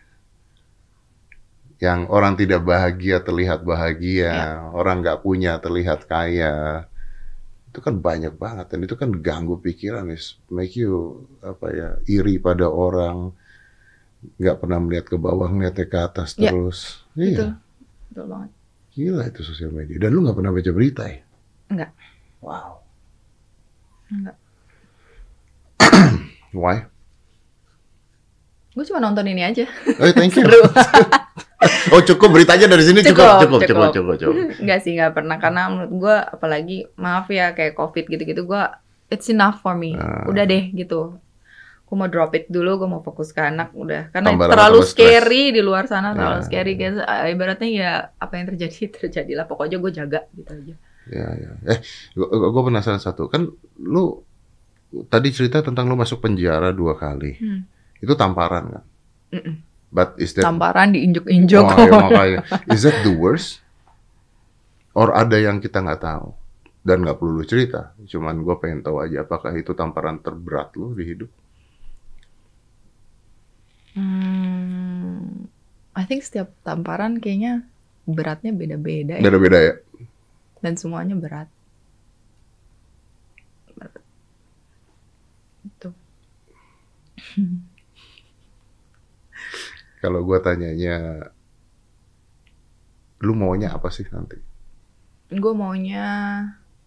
yang 1.85 2.09
orang 2.09 2.33
tidak 2.41 2.65
bahagia 2.65 3.21
terlihat 3.21 3.61
bahagia, 3.61 4.65
orang 4.73 5.05
nggak 5.05 5.21
punya 5.21 5.61
terlihat 5.61 6.09
kaya. 6.09 6.89
Itu 7.69 7.85
kan 7.85 8.01
banyak 8.01 8.41
banget 8.41 8.73
dan 8.73 8.81
itu 8.89 8.97
kan 8.97 9.13
ganggu 9.21 9.61
pikiran, 9.61 10.09
is 10.09 10.41
make 10.49 10.73
you 10.79 11.27
apa 11.45 11.67
ya 11.75 11.89
iri 12.09 12.41
pada 12.41 12.71
orang, 12.71 13.37
nggak 14.41 14.57
pernah 14.65 14.79
melihat 14.81 15.07
ke 15.13 15.17
bawah, 15.21 15.51
ngeliatnya 15.53 15.85
ke 15.85 15.99
atas 16.01 16.39
Ya, 16.41 16.49
terus. 16.49 17.05
Iya. 17.19 17.61
Betul 18.09 18.25
banget. 18.33 18.51
Gila 18.95 19.23
itu 19.27 19.43
sosial 19.43 19.75
media. 19.75 19.99
Dan 19.99 20.15
lu 20.15 20.23
nggak 20.25 20.39
pernah 20.39 20.55
baca 20.55 20.71
berita 20.71 21.03
ya? 21.05 21.21
Enggak. 21.69 21.91
Wow. 22.41 22.81
Enggak. 24.09 24.37
Why? 26.55 26.94
Gue 28.75 28.85
cuma 28.85 28.99
nonton 28.99 29.25
ini 29.25 29.43
aja. 29.47 29.65
Oh, 30.03 30.11
thank 30.13 30.35
you. 30.35 30.45
Oh, 31.97 32.01
cukup 32.05 32.29
beritanya 32.37 32.69
dari 32.69 32.85
sini 32.85 33.01
cukup, 33.01 33.41
cukup, 33.41 33.61
cukup, 33.65 33.89
Cukup, 33.89 33.89
cukup, 33.97 34.15
cukup. 34.21 34.61
Enggak 34.61 34.79
sih, 34.85 34.93
enggak 34.97 35.17
pernah. 35.17 35.37
Karena 35.41 35.73
menurut 35.73 35.93
gue, 35.97 36.17
apalagi, 36.37 36.77
maaf 37.01 37.33
ya, 37.33 37.57
kayak 37.57 37.73
COVID 37.73 38.05
gitu-gitu, 38.05 38.45
gue, 38.45 38.63
it's 39.09 39.33
enough 39.33 39.65
for 39.65 39.73
me. 39.73 39.97
Ah. 39.97 40.29
Udah 40.29 40.45
deh, 40.45 40.69
gitu. 40.77 41.17
Gue 41.89 41.97
mau 41.97 42.09
drop 42.09 42.37
it 42.37 42.53
dulu, 42.53 42.85
gue 42.85 42.89
mau 42.89 43.01
fokus 43.01 43.33
ke 43.33 43.41
anak, 43.41 43.73
udah. 43.73 44.13
Karena 44.13 44.37
Tambah 44.37 44.49
terlalu 44.53 44.81
scary 44.85 45.43
di 45.57 45.65
luar 45.65 45.89
sana, 45.89 46.13
terlalu 46.13 46.45
Ya. 46.45 46.47
scary. 46.53 46.73
Guys. 46.77 47.01
Ah, 47.01 47.33
Ibaratnya 47.33 47.69
ya, 47.73 47.93
apa 48.21 48.33
yang 48.37 48.47
terjadi, 48.53 48.81
terjadilah. 49.01 49.49
Pokoknya 49.49 49.81
gue 49.81 49.93
jaga, 49.93 50.21
gitu 50.37 50.53
aja. 50.53 50.75
Ya, 51.09 51.27
ya. 51.37 51.51
Eh, 51.69 51.79
gua 52.17 52.63
penasaran 52.65 53.01
satu. 53.01 53.29
Kan 53.29 53.49
lu 53.81 54.21
tadi 55.09 55.33
cerita 55.33 55.61
tentang 55.61 55.89
lu 55.89 55.97
masuk 55.97 56.21
penjara 56.21 56.73
dua 56.73 56.97
kali. 56.97 57.37
Hmm. 57.41 57.61
Itu 58.05 58.13
tamparan 58.21 58.65
kan? 58.69 58.85
Mm-mm. 59.33 59.55
But 59.95 60.19
is 60.21 60.37
that 60.37 60.45
Tamparan 60.45 60.93
diinjuk-injuk. 60.93 61.65
Wah, 61.65 61.79
ya, 61.79 61.93
makanya. 61.95 62.41
Is 62.75 62.83
that 62.83 63.07
the 63.07 63.15
worst? 63.15 63.63
Or 64.91 65.15
ada 65.15 65.39
yang 65.39 65.63
kita 65.63 65.79
nggak 65.79 66.03
tahu? 66.03 66.35
Dan 66.83 67.07
nggak 67.07 67.23
perlu 67.23 67.41
lu 67.41 67.47
cerita. 67.47 67.95
Cuman 68.03 68.43
gue 68.43 68.55
pengen 68.59 68.83
tahu 68.83 68.99
aja 69.01 69.23
apakah 69.23 69.55
itu 69.55 69.71
tamparan 69.73 70.19
terberat 70.19 70.75
lu 70.75 70.99
di 70.99 71.05
hidup? 71.07 71.31
Hmm, 73.95 75.47
I 75.95 76.03
think 76.03 76.27
setiap 76.27 76.51
tamparan 76.67 77.23
kayaknya 77.23 77.63
beratnya 78.05 78.51
beda-beda 78.51 79.23
ya. 79.23 79.25
Beda-beda 79.25 79.59
ya. 79.63 79.75
Dan 80.59 80.75
semuanya 80.75 81.15
berat. 81.15 81.47
Berat. 83.79 84.03
Itu. 85.71 85.95
Kalau 90.05 90.21
gue 90.21 90.37
tanyanya, 90.45 91.25
lu 93.25 93.33
maunya 93.33 93.73
apa 93.73 93.89
sih 93.89 94.05
nanti? 94.13 94.37
Gue 95.33 95.57
maunya 95.57 96.05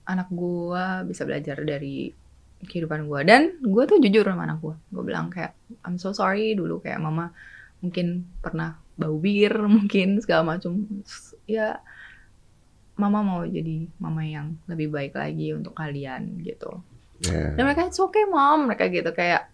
anak 0.05 0.29
gue 0.29 1.09
bisa 1.09 1.25
belajar 1.25 1.57
dari 1.65 2.13
kehidupan 2.61 3.09
gue. 3.09 3.19
Dan 3.25 3.57
gue 3.57 3.83
tuh 3.89 3.97
jujur 3.97 4.21
sama 4.21 4.45
anak 4.45 4.61
gue. 4.61 4.77
Gue 4.93 5.01
bilang 5.01 5.33
kayak, 5.33 5.57
I'm 5.81 5.97
so 5.97 6.13
sorry 6.13 6.53
dulu 6.53 6.77
kayak 6.77 7.01
mama 7.01 7.33
mungkin 7.81 8.29
pernah 8.37 8.77
bau 8.93 9.17
bir, 9.17 9.65
mungkin 9.81 10.21
segala 10.21 10.53
macam. 10.53 10.85
Ya, 11.49 11.81
mama 13.01 13.25
mau 13.25 13.41
jadi 13.49 13.89
mama 13.97 14.21
yang 14.29 14.61
lebih 14.69 14.93
baik 14.93 15.17
lagi 15.17 15.57
untuk 15.57 15.73
kalian 15.73 16.37
gitu. 16.45 16.85
Ya. 17.25 17.57
Dan 17.57 17.65
mereka 17.65 17.89
it's 17.89 17.97
okay 17.97 18.29
mom, 18.29 18.69
mereka 18.69 18.85
gitu 18.93 19.09
kayak 19.09 19.49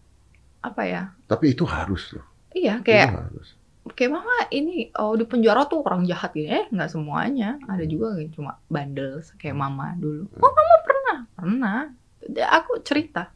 apa 0.60 0.84
ya? 0.84 1.02
Tapi 1.32 1.56
itu 1.56 1.64
harus 1.64 2.12
loh. 2.12 2.33
Iya 2.54 2.80
kayak 2.86 3.10
harus. 3.12 3.50
kayak 3.94 4.12
mama 4.16 4.32
ini 4.48 4.88
oh 4.96 5.14
di 5.14 5.26
penjara 5.26 5.66
tuh 5.66 5.84
orang 5.84 6.06
jahat 6.06 6.32
gitu. 6.32 6.48
Eh 6.48 6.66
nggak 6.70 6.88
semuanya, 6.88 7.58
ada 7.66 7.84
juga 7.84 8.16
yang 8.16 8.32
cuma 8.32 8.62
bandel 8.70 9.20
kayak 9.36 9.58
mama 9.58 9.98
dulu. 9.98 10.30
Oh 10.38 10.52
mama 10.54 10.76
pernah, 10.86 11.18
pernah. 11.34 11.80
Aku 12.56 12.80
cerita. 12.82 13.34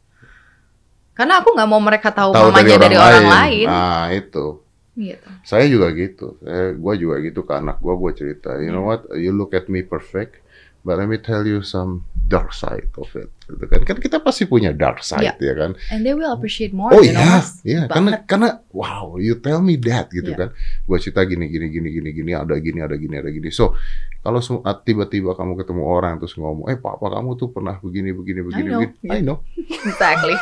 Karena 1.12 1.42
aku 1.42 1.50
nggak 1.58 1.70
mau 1.70 1.82
mereka 1.82 2.14
tahu, 2.14 2.30
Tahu 2.32 2.54
mamanya 2.54 2.78
dari 2.78 2.96
orang, 2.96 3.26
lain. 3.26 3.66
Nah 3.66 4.06
itu. 4.14 4.62
Gitu. 4.94 5.30
Saya 5.42 5.66
juga 5.66 5.90
gitu. 5.94 6.38
Saya, 6.42 6.74
gua 6.74 6.94
juga 6.94 7.22
gitu 7.22 7.42
ke 7.42 7.54
anak 7.54 7.78
gua. 7.78 7.98
Gua 7.98 8.14
cerita. 8.14 8.58
You 8.58 8.70
know 8.70 8.86
Hmm. 8.86 8.90
what? 8.94 9.02
You 9.18 9.34
look 9.34 9.54
at 9.54 9.66
me 9.66 9.82
perfect, 9.82 10.42
but 10.88 10.96
let 10.96 11.12
me 11.12 11.20
tell 11.20 11.44
you 11.44 11.60
some 11.60 12.08
dark 12.32 12.56
side 12.56 12.88
of 12.96 13.12
it. 13.20 13.28
Gitu 13.44 13.66
kan? 13.68 13.84
Kan 13.84 14.00
kita 14.00 14.24
pasti 14.24 14.48
punya 14.48 14.72
dark 14.72 15.04
side 15.04 15.36
ya 15.36 15.54
kan. 15.56 15.76
And 15.92 16.08
they 16.08 16.16
will 16.16 16.32
appreciate 16.32 16.72
more. 16.72 16.96
Oh 16.96 17.04
iya, 17.04 17.20
Mas. 17.20 17.60
iya. 17.68 17.92
Karena 17.92 18.16
Banget. 18.16 18.28
karena 18.32 18.50
wow, 18.72 19.20
you 19.20 19.36
tell 19.44 19.60
me 19.60 19.76
that 19.84 20.08
gitu 20.16 20.32
Iya. 20.32 20.48
kan. 20.48 20.50
Gua 20.88 20.98
cerita 21.04 21.28
gini 21.28 21.52
gini 21.52 21.68
gini 21.68 21.92
gini 21.92 22.10
gini 22.16 22.32
ada 22.32 22.56
gini 22.56 22.80
ada 22.80 22.96
gini 22.96 23.16
ada 23.20 23.28
gini. 23.28 23.52
So 23.52 23.76
kalau 24.24 24.40
ah, 24.64 24.76
tiba-tiba 24.80 25.36
kamu 25.36 25.56
ketemu 25.60 25.84
orang 25.84 26.20
terus 26.24 26.36
ngomong, 26.40 26.68
eh 26.72 26.80
papa 26.80 27.12
kamu 27.12 27.36
tuh 27.36 27.52
pernah 27.52 27.80
begini 27.80 28.12
begini 28.12 28.40
begini 28.44 28.70
know, 28.72 28.80
begini. 28.84 29.08
iya. 29.08 29.12
I 29.12 29.20
know. 29.24 29.38
exactly, 29.92 30.36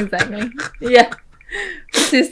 exactly. 0.00 0.40
Iya, 0.84 1.04
persis. 1.92 2.28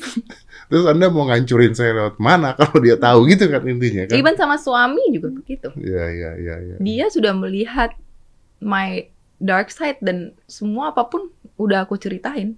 Terus 0.70 0.84
anda 0.88 1.06
mau 1.12 1.28
ngancurin 1.28 1.72
saya 1.76 1.92
lewat 1.94 2.16
mana 2.18 2.52
kalau 2.58 2.76
dia 2.80 2.96
tahu 2.96 3.28
gitu 3.28 3.48
kan 3.48 3.62
intinya 3.66 4.08
kan? 4.08 4.16
Even 4.16 4.34
sama 4.36 4.56
suami 4.56 5.02
juga 5.12 5.28
begitu. 5.32 5.68
Iya 5.76 6.04
iya 6.10 6.30
iya. 6.40 6.54
iya. 6.60 6.76
dia 6.80 7.06
sudah 7.10 7.32
melihat 7.36 7.92
my 8.62 9.08
dark 9.42 9.68
side 9.68 10.00
dan 10.00 10.32
semua 10.48 10.94
apa 10.94 11.06
pun 11.08 11.28
udah 11.60 11.84
aku 11.84 12.00
ceritain. 12.00 12.56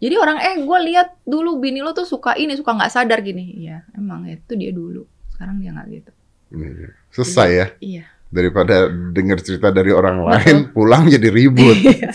Jadi 0.00 0.16
orang 0.16 0.40
eh 0.40 0.56
gue 0.64 0.78
lihat 0.88 1.12
dulu 1.28 1.60
bini 1.60 1.84
lo 1.84 1.92
tuh 1.92 2.08
suka 2.08 2.32
ini 2.40 2.56
suka 2.56 2.72
nggak 2.72 2.92
sadar 2.92 3.20
gini. 3.20 3.66
Iya 3.66 3.84
emang 3.96 4.24
itu 4.28 4.56
dia 4.56 4.72
dulu. 4.72 5.04
Sekarang 5.34 5.60
dia 5.60 5.76
nggak 5.76 5.88
gitu. 5.92 6.12
Iya. 6.56 6.88
Selesai 7.12 7.48
ya. 7.50 7.66
Iya. 7.80 8.04
Daripada 8.30 8.86
dengar 8.86 9.42
cerita 9.42 9.74
dari 9.74 9.90
orang 9.90 10.22
lain, 10.22 10.70
pulang 10.70 11.10
jadi 11.10 11.28
ribut. 11.28 11.78
Iya. 11.90 12.14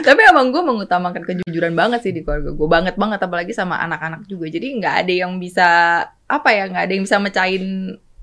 Tapi 0.00 0.20
emang 0.32 0.48
gue 0.48 0.62
mengutamakan 0.64 1.20
kejujuran 1.20 1.76
banget 1.76 2.00
sih 2.00 2.12
di 2.16 2.24
keluarga 2.24 2.56
gue 2.56 2.68
banget 2.68 2.94
banget 2.96 3.20
apalagi 3.20 3.52
sama 3.52 3.76
anak-anak 3.84 4.24
juga. 4.24 4.48
Jadi 4.48 4.80
nggak 4.80 4.94
ada 5.04 5.12
yang 5.12 5.36
bisa 5.36 5.68
apa 6.24 6.48
ya 6.56 6.64
nggak 6.72 6.84
ada 6.88 6.92
yang 6.96 7.04
bisa 7.04 7.20
mecahin 7.20 7.64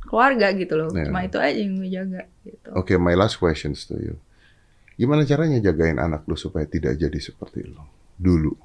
keluarga 0.02 0.50
gitu 0.58 0.74
loh. 0.74 0.90
Iya. 0.90 1.06
Cuma 1.14 1.20
itu 1.22 1.38
aja 1.38 1.54
yang 1.54 1.78
gue 1.78 1.90
jaga 1.94 2.22
gitu. 2.42 2.70
Oke, 2.74 2.98
my 2.98 3.14
last 3.14 3.38
questions 3.38 3.86
to 3.86 3.96
you. 4.02 4.16
Gimana 4.98 5.22
caranya 5.30 5.62
jagain 5.62 6.02
anak 6.02 6.26
lu 6.26 6.34
supaya 6.34 6.66
tidak 6.66 6.98
jadi 6.98 7.20
seperti 7.22 7.62
lu 7.70 7.86
dulu? 8.18 8.58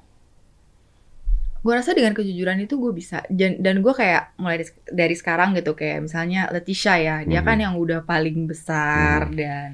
Gue 1.63 1.71
rasa 1.73 1.95
dengan 1.95 2.11
kejujuran 2.11 2.59
itu 2.59 2.75
gue 2.75 2.91
bisa 2.91 3.23
dan, 3.31 3.55
dan 3.63 3.79
gue 3.79 3.93
kayak 3.95 4.35
mulai 4.35 4.67
dari, 4.91 5.15
sekarang 5.15 5.55
gitu 5.55 5.71
kayak 5.79 6.03
misalnya 6.03 6.51
Leticia 6.51 6.99
ya 6.99 7.15
dia 7.23 7.39
Mhm. 7.39 7.47
kan 7.47 7.57
yang 7.63 7.73
udah 7.79 8.03
paling 8.03 8.51
besar 8.51 9.31
Mhm. 9.31 9.37
dan 9.39 9.69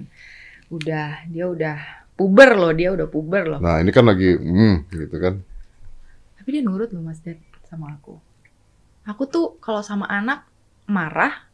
udah 0.69 1.25
dia 1.33 1.45
udah 1.49 1.77
puber 2.13 2.53
loh 2.53 2.71
dia 2.77 2.93
udah 2.93 3.07
puber 3.09 3.43
loh 3.49 3.59
Nah, 3.59 3.81
ini 3.81 3.89
kan 3.89 4.05
lagi 4.05 4.37
hmm 4.37 4.85
gitu 4.93 5.17
kan. 5.17 5.41
tapi 6.37 6.49
dia 6.53 6.61
nurut 6.61 6.93
loh 6.93 7.01
mas 7.01 7.17
Dad 7.25 7.41
sama 7.65 7.97
aku 7.97 8.21
aku 9.09 9.23
tuh 9.25 9.57
kalau 9.57 9.81
sama 9.81 10.05
anak 10.05 10.45
marah 10.85 11.49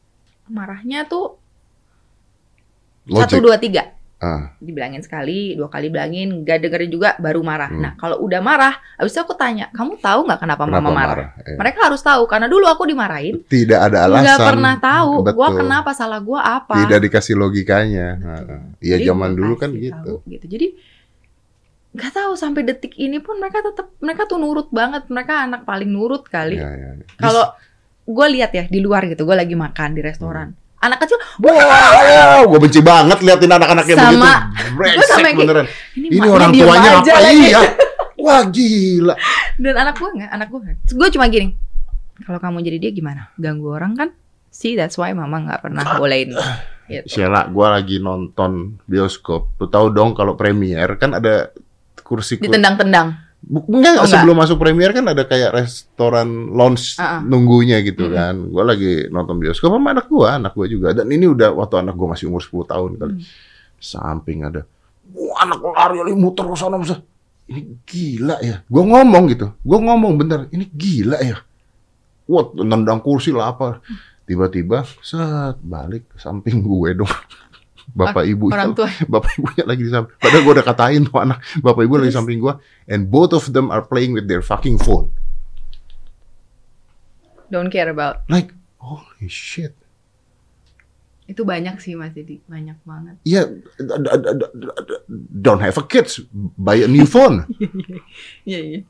marahnya 0.52 1.08
tuh 1.08 1.40
satu 3.08 3.40
dua 3.40 3.56
tiga 3.56 3.95
Ah, 4.26 4.58
dibilangin 4.58 4.98
sekali 5.00 5.54
dua 5.54 5.70
kali 5.70 5.88
bilangin 5.88 6.42
gak 6.42 6.58
dengerin 6.60 6.90
juga 6.90 7.14
baru 7.16 7.40
marah 7.40 7.70
Hmm. 7.70 7.78
nah 7.80 7.92
kalau 7.94 8.18
udah 8.20 8.42
marah 8.42 8.74
abis 8.98 9.14
itu 9.14 9.22
aku 9.22 9.34
tanya 9.34 9.70
kamu 9.70 9.96
tahu 9.98 10.26
nggak 10.26 10.40
kenapa, 10.40 10.66
kenapa 10.66 10.82
mama 10.82 10.90
marah, 10.90 11.16
marah? 11.30 11.30
Eh, 11.46 11.54
mereka 11.54 11.86
harus 11.86 12.02
tahu 12.02 12.26
karena 12.26 12.48
dulu 12.48 12.66
aku 12.66 12.84
dimarahin 12.84 13.38
Tidak 13.40 13.78
ada 13.78 13.98
alasan. 14.04 14.24
nggak 14.24 14.40
pernah 14.42 14.76
tahu 14.76 15.12
Betul. 15.22 15.36
gua 15.36 15.50
kenapa 15.54 15.90
salah 15.92 16.18
gua 16.20 16.42
apa 16.42 16.74
Tidak 16.76 17.00
dikasih 17.00 17.36
logikanya. 17.36 18.08
Betul. 18.16 18.26
Nah, 18.50 18.62
Iya 18.80 18.96
Jadi 18.96 19.06
zaman 19.06 19.32
dulu 19.32 19.54
kan 19.56 19.70
gitu. 19.72 19.94
tahu 19.94 20.16
gitu 20.26 20.46
jadi 20.48 20.68
nggak 21.92 22.12
tahu 22.12 22.34
sampai 22.34 22.62
detik 22.64 22.98
ini 22.98 23.18
pun 23.18 23.40
mereka 23.40 23.62
tetap 23.62 23.88
mereka 24.00 24.26
tuh 24.26 24.36
nurut 24.36 24.68
banget 24.68 25.08
mereka 25.08 25.46
anak 25.46 25.64
paling 25.64 25.88
nurut 25.88 26.26
kali 26.26 26.60
ya, 26.60 26.68
ya. 26.68 26.90
kalau 27.16 27.56
gue 28.04 28.28
lihat 28.34 28.52
ya 28.52 28.64
di 28.66 28.80
luar 28.80 29.06
gitu 29.06 29.24
gue 29.24 29.32
lagi 29.34 29.56
makan 29.56 29.96
di 29.96 30.02
restoran 30.02 30.50
Hmm. 30.52 30.65
Anak 30.86 31.00
kecil 31.02 31.18
Wow, 31.38 32.46
gue 32.48 32.60
benci 32.62 32.80
banget 32.80 33.20
liatin 33.20 33.52
anak-anak 33.52 33.84
kayak 33.84 33.98
Sama. 33.98 34.34
begitu. 34.74 35.04
Sampai 35.06 35.24
kayak, 35.26 35.38
beneran. 35.38 35.66
ini, 35.94 36.08
Ini 36.14 36.28
orang 36.28 36.52
tuanya 36.52 36.90
apa 37.00 37.20
lagi. 37.20 37.46
iya? 37.46 37.62
Wah 38.16 38.42
gila. 38.48 39.16
dan 39.56 39.76
anak 39.78 39.96
gue 39.96 40.10
nggak 40.16 40.32
anak 40.32 40.48
gue 40.48 40.60
gue 40.88 41.08
cuma 41.12 41.26
gini 41.28 41.48
kalau 42.24 42.40
kamu 42.40 42.64
jadi 42.64 42.78
dia 42.80 42.92
gimana 42.92 43.30
ganggu 43.36 43.70
orang 43.70 43.94
kan 43.94 44.10
see 44.48 44.74
that's 44.74 44.96
why 44.96 45.12
mama 45.12 45.44
nggak 45.44 45.62
pernah 45.62 45.84
bolehin 45.96 46.34
Gitu. 46.86 47.18
Sheila, 47.18 47.50
gua 47.50 47.74
lagi 47.74 47.98
nonton 47.98 48.78
bioskop. 48.86 49.58
Lu 49.58 49.66
tahu 49.66 49.90
dong 49.90 50.14
kalau 50.14 50.38
premier 50.38 50.86
kan 51.02 51.18
ada 51.18 51.50
kursi 51.98 52.38
kursi 52.38 52.46
Ditendang-tendang. 52.46 53.25
Enggak, 53.46 53.70
Oh, 53.70 53.78
enggak. 54.02 54.10
sebelum 54.10 54.36
masuk 54.36 54.58
premier 54.58 54.90
kan 54.90 55.06
ada 55.06 55.22
kayak 55.22 55.54
restoran 55.54 56.50
lounge 56.50 56.98
Ah, 56.98 57.18
ah. 57.18 57.20
nunggunya 57.22 57.78
gitu 57.82 58.10
Mm-mm. 58.10 58.18
kan. 58.18 58.36
Gua 58.50 58.64
lagi 58.66 59.06
nonton 59.08 59.38
bioskop 59.38 59.70
sama 59.70 59.94
anak 59.94 60.10
gua, 60.10 60.42
anak 60.42 60.58
gua 60.58 60.66
juga. 60.66 60.92
Dan 60.92 61.14
ini 61.14 61.26
udah 61.26 61.54
waktu 61.54 61.78
anak 61.78 61.94
gua 61.94 62.18
masih 62.18 62.26
umur 62.26 62.42
10 62.42 62.66
tahun 62.66 62.92
kali. 62.98 63.14
Hmm. 63.16 63.26
Samping 63.78 64.42
ada, 64.42 64.66
wah 65.14 65.38
anak 65.40 65.62
lari 65.62 65.96
lari 66.02 66.14
muter 66.18 66.42
ke 66.44 66.58
sana. 66.58 66.82
Ini 67.46 67.62
gila 67.86 68.42
ya. 68.42 68.66
Gua 68.66 68.82
ngomong 68.82 69.24
gitu. 69.30 69.54
Gua 69.62 69.78
ngomong 69.78 70.18
bentar, 70.18 70.50
ini 70.50 70.66
gila 70.66 71.22
ya. 71.22 71.38
Wah, 72.26 72.50
nendang 72.58 73.06
kursi 73.06 73.30
lah 73.30 73.54
apa. 73.54 73.78
Tiba-tiba, 74.26 74.82
set, 75.06 75.62
balik 75.62 76.10
ke 76.10 76.18
samping 76.18 76.66
gue 76.66 76.98
dong. 76.98 77.14
Bapak 77.94 78.26
ibu 78.26 78.50
Orang 78.50 78.74
tua. 78.74 78.90
bapak 79.14 79.38
ibunya 79.38 79.64
lagi 79.64 79.84
di 79.84 79.92
samping. 79.92 80.16
Padahal 80.18 80.42
gue 80.42 80.54
udah 80.56 80.66
katain 80.66 81.02
tuh 81.04 81.20
anak, 81.20 81.38
bapak 81.60 81.82
ibu 81.84 81.94
lagi 81.96 82.10
di 82.10 82.16
samping 82.16 82.40
gue, 82.40 82.54
and 82.88 83.08
both 83.08 83.32
of 83.32 83.52
them 83.52 83.70
are 83.70 83.84
playing 83.84 84.12
with 84.12 84.26
their 84.26 84.42
fucking 84.42 84.76
phone. 84.76 85.14
Don't 87.48 87.70
care 87.70 87.88
about. 87.88 88.26
Like, 88.26 88.52
holy 88.82 89.30
shit. 89.30 89.78
Itu 91.26 91.42
banyak 91.42 91.78
sih 91.78 91.94
Mas 91.94 92.14
Didi, 92.14 92.42
banyak 92.46 92.78
banget. 92.82 93.16
Ya, 93.22 93.50
d- 93.50 93.98
d- 94.02 94.50
don't 95.32 95.58
have 95.58 95.74
a 95.74 95.86
kids, 95.86 96.22
buy 96.56 96.78
a 96.78 96.90
new 96.90 97.06
phone. 97.06 97.46
Iya, 98.46 98.60
iya. 98.62 98.82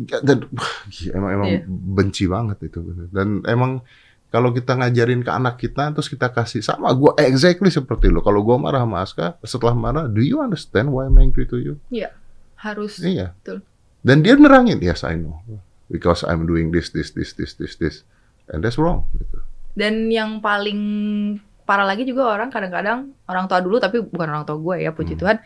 Dan 0.00 0.46
gila, 0.88 1.12
emang 1.14 1.30
emang 1.34 1.48
Iya. 1.50 1.60
benci 1.68 2.24
banget 2.26 2.58
itu. 2.64 2.80
Dan 3.10 3.42
emang 3.44 3.82
kalau 4.30 4.50
kita 4.50 4.72
ngajarin 4.72 5.20
ke 5.20 5.30
anak 5.30 5.58
kita, 5.58 5.90
terus 5.90 6.06
kita 6.06 6.30
kasih 6.30 6.62
sama 6.62 6.90
gue 6.90 7.10
exactly 7.18 7.66
seperti 7.66 8.06
lo. 8.06 8.22
Kalau 8.22 8.40
gue 8.40 8.56
marah 8.56 8.82
sama 8.82 9.02
Aska, 9.02 9.26
setelah 9.42 9.74
marah, 9.74 10.06
do 10.06 10.22
you 10.22 10.38
understand 10.38 10.88
why 10.88 11.04
I'm 11.04 11.18
angry 11.18 11.44
to 11.46 11.58
you? 11.58 11.74
Harus. 12.56 13.00
Iya. 13.00 13.34
Betul. 13.36 13.66
Dan 14.00 14.22
dia 14.22 14.32
nerangin, 14.32 14.78
yes 14.78 15.02
I 15.02 15.16
know, 15.16 15.42
because 15.86 16.22
I'm 16.22 16.46
doing 16.46 16.70
this, 16.70 16.88
this, 16.88 17.10
this, 17.10 17.34
this, 17.34 17.52
this, 17.54 17.74
this, 17.76 17.96
and 18.48 18.62
that's 18.62 18.78
wrong. 18.78 19.04
Gitu. 19.12 19.36
Dan 19.70 20.08
yang 20.08 20.38
paling 20.38 20.80
parah 21.62 21.86
lagi 21.86 22.02
juga 22.02 22.26
orang 22.26 22.50
kadang-kadang 22.50 23.14
orang 23.24 23.46
tua 23.46 23.62
dulu 23.62 23.78
tapi 23.78 24.02
bukan 24.02 24.26
orang 24.26 24.42
tua 24.42 24.58
gue 24.58 24.82
ya 24.82 24.90
puji 24.90 25.14
Hmm. 25.14 25.20
Tuhan. 25.20 25.36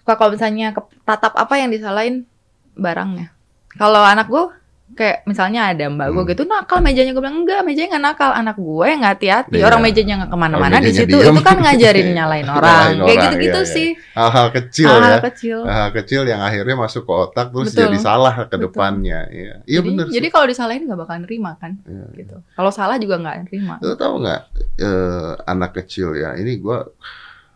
Suka 0.00 0.14
kalau 0.14 0.34
misalnya 0.34 0.74
ke- 0.74 0.90
tatap 1.02 1.34
apa 1.34 1.54
yang 1.56 1.70
disalahin 1.70 2.26
barangnya. 2.74 3.30
Kalau 3.74 4.02
anak 4.02 4.26
gue 4.26 4.44
kayak 4.92 5.24
misalnya 5.24 5.72
ada 5.72 5.88
mbak 5.88 6.06
gue 6.06 6.22
Hmm. 6.22 6.30
gitu 6.30 6.42
nakal 6.44 6.78
mejanya 6.78 7.10
gue 7.10 7.22
bilang 7.24 7.40
enggak 7.42 7.64
mejanya 7.64 7.96
nggak 7.96 8.04
nakal 8.04 8.30
anak 8.30 8.56
gue 8.60 8.84
yang 8.84 9.00
nggak 9.00 9.14
hati-hati 9.16 9.56
Iya. 9.58 9.64
orang 9.66 9.80
mejanya 9.80 10.14
nggak 10.20 10.30
ke 10.30 10.38
mana-mana 10.38 10.76
di 10.78 10.92
situ 10.92 11.16
itu 11.18 11.40
kan 11.40 11.56
ngajarin 11.58 12.08
nyalain 12.20 12.46
orang 12.46 12.68
Nyalain 12.68 12.98
kayak 13.08 13.18
gitu-gitu 13.26 13.58
iya, 13.58 13.64
iya. 13.64 13.74
sih 13.74 13.88
Hal-hal 14.12 14.46
kecil 14.52 14.86
hal 14.92 15.00
ya, 15.02 15.18
kecil 15.24 15.58
hal 15.64 15.88
kecil 15.90 16.22
yang 16.28 16.40
akhirnya 16.40 16.76
masuk 16.76 17.02
ke 17.02 17.12
otak 17.16 17.46
terus 17.48 17.72
Betul. 17.72 17.80
jadi 17.80 17.96
salah 17.98 18.34
ke 18.36 18.44
Betul. 18.46 18.60
depannya. 18.68 19.20
Iya, 19.32 19.52
iya 19.64 19.78
jadi, 19.80 19.88
bener. 19.88 20.06
jadi 20.12 20.26
kalau 20.28 20.46
disalahin 20.46 20.82
nggak 20.84 21.00
bakal 21.00 21.16
nerima 21.18 21.50
kan 21.56 21.72
Iya. 21.88 22.04
gitu 22.14 22.36
kalau 22.52 22.70
salah 22.70 22.96
juga 23.00 23.16
nggak 23.18 23.36
nerima 23.48 23.74
Lo 23.80 23.96
tau 23.96 24.20
nggak 24.20 24.40
eh, 24.78 25.32
anak 25.48 25.70
kecil 25.74 26.12
ya? 26.14 26.36
Ini 26.36 26.52
gua 26.60 26.84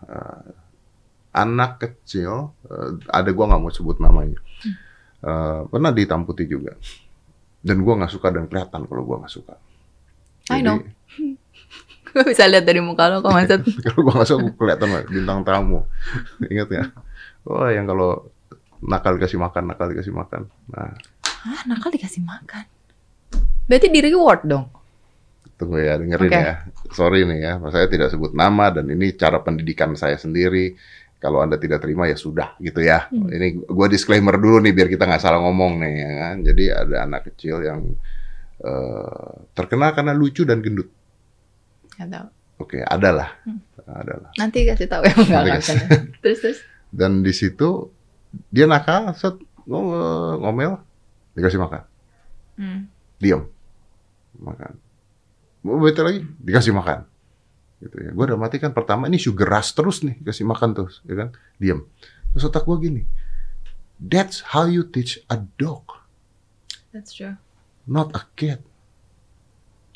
eh, 0.08 0.42
anak 1.34 1.72
kecil 1.78 2.50
eh, 2.66 2.88
ada 3.06 3.30
gua 3.30 3.44
nggak 3.46 3.60
mau 3.60 3.70
sebut 3.70 4.00
namanya. 4.00 4.40
Eh, 5.18 5.60
pernah 5.66 5.90
ditamputi 5.90 6.46
juga. 6.46 6.72
Dan 7.58 7.82
gua 7.82 7.98
nggak 7.98 8.12
suka 8.12 8.28
dan 8.30 8.46
kelihatan 8.46 8.86
kalau 8.86 9.02
gua 9.02 9.22
nggak 9.24 9.34
suka. 9.34 9.54
I 10.48 10.64
know. 10.64 10.80
gue 12.08 12.24
bisa 12.24 12.48
lihat 12.48 12.64
dari 12.64 12.80
muka 12.80 13.12
lo 13.12 13.20
kok 13.20 13.36
maksud 13.36 13.68
kalau 13.84 14.00
gua 14.00 14.14
nggak 14.22 14.28
suka 14.32 14.42
kelihatan 14.56 14.88
bintang 15.10 15.40
tamu. 15.44 15.84
Ingat 16.52 16.68
ya? 16.72 16.84
Oh 17.44 17.68
yang 17.68 17.84
kalau 17.84 18.30
nakal 18.82 19.18
dikasih 19.18 19.36
makan, 19.36 19.68
nakal 19.68 19.90
dikasih 19.90 20.14
makan. 20.14 20.48
Nah, 20.72 20.94
ah 21.44 21.62
nakal 21.68 21.90
dikasih 21.92 22.24
makan 22.24 22.66
berarti 23.68 23.92
di 23.92 24.00
reward 24.00 24.42
dong 24.48 24.66
tunggu 25.58 25.82
ya, 25.82 25.98
dengerin 25.98 26.30
Oke. 26.30 26.38
ya. 26.38 26.54
Sorry 26.94 27.26
nih 27.26 27.38
ya, 27.42 27.52
saya 27.74 27.90
tidak 27.90 28.14
sebut 28.14 28.30
nama 28.30 28.70
dan 28.70 28.86
ini 28.88 29.10
cara 29.18 29.42
pendidikan 29.42 29.92
saya 29.98 30.14
sendiri. 30.14 30.78
Kalau 31.18 31.42
Anda 31.42 31.58
tidak 31.58 31.82
terima 31.82 32.06
ya 32.06 32.14
sudah 32.14 32.54
gitu 32.62 32.78
ya. 32.78 33.10
Hmm. 33.10 33.26
Ini 33.26 33.66
gua 33.66 33.90
disclaimer 33.90 34.38
dulu 34.38 34.62
nih 34.62 34.70
biar 34.70 34.86
kita 34.86 35.02
nggak 35.02 35.18
salah 35.18 35.42
ngomong 35.42 35.82
nih 35.82 35.94
ya 35.98 36.10
kan. 36.14 36.36
Jadi 36.46 36.64
ada 36.70 36.96
anak 37.02 37.22
kecil 37.32 37.58
yang 37.62 37.80
eh, 38.62 39.30
terkenal 39.52 39.90
karena 39.92 40.14
lucu 40.14 40.46
dan 40.46 40.62
gendut. 40.62 40.86
nggak 41.98 42.08
tahu 42.14 42.28
Oke, 42.58 42.78
adalah. 42.82 43.38
Hmm. 43.46 43.62
Adalah. 43.88 44.30
nanti 44.36 44.68
kasih 44.68 44.84
tahu 44.84 45.02
ya 45.08 45.14
enggak 45.16 45.42
kasih. 45.64 45.74
bercanda. 45.80 45.96
terus 46.22 46.38
terus 46.44 46.58
Dan 46.92 47.24
di 47.24 47.32
situ 47.32 47.88
dia 48.52 48.68
nakal, 48.68 49.16
set 49.16 49.32
ngo- 49.64 50.36
ngomel, 50.44 50.76
dikasih 51.32 51.56
makan, 51.56 51.82
hmm. 52.60 52.80
diam, 53.16 53.48
makan. 54.36 54.76
Mau 55.64 55.80
lagi, 55.80 56.20
dikasih 56.44 56.76
makan. 56.76 57.07
Gitu 57.78 57.96
ya. 57.98 58.10
Gue 58.10 58.24
udah 58.26 58.38
mati 58.38 58.58
kan 58.58 58.74
pertama 58.74 59.06
ini 59.06 59.18
sugar 59.18 59.48
rush 59.48 59.74
terus 59.74 60.02
nih, 60.02 60.18
kasih 60.22 60.46
makan 60.46 60.74
terus, 60.74 61.00
ya 61.06 61.14
kan, 61.14 61.28
diam. 61.62 61.86
Terus 62.34 62.48
otak 62.50 62.66
gue 62.66 62.76
gini, 62.82 63.02
that's 64.02 64.42
how 64.52 64.66
you 64.66 64.82
teach 64.84 65.22
a 65.30 65.38
dog, 65.56 65.86
that's 66.90 67.14
true 67.14 67.38
not 67.88 68.12
a 68.12 68.22
kid. 68.36 68.60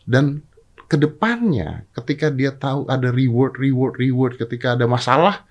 Dan 0.09 0.43
ke 0.89 0.97
depannya, 0.97 1.87
ketika 1.93 2.33
dia 2.33 2.51
tahu 2.57 2.89
ada 2.89 3.13
reward, 3.13 3.61
reward, 3.61 4.01
reward, 4.01 4.41
ketika 4.41 4.75
ada 4.75 4.89
masalah, 4.89 5.45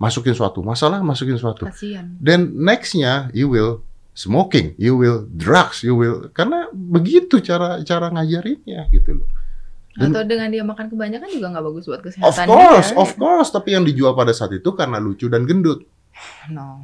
masukin 0.00 0.34
suatu 0.34 0.64
masalah, 0.64 1.04
masukin 1.04 1.38
suatu. 1.38 1.68
kasihan 1.68 2.16
Then 2.18 2.56
nextnya 2.56 3.30
you 3.36 3.46
will 3.52 3.84
smoking, 4.16 4.74
you 4.80 4.98
will 4.98 5.28
drugs, 5.30 5.84
you 5.86 5.94
will 5.94 6.32
karena 6.34 6.72
begitu 6.72 7.38
cara 7.44 7.78
cara 7.86 8.10
ngajarinnya 8.10 8.90
gitu 8.90 9.22
loh. 9.22 9.28
Dan- 9.94 10.10
atau 10.10 10.22
dengan 10.22 10.48
dia 10.48 10.60
makan 10.60 10.86
kebanyakan 10.88 11.28
juga 11.28 11.46
nggak 11.48 11.64
bagus 11.64 11.84
buat 11.84 11.98
Of 11.98 12.04
kesehatan 12.04 12.46
course, 12.46 12.88
dia. 12.90 12.98
of 12.98 13.10
course. 13.14 13.48
Tapi 13.48 13.68
yang 13.70 13.84
dijual 13.84 14.12
pada 14.12 14.30
saat 14.30 14.50
itu 14.52 14.66
karena 14.72 14.98
lucu 14.98 15.26
dan 15.26 15.44
gendut. 15.44 15.86
no 16.50 16.82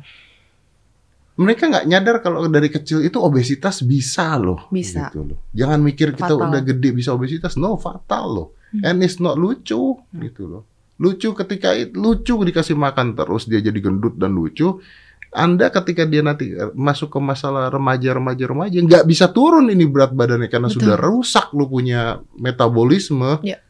Mereka 1.34 1.66
nggak 1.66 1.86
nyadar 1.86 2.16
kalau 2.20 2.44
dari 2.46 2.68
kecil 2.68 3.00
itu 3.00 3.16
obesitas 3.16 3.80
bisa 3.80 4.36
loh. 4.36 4.68
Bisa. 4.68 5.08
Gitu 5.08 5.24
loh. 5.24 5.38
Jangan 5.50 5.80
mikir 5.80 6.12
kita 6.12 6.30
Fatal. 6.30 6.46
udah 6.46 6.60
gede 6.60 6.92
bisa 6.92 7.10
obesitas. 7.10 7.56
No, 7.56 7.74
fatal 7.74 8.24
loh. 8.28 8.48
Hmm. 8.70 8.84
And 8.84 8.96
it's 9.00 9.16
not 9.16 9.34
lucu 9.34 9.96
Hmm. 9.96 10.20
gitu 10.20 10.44
loh. 10.44 10.62
Lucu 10.96 11.32
ketika 11.34 11.72
it- 11.72 11.96
lucu 11.96 12.36
dikasih 12.36 12.76
makan 12.76 13.16
terus 13.16 13.48
dia 13.48 13.58
jadi 13.58 13.80
gendut 13.80 14.14
dan 14.14 14.30
lucu. 14.30 14.84
Anda 15.30 15.70
ketika 15.70 16.02
dia 16.04 16.20
nanti 16.20 16.50
eh, 16.50 16.74
masuk 16.74 17.06
ke 17.08 17.18
masalah 17.18 17.70
remaja-remaja 17.70 18.44
remaja 18.44 18.74
nggak 18.76 19.04
bisa 19.04 19.30
turun 19.30 19.70
ini 19.70 19.86
berat 19.86 20.10
badannya 20.10 20.50
karena 20.50 20.66
Betul. 20.66 20.82
sudah 20.82 20.96
rusak 20.96 21.54
lu 21.54 21.64
punya 21.64 22.18
metabolisme. 22.34 23.38
Ya. 23.40 23.62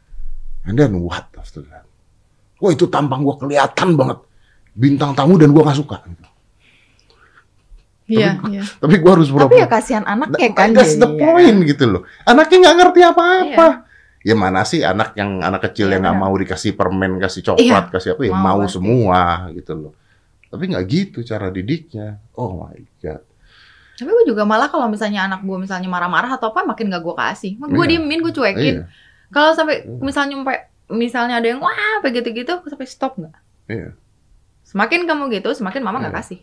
And 0.64 0.76
then 0.76 0.96
what 0.98 1.28
after 1.36 1.60
that? 1.68 1.84
Wah 2.56 2.70
itu 2.70 2.88
tampang 2.88 3.20
gua 3.20 3.36
kelihatan 3.36 3.92
banget 3.92 4.24
bintang 4.72 5.12
tamu 5.12 5.36
dan 5.36 5.52
gua 5.52 5.68
nggak 5.68 5.78
suka. 5.78 6.00
iya 8.10 8.40
iya 8.50 8.62
Tapi 8.80 8.94
gua 8.98 9.14
harus 9.14 9.30
tapi 9.30 9.36
pura-pura. 9.38 9.60
ya 9.60 9.66
kasihan 9.68 10.04
anaknya 10.04 10.50
That- 10.50 10.56
kan 10.56 10.68
That's 10.72 10.96
the 10.96 11.06
jadinya. 11.06 11.20
point 11.30 11.58
gitu 11.62 11.84
loh. 11.86 12.02
Anaknya 12.24 12.56
nggak 12.58 12.76
ngerti 12.80 13.00
apa-apa. 13.04 13.66
Ya 14.20 14.34
mana 14.36 14.64
sih 14.64 14.84
anak 14.84 15.16
yang 15.16 15.40
anak 15.40 15.64
kecil 15.64 15.88
Iya, 15.88 15.96
yang 15.96 16.02
nggak 16.04 16.18
mau 16.18 16.34
dikasih 16.34 16.76
permen, 16.76 17.16
kasih 17.16 17.40
coklat, 17.40 17.88
kasih 17.88 18.16
apa 18.16 18.22
ya 18.24 18.32
mau 18.32 18.60
mau, 18.60 18.68
semua 18.68 19.20
gitu 19.52 19.72
loh. 19.72 19.92
Tapi 20.50 20.64
nggak 20.66 20.84
gitu 20.90 21.18
cara 21.22 21.48
didiknya. 21.48 22.18
Oh 22.34 22.58
my 22.58 22.76
god. 22.98 23.22
Tapi 23.94 24.08
gue 24.08 24.24
juga 24.26 24.42
malah 24.42 24.66
kalau 24.66 24.88
misalnya 24.88 25.28
anak 25.28 25.44
gue 25.44 25.58
misalnya 25.60 25.86
marah-marah 25.86 26.34
atau 26.34 26.50
apa 26.50 26.64
makin 26.64 26.88
gak 26.88 27.04
gue 27.04 27.14
kasih. 27.14 27.52
Gue 27.60 27.84
Iya. 27.84 27.90
diemin, 28.00 28.20
gue 28.20 28.32
cuekin. 28.32 28.76
Iya, 28.80 28.84
Kalau 29.30 29.54
sampai 29.54 29.86
Iya. 29.86 30.00
misalnya 30.02 30.34
sampai 30.40 30.56
misalnya 30.90 31.34
ada 31.38 31.46
yang 31.46 31.60
wah 31.62 31.70
apa 32.00 32.10
gitu-gitu, 32.10 32.64
sampai 32.66 32.88
stop 32.88 33.14
nggak? 33.14 33.36
iya. 33.68 33.94
Semakin 34.66 35.06
kamu 35.06 35.30
gitu, 35.36 35.54
semakin 35.54 35.82
mama 35.84 36.02
nggak 36.02 36.10
Iya. 36.10 36.20
kasih. 36.24 36.40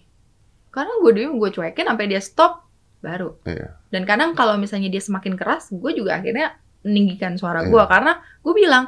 Karena 0.72 0.93
gue 1.01 1.12
diem, 1.12 1.34
gue 1.36 1.49
cuekin 1.51 1.84
sampai 1.84 2.05
dia 2.08 2.22
stop 2.22 2.64
baru. 3.01 3.36
Iya. 3.43 3.76
Dan 3.89 4.05
kadang 4.05 4.32
kalau 4.34 4.55
misalnya 4.55 4.88
dia 4.88 5.01
semakin 5.01 5.36
keras, 5.36 5.68
gue 5.68 5.91
juga 5.91 6.16
akhirnya 6.16 6.55
meninggikan 6.86 7.36
suara 7.36 7.66
Iya. 7.66 7.74
gue 7.74 7.84
karena 7.89 8.14
gue 8.39 8.53
bilang 8.55 8.86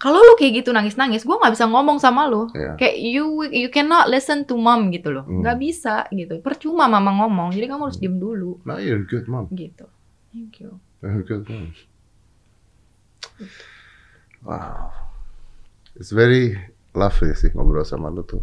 kalau 0.00 0.16
lu 0.18 0.32
kayak 0.34 0.64
gitu 0.64 0.72
nangis-nangis, 0.72 1.22
gue 1.22 1.36
nggak 1.36 1.52
bisa 1.52 1.68
ngomong 1.68 2.00
sama 2.00 2.24
lu. 2.24 2.48
Iya. 2.50 2.74
Kayak 2.74 2.96
you 2.98 3.24
you 3.46 3.68
cannot 3.68 4.08
listen 4.08 4.48
to 4.48 4.56
mom 4.56 4.88
gitu 4.88 5.12
loh, 5.12 5.28
Hmm. 5.28 5.44
nggak 5.44 5.56
bisa 5.56 6.08
gitu. 6.08 6.40
Percuma 6.40 6.88
mama 6.88 7.12
ngomong, 7.20 7.52
jadi 7.52 7.68
kamu 7.68 7.82
harus 7.86 8.00
diem 8.00 8.16
dulu 8.16 8.64
Nah, 8.64 8.80
you're 8.80 9.04
good 9.04 9.28
mom. 9.28 9.46
gitu. 9.52 9.84
Thank 10.32 10.58
you. 10.58 10.80
You're 11.00 11.20
good 11.20 11.44
mom. 11.46 11.76
Wow. 14.40 14.88
It's 15.94 16.10
very 16.10 16.56
lovely 16.96 17.36
sih 17.36 17.52
ngobrol 17.52 17.84
sama 17.84 18.08
lu 18.08 18.24
tuh. 18.24 18.40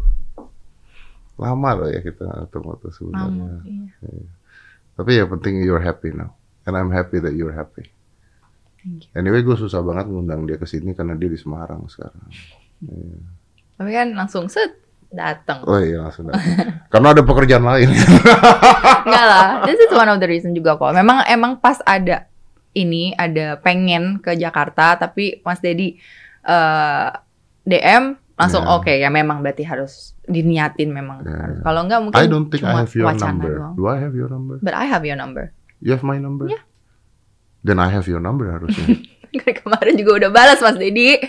Lama 1.38 1.70
loh 1.74 1.88
ya 1.90 1.98
kita 1.98 2.26
ketemu 2.50 2.70
tuh 2.78 2.92
sebenarnya. 2.94 3.46
Mama, 3.50 3.66
iya. 3.66 4.30
Tapi 4.94 5.10
ya 5.14 5.24
penting 5.26 5.62
you're 5.62 5.82
happy 5.82 6.10
now. 6.10 6.34
And 6.66 6.74
I'm 6.74 6.90
happy 6.90 7.18
that 7.18 7.34
you're 7.34 7.54
happy. 7.54 7.90
Thank 8.78 9.10
you. 9.10 9.10
Anyway, 9.14 9.42
gue 9.42 9.56
susah 9.58 9.82
banget 9.82 10.06
ngundang 10.08 10.46
dia 10.46 10.56
ke 10.56 10.66
sini 10.66 10.94
karena 10.94 11.18
dia 11.18 11.26
di 11.26 11.38
Semarang 11.38 11.86
sekarang. 11.90 12.26
Iya. 12.82 13.18
Tapi 13.78 13.90
kan 13.94 14.08
langsung 14.14 14.46
set 14.46 14.74
datang. 15.08 15.64
Oh 15.64 15.80
iya 15.80 16.04
langsung 16.04 16.28
datang. 16.28 16.44
karena 16.92 17.08
ada 17.16 17.22
pekerjaan 17.24 17.64
lain. 17.64 17.88
Enggak 19.06 19.26
lah. 19.26 19.46
This 19.68 19.80
is 19.80 19.90
one 19.90 20.08
of 20.08 20.20
the 20.20 20.28
reason 20.28 20.52
juga 20.52 20.76
kok. 20.76 20.92
Memang 20.92 21.24
emang 21.26 21.58
pas 21.58 21.80
ada 21.82 22.28
ini 22.76 23.16
ada 23.16 23.56
pengen 23.58 24.20
ke 24.20 24.36
Jakarta 24.36 24.94
tapi 25.00 25.40
Mas 25.42 25.58
Dedi 25.58 25.96
eh, 26.44 27.08
DM 27.64 28.04
langsung 28.38 28.62
Yeah. 28.62 28.76
oke 28.78 28.92
ya 28.94 29.08
memang 29.10 29.42
berarti 29.42 29.66
harus 29.66 30.14
diniatin 30.28 30.94
memang. 30.94 31.26
Yeah. 31.26 31.64
Kalau 31.66 31.88
enggak 31.88 32.00
mungkin 32.04 32.20
I 32.20 32.26
don't 32.30 32.46
think 32.52 32.62
I 32.62 32.84
have 32.84 32.92
your 32.94 33.10
number. 33.10 33.52
doang. 33.58 33.74
Do 33.74 33.82
I 33.90 33.96
have 33.98 34.14
your 34.14 34.30
number? 34.30 34.56
But 34.62 34.74
I 34.78 34.86
have 34.86 35.02
your 35.02 35.18
number. 35.18 35.50
You 35.80 35.96
have 35.96 36.04
my 36.06 36.20
number? 36.20 36.46
Yeah. 36.46 36.62
Then 37.62 37.82
I 37.82 37.90
have 37.90 38.06
your 38.06 38.22
number 38.22 38.48
harusnya. 38.50 38.98
Kemarin 39.60 39.94
juga 39.98 40.24
udah 40.24 40.30
balas 40.32 40.58
Mas 40.62 40.78
Dedi. 40.78 41.20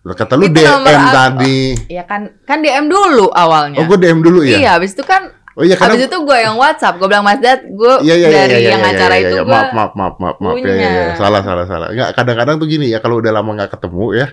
Lah, 0.00 0.16
Kata 0.16 0.32
lu 0.36 0.48
Itu 0.48 0.60
DM 0.60 1.04
tadi. 1.12 1.58
Ya 1.92 2.04
kan 2.08 2.32
kan 2.48 2.64
DM 2.64 2.88
dulu 2.88 3.28
awalnya. 3.32 3.80
Oh, 3.80 3.86
gue 3.88 3.98
DM 4.00 4.24
dulu 4.24 4.40
ya? 4.44 4.56
Iya, 4.56 4.70
habis 4.80 4.96
itu 4.96 5.04
kan 5.04 5.40
Oh 5.58 5.66
iya 5.66 5.74
karena 5.74 5.98
habis 5.98 6.06
itu 6.06 6.18
gue 6.22 6.38
yang 6.40 6.54
WhatsApp, 6.54 6.94
gue 6.96 7.08
bilang 7.10 7.26
Mas 7.26 7.42
Dad, 7.42 7.66
gue 7.66 7.94
Iya 8.06 8.14
iya 8.16 8.28
iya 8.30 8.42
dari 8.46 8.62
iya, 8.64 8.70
yang 8.70 8.82
iya, 8.86 8.92
acara 8.94 9.14
iya, 9.18 9.22
itu 9.26 9.34
iya. 9.34 9.42
gue 9.42 9.50
maaf 9.50 9.70
maaf 9.74 9.92
maaf 9.98 10.16
maaf 10.22 10.36
maaf 10.38 10.56
ya, 10.62 10.72
ya, 10.72 10.88
ya. 10.88 11.04
salah 11.18 11.42
salah 11.42 11.66
salah 11.66 11.88
nggak 11.90 12.10
kadang-kadang 12.14 12.56
tuh 12.62 12.68
gini 12.70 12.86
ya 12.86 13.02
kalau 13.02 13.18
udah 13.18 13.34
lama 13.34 13.50
nggak 13.58 13.74
ketemu 13.74 14.04
ya 14.14 14.26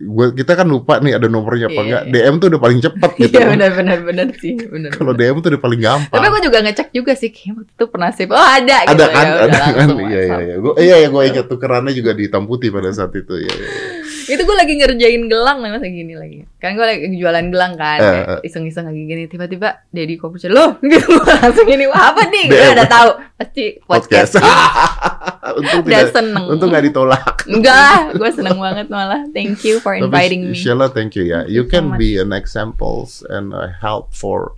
gua 0.00 0.32
kita 0.32 0.52
kan 0.54 0.64
lupa 0.64 0.96
nih 0.98 1.14
ada 1.14 1.28
nomornya 1.28 1.68
apa 1.68 1.76
Iya, 1.76 1.84
enggak 1.84 2.02
iya. 2.06 2.12
DM 2.24 2.34
tuh 2.36 2.46
udah 2.48 2.60
paling 2.60 2.80
cepet 2.80 3.10
gitu 3.20 3.34
Iya 3.34 3.44
benar 3.44 3.70
benar 3.72 3.98
benar 4.00 4.26
sih, 4.34 4.52
benar. 4.56 4.90
kalau 4.90 5.12
DM 5.12 5.36
tuh 5.38 5.48
udah 5.52 5.60
paling 5.60 5.80
gampang 5.80 6.16
Tapi 6.16 6.26
gue 6.28 6.42
juga 6.42 6.58
ngecek 6.60 6.88
juga 6.90 7.12
sih, 7.12 7.28
waktu 7.28 7.68
itu 7.68 7.84
pernah 7.86 8.10
save. 8.10 8.30
Oh 8.30 8.40
ada, 8.40 8.76
ada 8.82 8.88
gitu. 8.88 9.04
kan 9.10 9.26
Ya 9.26 9.44
ada 9.44 9.58
kan 9.70 9.88
iya 10.02 10.20
iya 10.22 10.38
iya 10.42 10.54
gua 10.56 10.72
iya 10.76 10.96
ya 10.96 11.08
gue 11.08 11.22
ingat 11.26 11.46
tukerannya 11.46 11.92
juga 11.92 12.10
di 12.12 12.24
hitam 12.24 12.44
putih 12.44 12.68
pada 12.68 12.88
saat 12.88 13.12
itu 13.12 13.34
ya, 13.36 13.46
ya, 13.46 13.52
ya. 13.52 13.70
Itu 14.32 14.42
gue 14.48 14.56
lagi 14.56 14.74
ngerjain 14.80 15.22
gelang 15.28 15.60
nih 15.60 15.70
masa 15.76 15.86
gini 15.86 16.14
lagi. 16.16 16.40
Kan 16.56 16.74
gue 16.74 16.86
lagi 16.86 17.12
jualan 17.16 17.46
gelang 17.52 17.76
kan, 17.76 18.00
kayak 18.00 18.26
iseng-iseng 18.48 18.88
lagi 18.88 19.02
gini. 19.04 19.28
Tiba-tiba 19.28 19.84
Dedi 19.92 20.16
Kopucer, 20.16 20.48
loh 20.48 20.80
gitu 20.92 21.20
langsung 21.20 21.68
gini, 21.68 21.84
wah 21.86 22.16
apa 22.16 22.24
nih? 22.32 22.46
Gue 22.48 22.68
udah 22.72 22.88
tahu 22.88 23.10
pasti 23.36 23.64
podcast 23.84 24.12
podcast. 24.12 24.32
untung 25.58 25.82
udah 25.82 25.90
tidak 25.90 26.12
seneng. 26.14 26.44
untung 26.48 26.68
nggak 26.70 26.84
ditolak 26.90 27.34
Enggak 27.48 28.14
gue 28.14 28.30
seneng 28.30 28.58
banget 28.58 28.86
malah. 28.86 29.26
Thank 29.34 29.66
you 29.66 29.82
for 29.82 29.98
Tapi 29.98 30.06
inviting 30.06 30.42
me. 30.50 30.56
Sheila, 30.56 30.86
thank 30.90 31.18
you 31.18 31.26
ya. 31.26 31.42
You 31.50 31.66
can 31.66 31.98
be 31.98 32.18
an 32.18 32.30
examples 32.30 33.26
and 33.26 33.50
a 33.50 33.74
help 33.82 34.14
for 34.14 34.54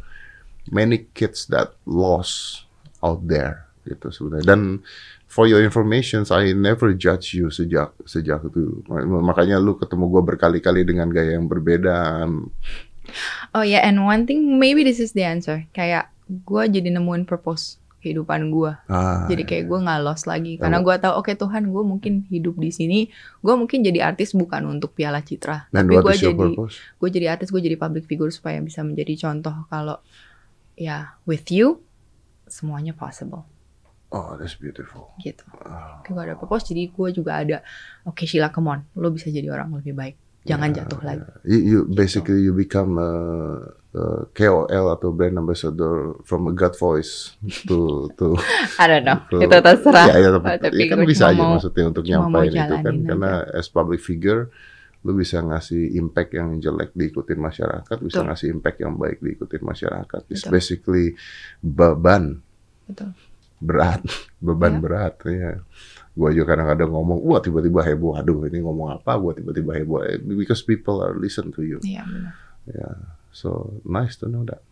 many 0.69 1.09
kids 1.17 1.49
that 1.49 1.73
lost 1.89 2.69
out 3.01 3.25
there 3.25 3.65
gitu 3.89 4.13
sebenarnya. 4.13 4.45
Dan 4.45 4.61
for 5.35 5.51
your 5.51 5.59
information, 5.67 6.23
I 6.31 6.55
never 6.55 6.95
judge 6.95 7.35
you 7.35 7.51
sejak 7.51 7.91
sejak 8.07 8.47
itu. 8.47 8.87
Makanya 9.03 9.59
lu 9.59 9.75
ketemu 9.75 10.07
gua 10.07 10.23
berkali-kali 10.23 10.87
dengan 10.87 11.11
gaya 11.11 11.35
yang 11.35 11.51
berbeda. 11.51 12.23
Oh 13.51 13.67
ya, 13.67 13.83
and 13.83 14.07
one 14.07 14.31
thing, 14.31 14.63
maybe 14.63 14.87
this 14.87 15.03
is 15.03 15.11
the 15.11 15.27
answer. 15.27 15.67
Kayak 15.75 16.15
gue 16.25 16.63
jadi 16.71 16.89
nemuin 16.89 17.27
purpose 17.27 17.83
kehidupan 18.01 18.53
gue. 18.53 18.73
Ah, 18.89 19.25
Jadi 19.29 19.49
kayak 19.49 19.65
gue 19.65 19.79
nggak 19.81 20.01
lost 20.05 20.29
lagi. 20.29 20.61
Karena 20.61 20.85
gue 20.85 20.93
tahu, 20.97 21.25
oke 21.25 21.33
Tuhan, 21.37 21.73
gue 21.73 21.83
mungkin 21.85 22.29
hidup 22.29 22.57
di 22.61 22.69
sini. 22.69 22.99
Gue 23.41 23.57
mungkin 23.57 23.81
jadi 23.81 24.05
artis 24.05 24.37
bukan 24.37 24.69
untuk 24.69 24.93
piala 24.93 25.25
citra. 25.25 25.69
dan 25.73 25.89
tapi 25.89 26.01
gue 26.01 26.13
jadi, 26.17 26.37
purpose? 26.37 26.77
gue 26.81 27.09
jadi 27.09 27.27
artis, 27.33 27.49
gue 27.49 27.61
jadi 27.65 27.77
public 27.81 28.05
figure 28.05 28.29
supaya 28.29 28.61
bisa 28.61 28.85
menjadi 28.85 29.29
contoh 29.29 29.69
kalau 29.73 30.01
ya 30.77 31.17
with 31.25 31.49
you 31.49 31.81
semuanya 32.45 32.93
possible 32.93 33.49
Oh, 34.15 34.39
that's 34.39 34.55
beautiful. 34.55 35.11
gitu. 35.19 35.43
Kayak 36.01 36.07
gue 36.09 36.23
ada 36.23 36.35
purpose, 36.35 36.71
jadi 36.71 36.87
gue 36.87 37.09
juga 37.11 37.33
ada. 37.37 37.59
Oke 38.05 38.25
Sheila, 38.25 38.49
come 38.49 38.71
on, 38.71 38.81
lo 38.95 39.11
bisa 39.11 39.27
jadi 39.27 39.51
orang 39.51 39.75
lebih 39.75 39.91
baik. 39.93 40.15
Jangan 40.45 40.71
Ya, 40.71 40.77
jatuh 40.79 41.01
lagi. 41.01 41.25
You, 41.43 41.59
you 41.59 41.79
basically 41.89 42.39
you 42.39 42.53
become 42.53 42.95
a, 42.95 43.11
a 43.91 44.03
KOL 44.31 44.69
atau 44.93 45.09
brand 45.09 45.35
ambassador 45.35 46.21
from 46.21 46.47
a 46.47 46.53
gut 46.53 46.77
voice 46.77 47.33
to 47.65 48.07
to 48.15 48.37
I 48.77 48.87
don't 48.87 49.03
know. 49.03 49.25
Itu- 49.27 49.41
Itu 49.41 49.57
terserah. 49.59 50.05
Ya, 50.07 50.17
ya, 50.21 50.29
tapi, 50.31 50.45
Oh, 50.45 50.57
tapi 50.69 50.77
ya 50.77 50.85
kan 50.87 50.99
bisa 51.03 51.25
aja 51.27 51.41
mau- 51.41 51.57
maksudnya 51.57 51.85
untuk 51.89 52.05
nyampain 52.05 52.47
itu 52.47 52.61
kan 52.61 52.69
jalanin 52.77 53.03
karena 53.03 53.31
as 53.51 53.67
public 53.67 53.99
figure 53.99 54.53
lu 55.01 55.13
bisa 55.13 55.37
ngasih 55.39 55.97
impact 55.97 56.33
yang 56.33 56.57
jelek 56.57 56.93
diikutin 56.93 57.37
masyarakat, 57.37 57.97
bisa 57.99 58.21
Betul. 58.21 58.25
ngasih 58.25 58.49
impact 58.51 58.79
yang 58.79 58.95
baik 58.95 59.19
diikutin 59.21 59.61
masyarakat. 59.61 60.21
It's 60.29 60.45
Betul. 60.45 60.53
basically 60.53 61.07
beban 61.59 62.41
Betul. 62.85 63.17
Berat, 63.65 64.05
beban 64.45 64.77
Ya. 64.77 64.81
berat 64.81 65.15
ya. 65.25 65.53
Gua 66.13 66.31
juga 66.31 66.55
kadang-kadang 66.55 66.93
ngomong, 66.93 67.19
wah 67.25 67.41
tiba-tiba 67.41 67.81
heboh, 67.83 68.15
aduh 68.15 68.45
ini 68.47 68.61
ngomong 68.61 68.93
apa, 68.93 69.17
gua 69.17 69.33
tiba-tiba 69.33 69.75
heboh, 69.75 70.05
Eh, 70.05 70.21
because 70.21 70.61
people 70.61 71.01
are 71.01 71.17
listen 71.17 71.49
to 71.51 71.65
you. 71.65 71.81
Iya 71.81 72.05
benar. 72.05 72.37
So 73.33 73.81
nice 73.83 74.15
to 74.21 74.29
know 74.29 74.47
that. 74.47 74.63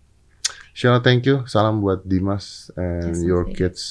Sheila, 0.72 1.04
thank 1.04 1.28
you. 1.28 1.44
Salam 1.44 1.84
buat 1.84 2.00
Dimas 2.02 2.72
and 2.72 3.12
Yes, 3.12 3.20
your 3.20 3.44
kids. 3.44 3.82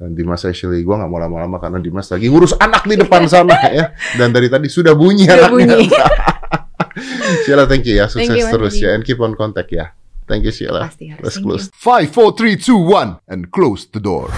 And 0.00 0.16
Dimas 0.16 0.40
actually, 0.44 0.80
gua 0.80 0.96
nggak 0.96 1.10
mau 1.10 1.20
lama-lama 1.20 1.58
karena 1.58 1.76
Dimas 1.76 2.08
lagi 2.08 2.32
ngurus 2.32 2.56
anak 2.56 2.86
di 2.86 2.96
depan 2.96 3.28
sana 3.32 3.52
ya. 3.68 3.92
Dan 4.16 4.32
dari 4.32 4.48
tadi 4.48 4.70
sudah 4.70 4.94
bunyi 4.94 5.28
Sudah 5.28 5.50
anaknya. 5.50 5.76
bunyi. 5.76 5.88
Sheila, 7.44 7.66
thank 7.66 7.84
you 7.84 7.98
ya. 7.98 8.06
Sukses 8.06 8.24
Thank 8.24 8.40
you, 8.40 8.46
terus 8.48 8.74
ya. 8.76 8.94
And 8.94 9.02
keep 9.02 9.20
on 9.20 9.36
contact 9.36 9.68
ya. 9.68 9.92
Thank 10.24 10.46
you, 10.46 10.54
Sheila. 10.54 10.86
Pasti 10.88 11.10
harus. 11.10 11.22
Let's 11.26 11.36
Thank 11.36 11.46
close. 11.46 11.64
you. 11.68 11.74
Five, 11.76 12.06
four, 12.08 12.32
three, 12.32 12.54
two, 12.56 12.78
one, 12.78 13.18
and 13.26 13.50
close 13.50 13.84
the 13.84 14.00
door. 14.00 14.30